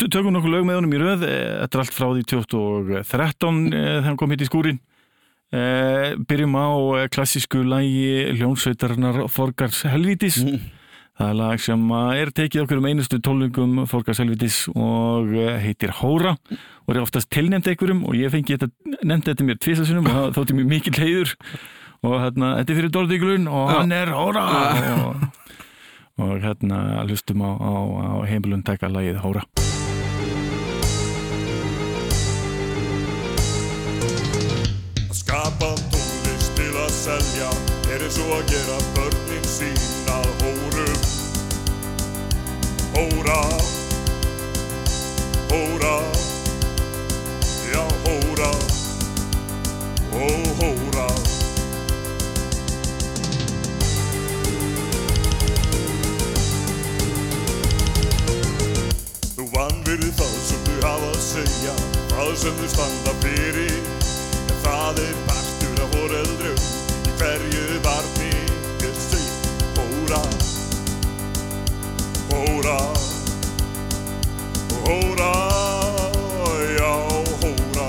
tökum 0.01 0.33
nokkuð 0.35 0.55
lög 0.57 0.67
með 0.69 0.81
honum 0.81 0.97
í 0.97 1.01
röð. 1.03 1.27
Eh, 1.29 1.61
Þetta 1.65 1.79
er 1.79 1.83
allt 1.85 1.97
frá 1.97 2.09
því 2.11 2.25
2013 2.33 3.63
eh, 3.69 3.79
þegar 3.79 4.07
hann 4.09 4.19
kom 4.21 4.35
hitt 4.35 4.45
í 4.45 4.49
skúrin. 4.49 4.81
Eh, 5.55 6.15
byrjum 6.27 6.57
á 6.59 6.67
klassísku 7.15 7.61
lægi 7.63 8.39
hljónsveitarnar 8.39 9.21
Forgars 9.31 9.85
Helvítis. 9.87 10.41
Mm. 10.43 10.65
Það 11.15 11.29
er 11.31 11.37
lag 11.39 11.61
sem 11.63 11.83
er 11.95 12.31
tekið 12.35 12.65
okkur 12.65 12.81
um 12.81 12.87
einustu 12.91 13.21
tólningum 13.23 13.85
Forgars 13.87 14.19
Helvítis 14.19 14.57
og 14.75 15.31
eh, 15.39 15.61
heitir 15.63 15.93
Hóra 16.01 16.33
og 16.35 16.91
er 16.91 16.99
oftast 17.05 17.31
tilnefnd 17.31 17.69
einhverjum 17.71 18.01
og 18.09 18.17
ég 18.19 18.33
fengi 18.35 18.57
þetta, 18.57 18.67
nefndi 19.07 19.31
þetta 19.31 19.47
mér 19.47 19.61
tvisasunum 19.63 20.09
og 20.11 20.17
það 20.17 20.33
þótti 20.41 20.57
mér 20.59 20.67
mikill 20.73 20.99
heiður 20.99 21.37
og 22.03 22.17
hérna, 22.19 22.49
þetta 22.59 22.75
er 22.75 22.79
fyrir 22.81 22.93
Dórðíkulun 22.97 23.47
og 23.47 23.71
hann 23.71 23.95
er 23.95 24.11
Hóra 24.11 24.43
og, 25.05 25.23
og 26.19 26.35
hérna 26.43 26.81
hlustum 27.05 27.47
á, 27.47 27.51
á, 27.63 27.73
á 28.11 28.15
heimilun 28.27 28.67
taka 28.67 28.91
lagið 28.91 29.23
Hóra. 29.23 29.47
Að 35.07 35.15
skapa 35.23 35.71
tónlist 35.95 36.59
til 36.59 36.75
að 36.75 36.93
selja 36.99 37.55
er 37.95 38.03
eins 38.03 38.19
og 38.27 38.35
að 38.41 38.45
gera 38.51 38.83
börnin 38.99 39.51
sín 39.55 39.79
að 40.11 40.29
hórum 40.43 40.54
Hóra 42.95 43.41
Hóra 45.51 45.97
Já, 47.73 47.83
hóra 48.05 48.51
Ó, 50.15 50.27
hóra. 50.59 51.07
Þú 59.35 59.49
vanvirði 59.51 60.13
það 60.15 60.39
sem 60.47 60.63
þau 60.69 60.79
hafa 60.85 61.11
að 61.11 61.21
segja 61.27 61.75
Það 62.15 62.33
sem 62.45 62.63
þau 62.63 62.73
standa 62.77 63.17
fyrir. 63.27 63.77
En 64.47 64.57
það 64.63 65.05
er 65.09 65.21
partur 65.27 65.85
af 65.89 65.99
foreldrum 65.99 66.65
Í 67.03 67.19
hverju 67.19 67.85
barni 67.91 68.33
er 68.87 68.99
segja 69.11 69.83
Hóra 69.83 70.44
Hóra. 72.45 72.77
Hóra 74.85 75.33
Já, 76.79 76.93
hóra. 77.41 77.89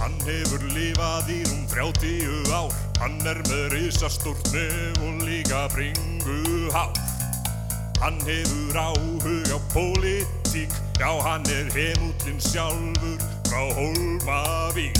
Hann 0.00 0.18
hefur 0.26 0.66
lifað 0.74 1.30
í 1.30 1.44
rúm 1.46 1.62
30 1.70 2.50
ár. 2.50 2.74
Hann 2.98 3.20
er 3.22 3.38
með 3.46 3.76
risastórt 3.76 4.50
nef 4.50 4.98
og 4.98 5.22
líka 5.22 5.68
bringu 5.70 6.66
hár 6.74 6.99
Hann 8.10 8.26
hefur 8.26 8.74
áhug 8.74 9.22
á 9.54 9.58
pólitík, 9.72 10.70
já 10.98 11.10
hann 11.22 11.46
er 11.46 11.70
heimútlinn 11.70 12.40
sjálfur 12.42 13.18
frá 13.46 13.62
Hólmavík. 13.78 14.98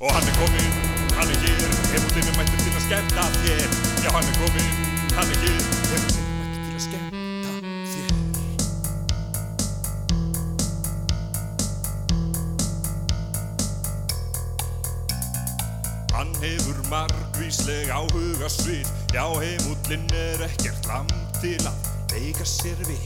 Og 0.00 0.08
hann 0.14 0.28
er 0.28 0.32
kominn, 0.40 0.72
hann 1.18 1.28
er 1.28 1.36
hér, 1.44 1.68
heimútlinn 1.92 2.28
er 2.32 2.36
mættur 2.38 2.60
til 2.64 2.72
að 2.72 2.80
skemmta 2.86 3.24
þér. 3.44 3.68
Já 4.04 4.08
hann 4.16 4.24
er 4.24 4.36
kominn, 4.40 4.72
hann 5.18 5.28
er 5.34 5.38
hér, 5.44 5.60
heimútlinn 5.90 6.24
er 6.24 6.36
mættur 6.40 6.64
til 6.64 6.72
að 6.72 6.84
skemmta 6.88 7.52
þér. 7.92 8.08
Hann 16.16 16.32
hefur 16.40 16.78
margvísleg 16.88 17.92
áhug 17.92 18.40
á 18.40 18.48
svið, 18.48 18.88
já 19.12 19.26
heimútlinn 19.28 20.08
er 20.16 20.48
ekkert 20.48 20.80
fram 20.88 21.10
til 21.42 21.60
að 21.68 21.83
leika 22.14 22.44
sér 22.46 22.78
við. 22.86 23.02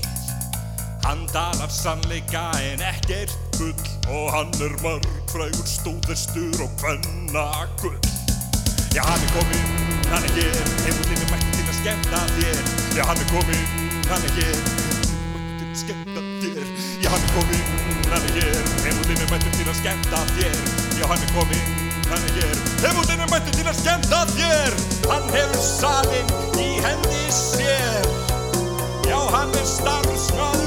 Hann 1.06 1.24
dalar 1.32 1.70
sannleika 1.72 2.50
en 2.60 2.82
ekkert 2.84 3.32
gull 3.56 3.98
Og 4.08 4.32
hann 4.32 4.52
er 4.64 4.72
margfrægur 4.82 5.66
stóðestur 5.68 6.62
og 6.64 6.70
kvennagull. 6.80 7.96
Já, 8.96 9.02
hann 9.04 9.24
er 9.24 9.32
kominn, 9.34 9.66
hann 10.08 10.24
er 10.24 10.32
hér. 10.36 10.60
Heimullin 10.84 11.24
er 11.24 11.30
mætti 11.32 11.50
til 11.56 11.66
að 11.68 11.76
skemmta 11.80 12.22
þér. 12.36 12.62
Já, 12.96 13.02
hann 13.08 13.20
er 13.20 13.28
kominn, 13.32 13.66
hann 14.08 14.24
er 14.28 14.32
hér. 14.38 14.62
Mætti 15.34 15.58
til 15.58 15.68
að 15.68 15.76
skemmta 15.82 16.24
þér. 16.40 16.72
Já, 17.04 17.10
hann 17.12 17.26
er 17.26 17.34
kominn, 17.36 17.68
hann 18.14 18.30
er 18.30 18.38
hér. 18.38 18.72
Heimullin 18.86 19.22
er 19.26 19.30
mætti 19.34 19.52
til 19.58 19.68
að 19.68 19.78
skemmta 19.82 20.24
þér. 20.38 20.58
Já, 20.96 21.04
hann 21.12 21.28
er 21.28 21.36
kominn, 21.36 21.76
hann 22.08 22.26
er 22.30 22.40
hér. 22.40 22.64
Heimullin 22.86 23.26
er 23.26 23.30
mætti 23.34 23.56
til 23.60 23.68
að 23.68 23.78
skemmta 23.82 24.24
þér. 24.32 24.80
Hann 25.12 25.30
hefur 25.36 25.62
salin 25.68 26.34
í 26.56 26.70
hendi 26.86 27.24
sér 27.28 28.37
Já, 29.08 29.16
hann 29.32 29.54
er 29.54 29.64
starfsmaður 29.64 30.57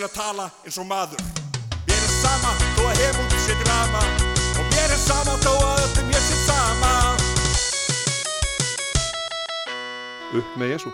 til 0.00 0.08
að 0.08 0.14
tala 0.16 0.44
eins 0.64 0.78
og 0.80 0.86
maður. 0.88 1.24
Mér 1.84 1.98
er 2.00 2.12
sama 2.14 2.50
þó 2.62 2.84
að 2.88 3.00
hefút 3.02 3.32
sé 3.44 3.54
drama 3.60 4.00
Og 4.56 4.68
mér 4.70 4.94
er 4.94 5.00
sama 5.02 5.34
þó 5.42 5.50
að 5.52 5.80
öllum 5.82 6.12
ég 6.14 6.22
sé 6.24 6.36
sama. 6.46 6.92
Upp 10.40 10.54
með 10.56 10.72
Jésu. 10.72 10.92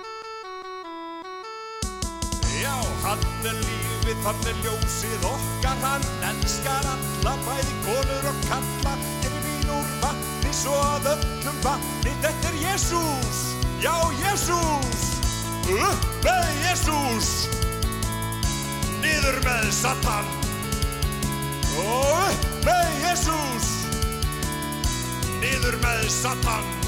Já, 2.56 2.74
hann 3.04 3.22
er 3.46 3.60
lífið, 3.60 4.24
hann 4.24 4.42
er 4.50 4.58
ljósið 4.64 5.28
okkar, 5.30 5.78
hann 5.84 6.06
elskar 6.32 6.88
alla, 6.94 7.36
bæði 7.46 7.76
konur 7.84 8.30
og 8.32 8.40
kalla, 8.48 8.96
gerir 9.22 9.44
vín 9.44 9.70
úr 9.76 9.92
vatni 10.02 10.56
svo 10.64 10.74
að 10.96 11.12
öllum 11.12 11.60
vatni, 11.62 12.16
þetta 12.24 12.50
er 12.50 12.58
Jésús, 12.64 13.44
já 13.84 13.94
Jésús, 14.24 15.06
upp 15.76 16.10
með 16.24 16.50
Jésús, 16.64 17.30
niður 19.26 19.40
með 19.42 19.70
Satan, 19.74 20.26
og 21.82 22.12
upp 22.30 22.44
með 22.62 22.92
Jésús, 23.02 23.72
niður 25.42 25.80
með 25.82 26.06
Satan. 26.14 26.85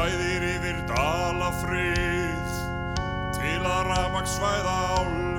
Flæðir 0.00 0.44
yfir 0.48 0.78
dalafrið 0.88 2.54
til 3.36 3.58
að 3.68 3.82
rafmagsvæða 3.90 4.76
álverið. 4.96 5.29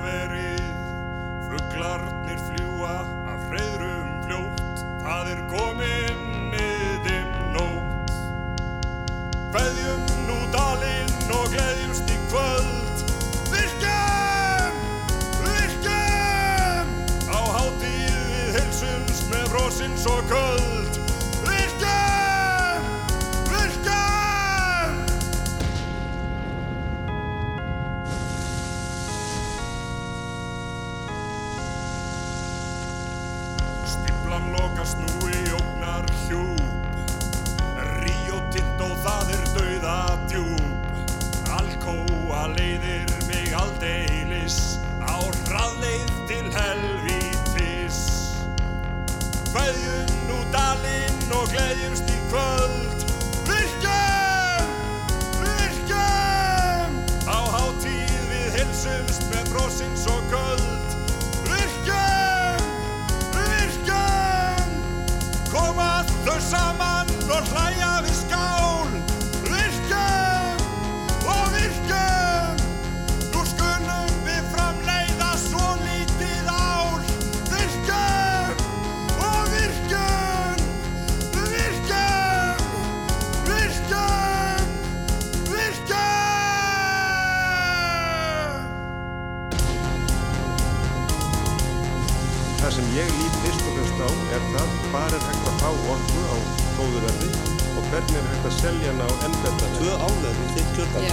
Sem 92.92 93.00
ég 93.00 93.12
lít 93.18 93.36
fyrst 93.42 93.62
og 93.68 93.72
fremst 93.76 94.00
á 94.04 94.08
er 94.36 94.42
það 94.52 94.72
hvað 94.90 95.14
er 95.16 95.22
hægt 95.26 95.46
að 95.48 95.54
fá 95.62 95.68
orku 95.92 96.22
á 96.28 96.36
góðu 96.76 96.98
verði 97.04 97.28
og 97.72 97.86
hvernig 97.88 98.18
er 98.20 98.26
hægt 98.28 98.48
að 98.50 98.56
selja 98.58 98.90
hana 98.90 99.06
á 99.08 99.12
enn 99.28 99.36
betra 99.44 99.68
verði. 99.70 99.78
Tvö 99.78 99.92
álega 100.06 100.32
við 100.38 100.50
þitt 100.56 100.72
kjörðan. 100.76 101.06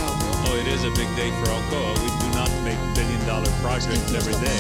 Oh, 0.50 0.56
it 0.60 0.68
is 0.74 0.84
a 0.84 0.92
big 1.00 1.14
day 1.16 1.32
for 1.40 1.48
Alcoa. 1.56 1.94
We 2.04 2.12
do 2.20 2.28
not 2.36 2.52
make 2.68 2.84
billion 3.00 3.24
dollar 3.30 3.54
projects 3.64 4.12
every 4.12 4.36
day. 4.44 4.60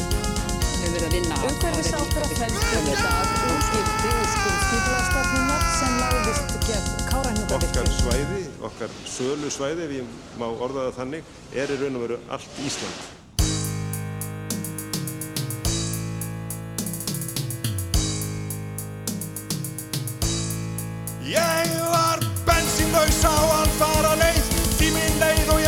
hefur 0.75 0.91
verið 0.91 1.07
að 1.07 1.15
vinna 1.15 1.39
Umhverfisáttara 1.47 2.27
fælst 2.35 2.69
um 2.75 2.85
þetta 2.91 3.09
að 3.15 3.33
umskipti 3.47 4.13
úrskurð 4.19 4.61
skipulastofnunar 4.67 5.67
sem 5.79 5.99
láðist 6.03 6.55
gegn 6.67 6.93
Okkar 6.95 7.11
Kárahnjúkavirkjun. 7.15 7.93
svæði, 8.03 8.45
okkar 8.69 9.01
sölu 9.07 9.49
svæði, 9.55 9.87
ef 9.87 9.99
ég 10.01 10.15
má 10.41 10.49
orða 10.51 10.89
það 10.89 10.95
þannig, 11.03 11.35
er 11.55 11.77
í 11.77 11.83
raun 11.83 12.01
og 12.01 12.09
veru 12.09 12.25
allt 12.27 12.65
Ísland. 12.67 13.14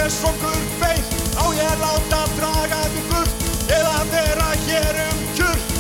Ég 0.08 0.14
svongur 0.14 0.60
beið 0.80 1.08
Á 1.36 1.46
ég 1.52 1.82
láta 1.82 2.22
draga 2.38 2.80
mig 2.94 3.08
burt 3.10 3.48
Eða 3.78 3.96
vera 4.12 4.48
hér 4.68 5.00
um 5.04 5.20
kjurt 5.36 5.74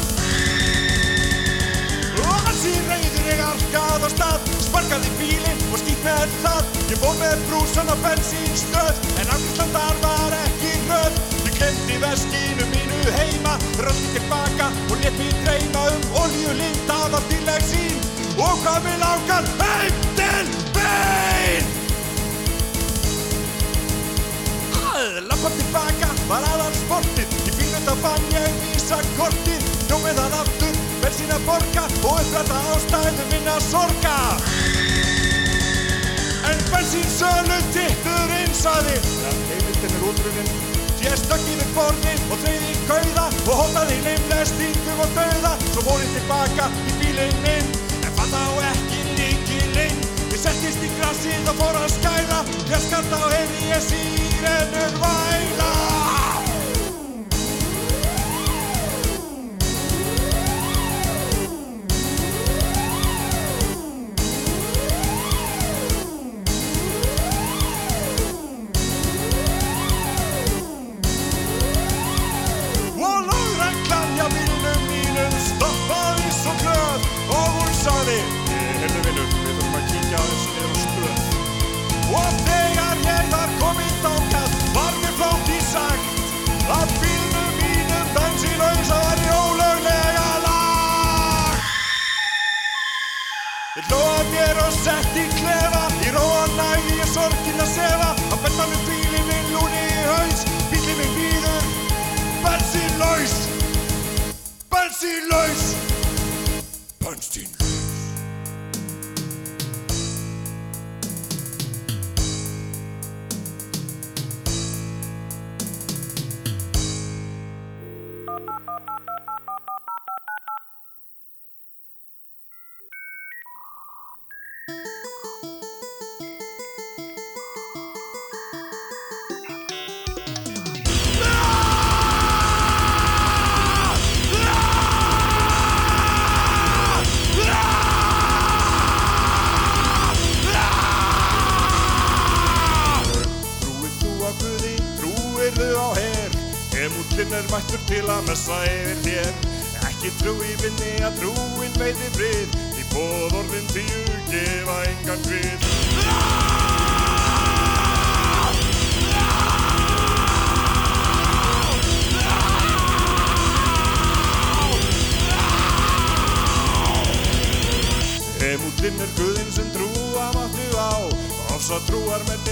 Og 2.27 2.49
í 2.67 2.73
reyður 2.89 3.29
ég 3.31 3.43
arkað 3.45 4.07
á 4.07 4.09
stað 4.15 4.51
Sparkaði 4.65 5.13
bílinn 5.19 5.63
og 5.71 5.79
skýtt 5.79 6.03
með 6.03 6.33
það. 6.41 6.73
Ég 6.91 6.99
fór 7.03 7.15
með 7.21 7.45
brúsan 7.47 7.93
á 7.93 7.95
bensínstöð 8.03 8.99
En 9.21 9.31
afgjörslan 9.31 9.73
þar 9.77 10.03
var 10.03 10.37
ekki 10.41 10.73
röð. 10.89 11.23
Ég 11.45 11.55
glemdi 11.61 12.01
veskinu 12.03 12.69
mínu 12.73 13.15
heima 13.15 13.55
Röldi 13.79 14.11
tilbaka 14.17 14.71
og 14.89 14.99
let 15.05 15.17
mig 15.21 15.33
dreyma 15.45 15.87
um 15.93 16.21
Oljulind, 16.25 16.83
það 16.89 17.09
var 17.15 17.27
bíleg 17.31 17.67
sín. 17.71 18.05
Og 18.35 18.63
hvað 18.65 18.83
mig 18.89 19.03
langar 19.05 19.51
heim 19.63 20.07
til 20.19 20.55
bein 20.75 21.76
Að 25.37 25.43
lappa 25.43 25.57
tilbaka 25.61 26.07
var 26.25 26.45
aðal 26.49 26.71
sportið 26.73 27.33
Í 27.45 27.51
bílnum 27.53 27.83
þá 27.85 27.91
fann 28.01 28.23
ég 28.33 28.55
vísa 28.63 28.97
kortið. 29.17 29.67
Jómið 29.85 30.17
það 30.17 30.35
aftur, 30.39 30.79
bensín 31.03 31.33
að 31.35 31.43
borga 31.45 31.83
Og 31.99 32.21
uppræta 32.23 32.61
ástæðu 32.73 33.25
minna 33.29 33.57
sorga. 33.61 34.15
En 36.49 36.63
bensínsölu 36.71 37.59
titturinn 37.69 38.57
saði 38.57 38.97
Ja, 38.97 39.35
heimildin 39.51 39.95
er 39.99 40.07
útrunnin 40.09 40.51
Ég 41.05 41.21
stökk 41.21 41.45
yfir 41.53 41.71
borðin 41.77 42.25
og 42.33 42.41
þreyði 42.41 42.73
í 42.73 42.81
kauða 42.89 43.29
Og 43.45 43.53
hótaði 43.61 44.01
limlestingum 44.07 45.05
og 45.05 45.15
dauða. 45.19 45.53
Svo 45.69 45.85
fór 45.85 46.01
ég 46.01 46.15
tilbaka 46.17 46.71
í 46.81 46.99
bílinn 47.03 47.41
minn 47.45 47.73
En 48.01 48.13
fann 48.17 48.33
þá 48.33 48.71
ekki 48.73 49.05
líkilinn 49.21 50.05
Ég 50.31 50.39
settist 50.41 50.81
í 50.81 50.93
grassið 50.97 51.53
og 51.53 51.61
fór 51.61 51.83
að 51.83 51.91
skæla 51.99 52.45
Ég 52.73 52.87
skart 52.89 53.13
á 53.13 53.21
heyrði 53.27 53.67
ég 53.75 53.91
sírenur 53.91 54.16
væla 55.01 55.71
Og 55.91 55.96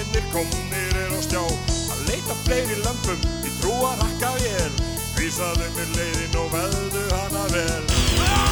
menninir 0.05 0.31
komnir 0.31 0.95
er 0.95 1.13
á 1.13 1.19
stjá 1.21 1.41
Að 1.41 2.09
leita 2.09 2.35
fleiri 2.45 2.77
lömpum 2.83 3.19
í 3.45 3.53
trúar 3.61 3.97
hakka 4.01 4.33
vél 4.39 4.73
Vísaðu 5.17 5.69
mér 5.75 5.93
leiðin 5.95 6.39
og 6.41 6.51
veldu 6.53 7.05
hana 7.13 7.47
vel 7.53 8.44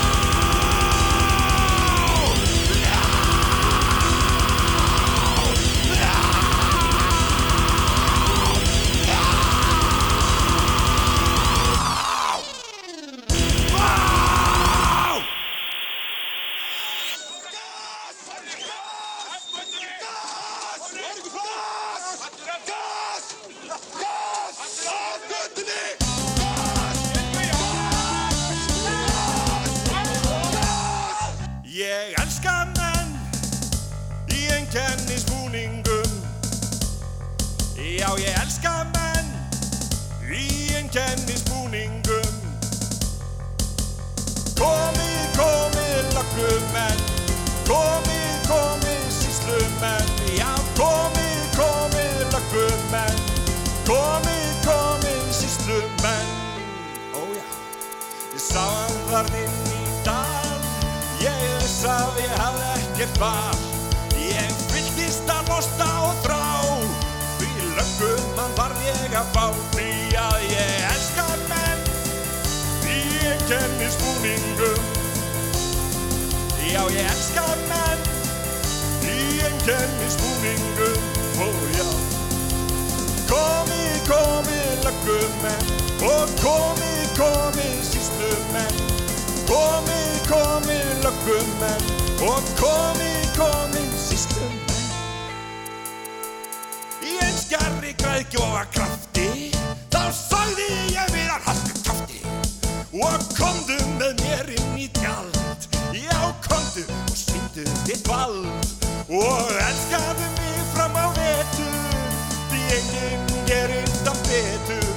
Og 109.24 109.51
elskaðu 109.69 110.28
mig 110.38 110.57
fram 110.74 110.95
á 110.99 111.07
vetur 111.15 112.11
Því 112.51 112.61
enginn 112.78 113.28
gerir 113.47 113.89
það 114.03 114.19
betur. 114.28 114.89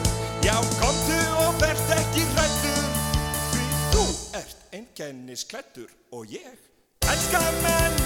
Já, 0.46 0.56
komdu 0.80 1.18
og 1.42 1.56
verð 1.62 1.92
ekki 1.96 2.22
hrættur 2.34 2.84
Því 3.52 3.64
þú 3.94 4.04
ert 4.40 4.60
einkennisklættur 4.78 5.90
Og 6.14 6.26
ég 6.30 6.54
elska 7.10 7.42
menn 7.64 7.96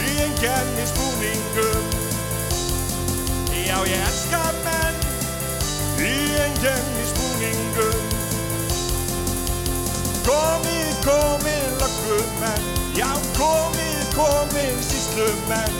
Í 0.00 0.14
einkennisbúningum 0.26 1.90
Já, 3.66 3.78
ég 3.86 4.08
elska 4.08 4.42
menn 4.64 5.04
Í 6.02 6.14
einkennisbúningum 6.46 8.19
Komið, 10.26 10.88
komið, 11.04 11.66
löggumenn. 11.80 12.64
Já, 12.98 13.08
komið, 13.38 14.00
komið, 14.12 14.74
síslumenn 14.84 15.76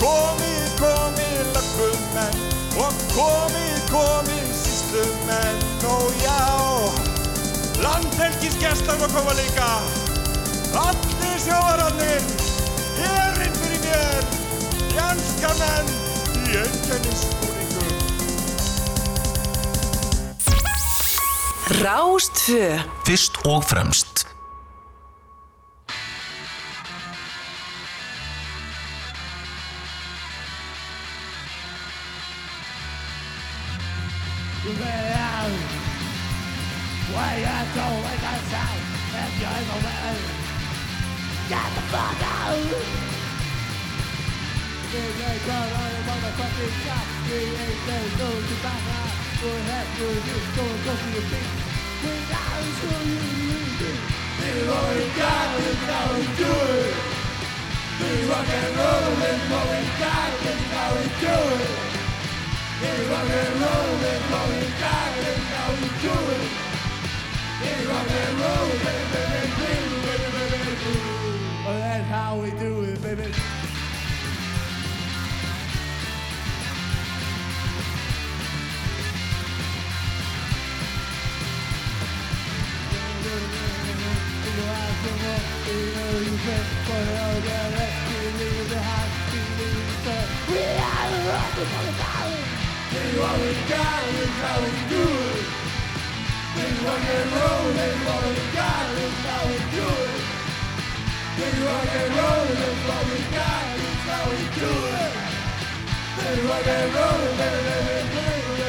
Komið, 0.00 0.62
komið, 0.80 1.42
löggumenn. 1.56 2.38
Og 2.80 3.02
komið, 3.12 3.76
komið, 3.90 4.46
síslumenn 4.62 5.60
Ó 5.84 5.96
já, 6.22 6.38
landhelgisgestar 7.84 9.04
að 9.08 9.16
koma 9.18 9.36
líka. 9.40 9.68
Allir 10.86 11.36
sjóvararnir 11.44 12.24
Herinn 13.00 13.60
fyrir 13.60 13.84
mér. 13.84 14.32
Janska 14.96 15.52
menn 15.60 15.92
Í 16.46 16.64
einkennisbúningum 16.64 17.55
Rástfö 21.66 22.78
Fyrst 23.04 23.32
og 23.44 23.64
fremst 23.64 24.26
Why 37.12 37.32
you 37.38 37.58
don't 37.74 38.02
like 38.02 38.22
I 38.22 38.38
sound 38.50 38.82
if 39.20 39.32
you're 39.40 39.62
the 39.66 39.78
man? 39.86 40.16
Get 41.48 41.70
the 41.74 41.82
fuck 41.90 42.22
out! 42.22 42.70
They 44.92 45.08
ain't 45.26 45.42
got 45.46 45.68
on 45.72 45.90
a 48.92 48.95
motherfucking 49.46 49.66
shot. 49.66 49.86
We 49.86 49.86
ain't 49.86 49.86
gonna 49.86 49.86
go 49.86 49.86
to 49.86 49.86
back 49.86 49.86
out. 49.86 49.86
We'll 49.86 49.86
have 49.86 49.90
to 49.96 50.06
just 50.26 50.48
go 50.56 50.62
and 50.62 50.84
go 50.84 50.92
to 50.96 51.08
your 51.14 51.26
feet. 51.30 51.50
We 52.02 52.12
gotta 52.30 52.70
show 52.78 52.98
you 53.06 53.18
the 53.78 53.90
This 54.40 54.58
what 54.68 54.86
we 54.96 55.04
got, 55.16 55.46
this 55.56 55.80
how 55.86 56.06
we 56.14 56.22
do 56.36 56.52
it. 56.76 56.94
This 57.98 58.20
rock 58.26 58.48
and 58.48 58.76
roll, 58.76 59.10
this 59.22 59.42
what 59.50 59.66
we 59.70 59.80
got, 60.02 60.30
this 60.42 60.62
how 60.74 60.90
we 60.94 61.06
do 61.22 61.36
it. 61.56 61.70
This 62.80 63.02
rock 63.08 63.30
and 63.30 63.60
roll, 63.62 63.90
this 64.02 64.22
what 64.30 64.46
we 64.50 64.60
got, 64.82 65.10
this 65.16 65.42
how 65.54 65.70
we 65.78 65.88
do 66.02 66.16
it. 66.34 66.50
This 67.60 67.80
rock 67.86 68.10
and 68.10 68.34
roll, 68.40 68.68
baby, 68.84 69.04
baby, 69.14 69.48
baby, 69.60 69.96
baby, 70.06 70.28
baby, 70.36 70.58
baby. 70.66 70.98
Oh, 71.66 71.78
that's 71.78 72.08
how 72.08 72.36
we 72.42 72.50
do 72.52 72.82
it, 72.84 73.02
baby. 73.02 73.55
This 106.16 106.38
is 106.38 106.44
rock 106.48 106.66
and 106.66 106.94
roll, 106.94 107.20
baby, 107.36 107.60
baby, 107.68 108.06
baby, 108.06 108.66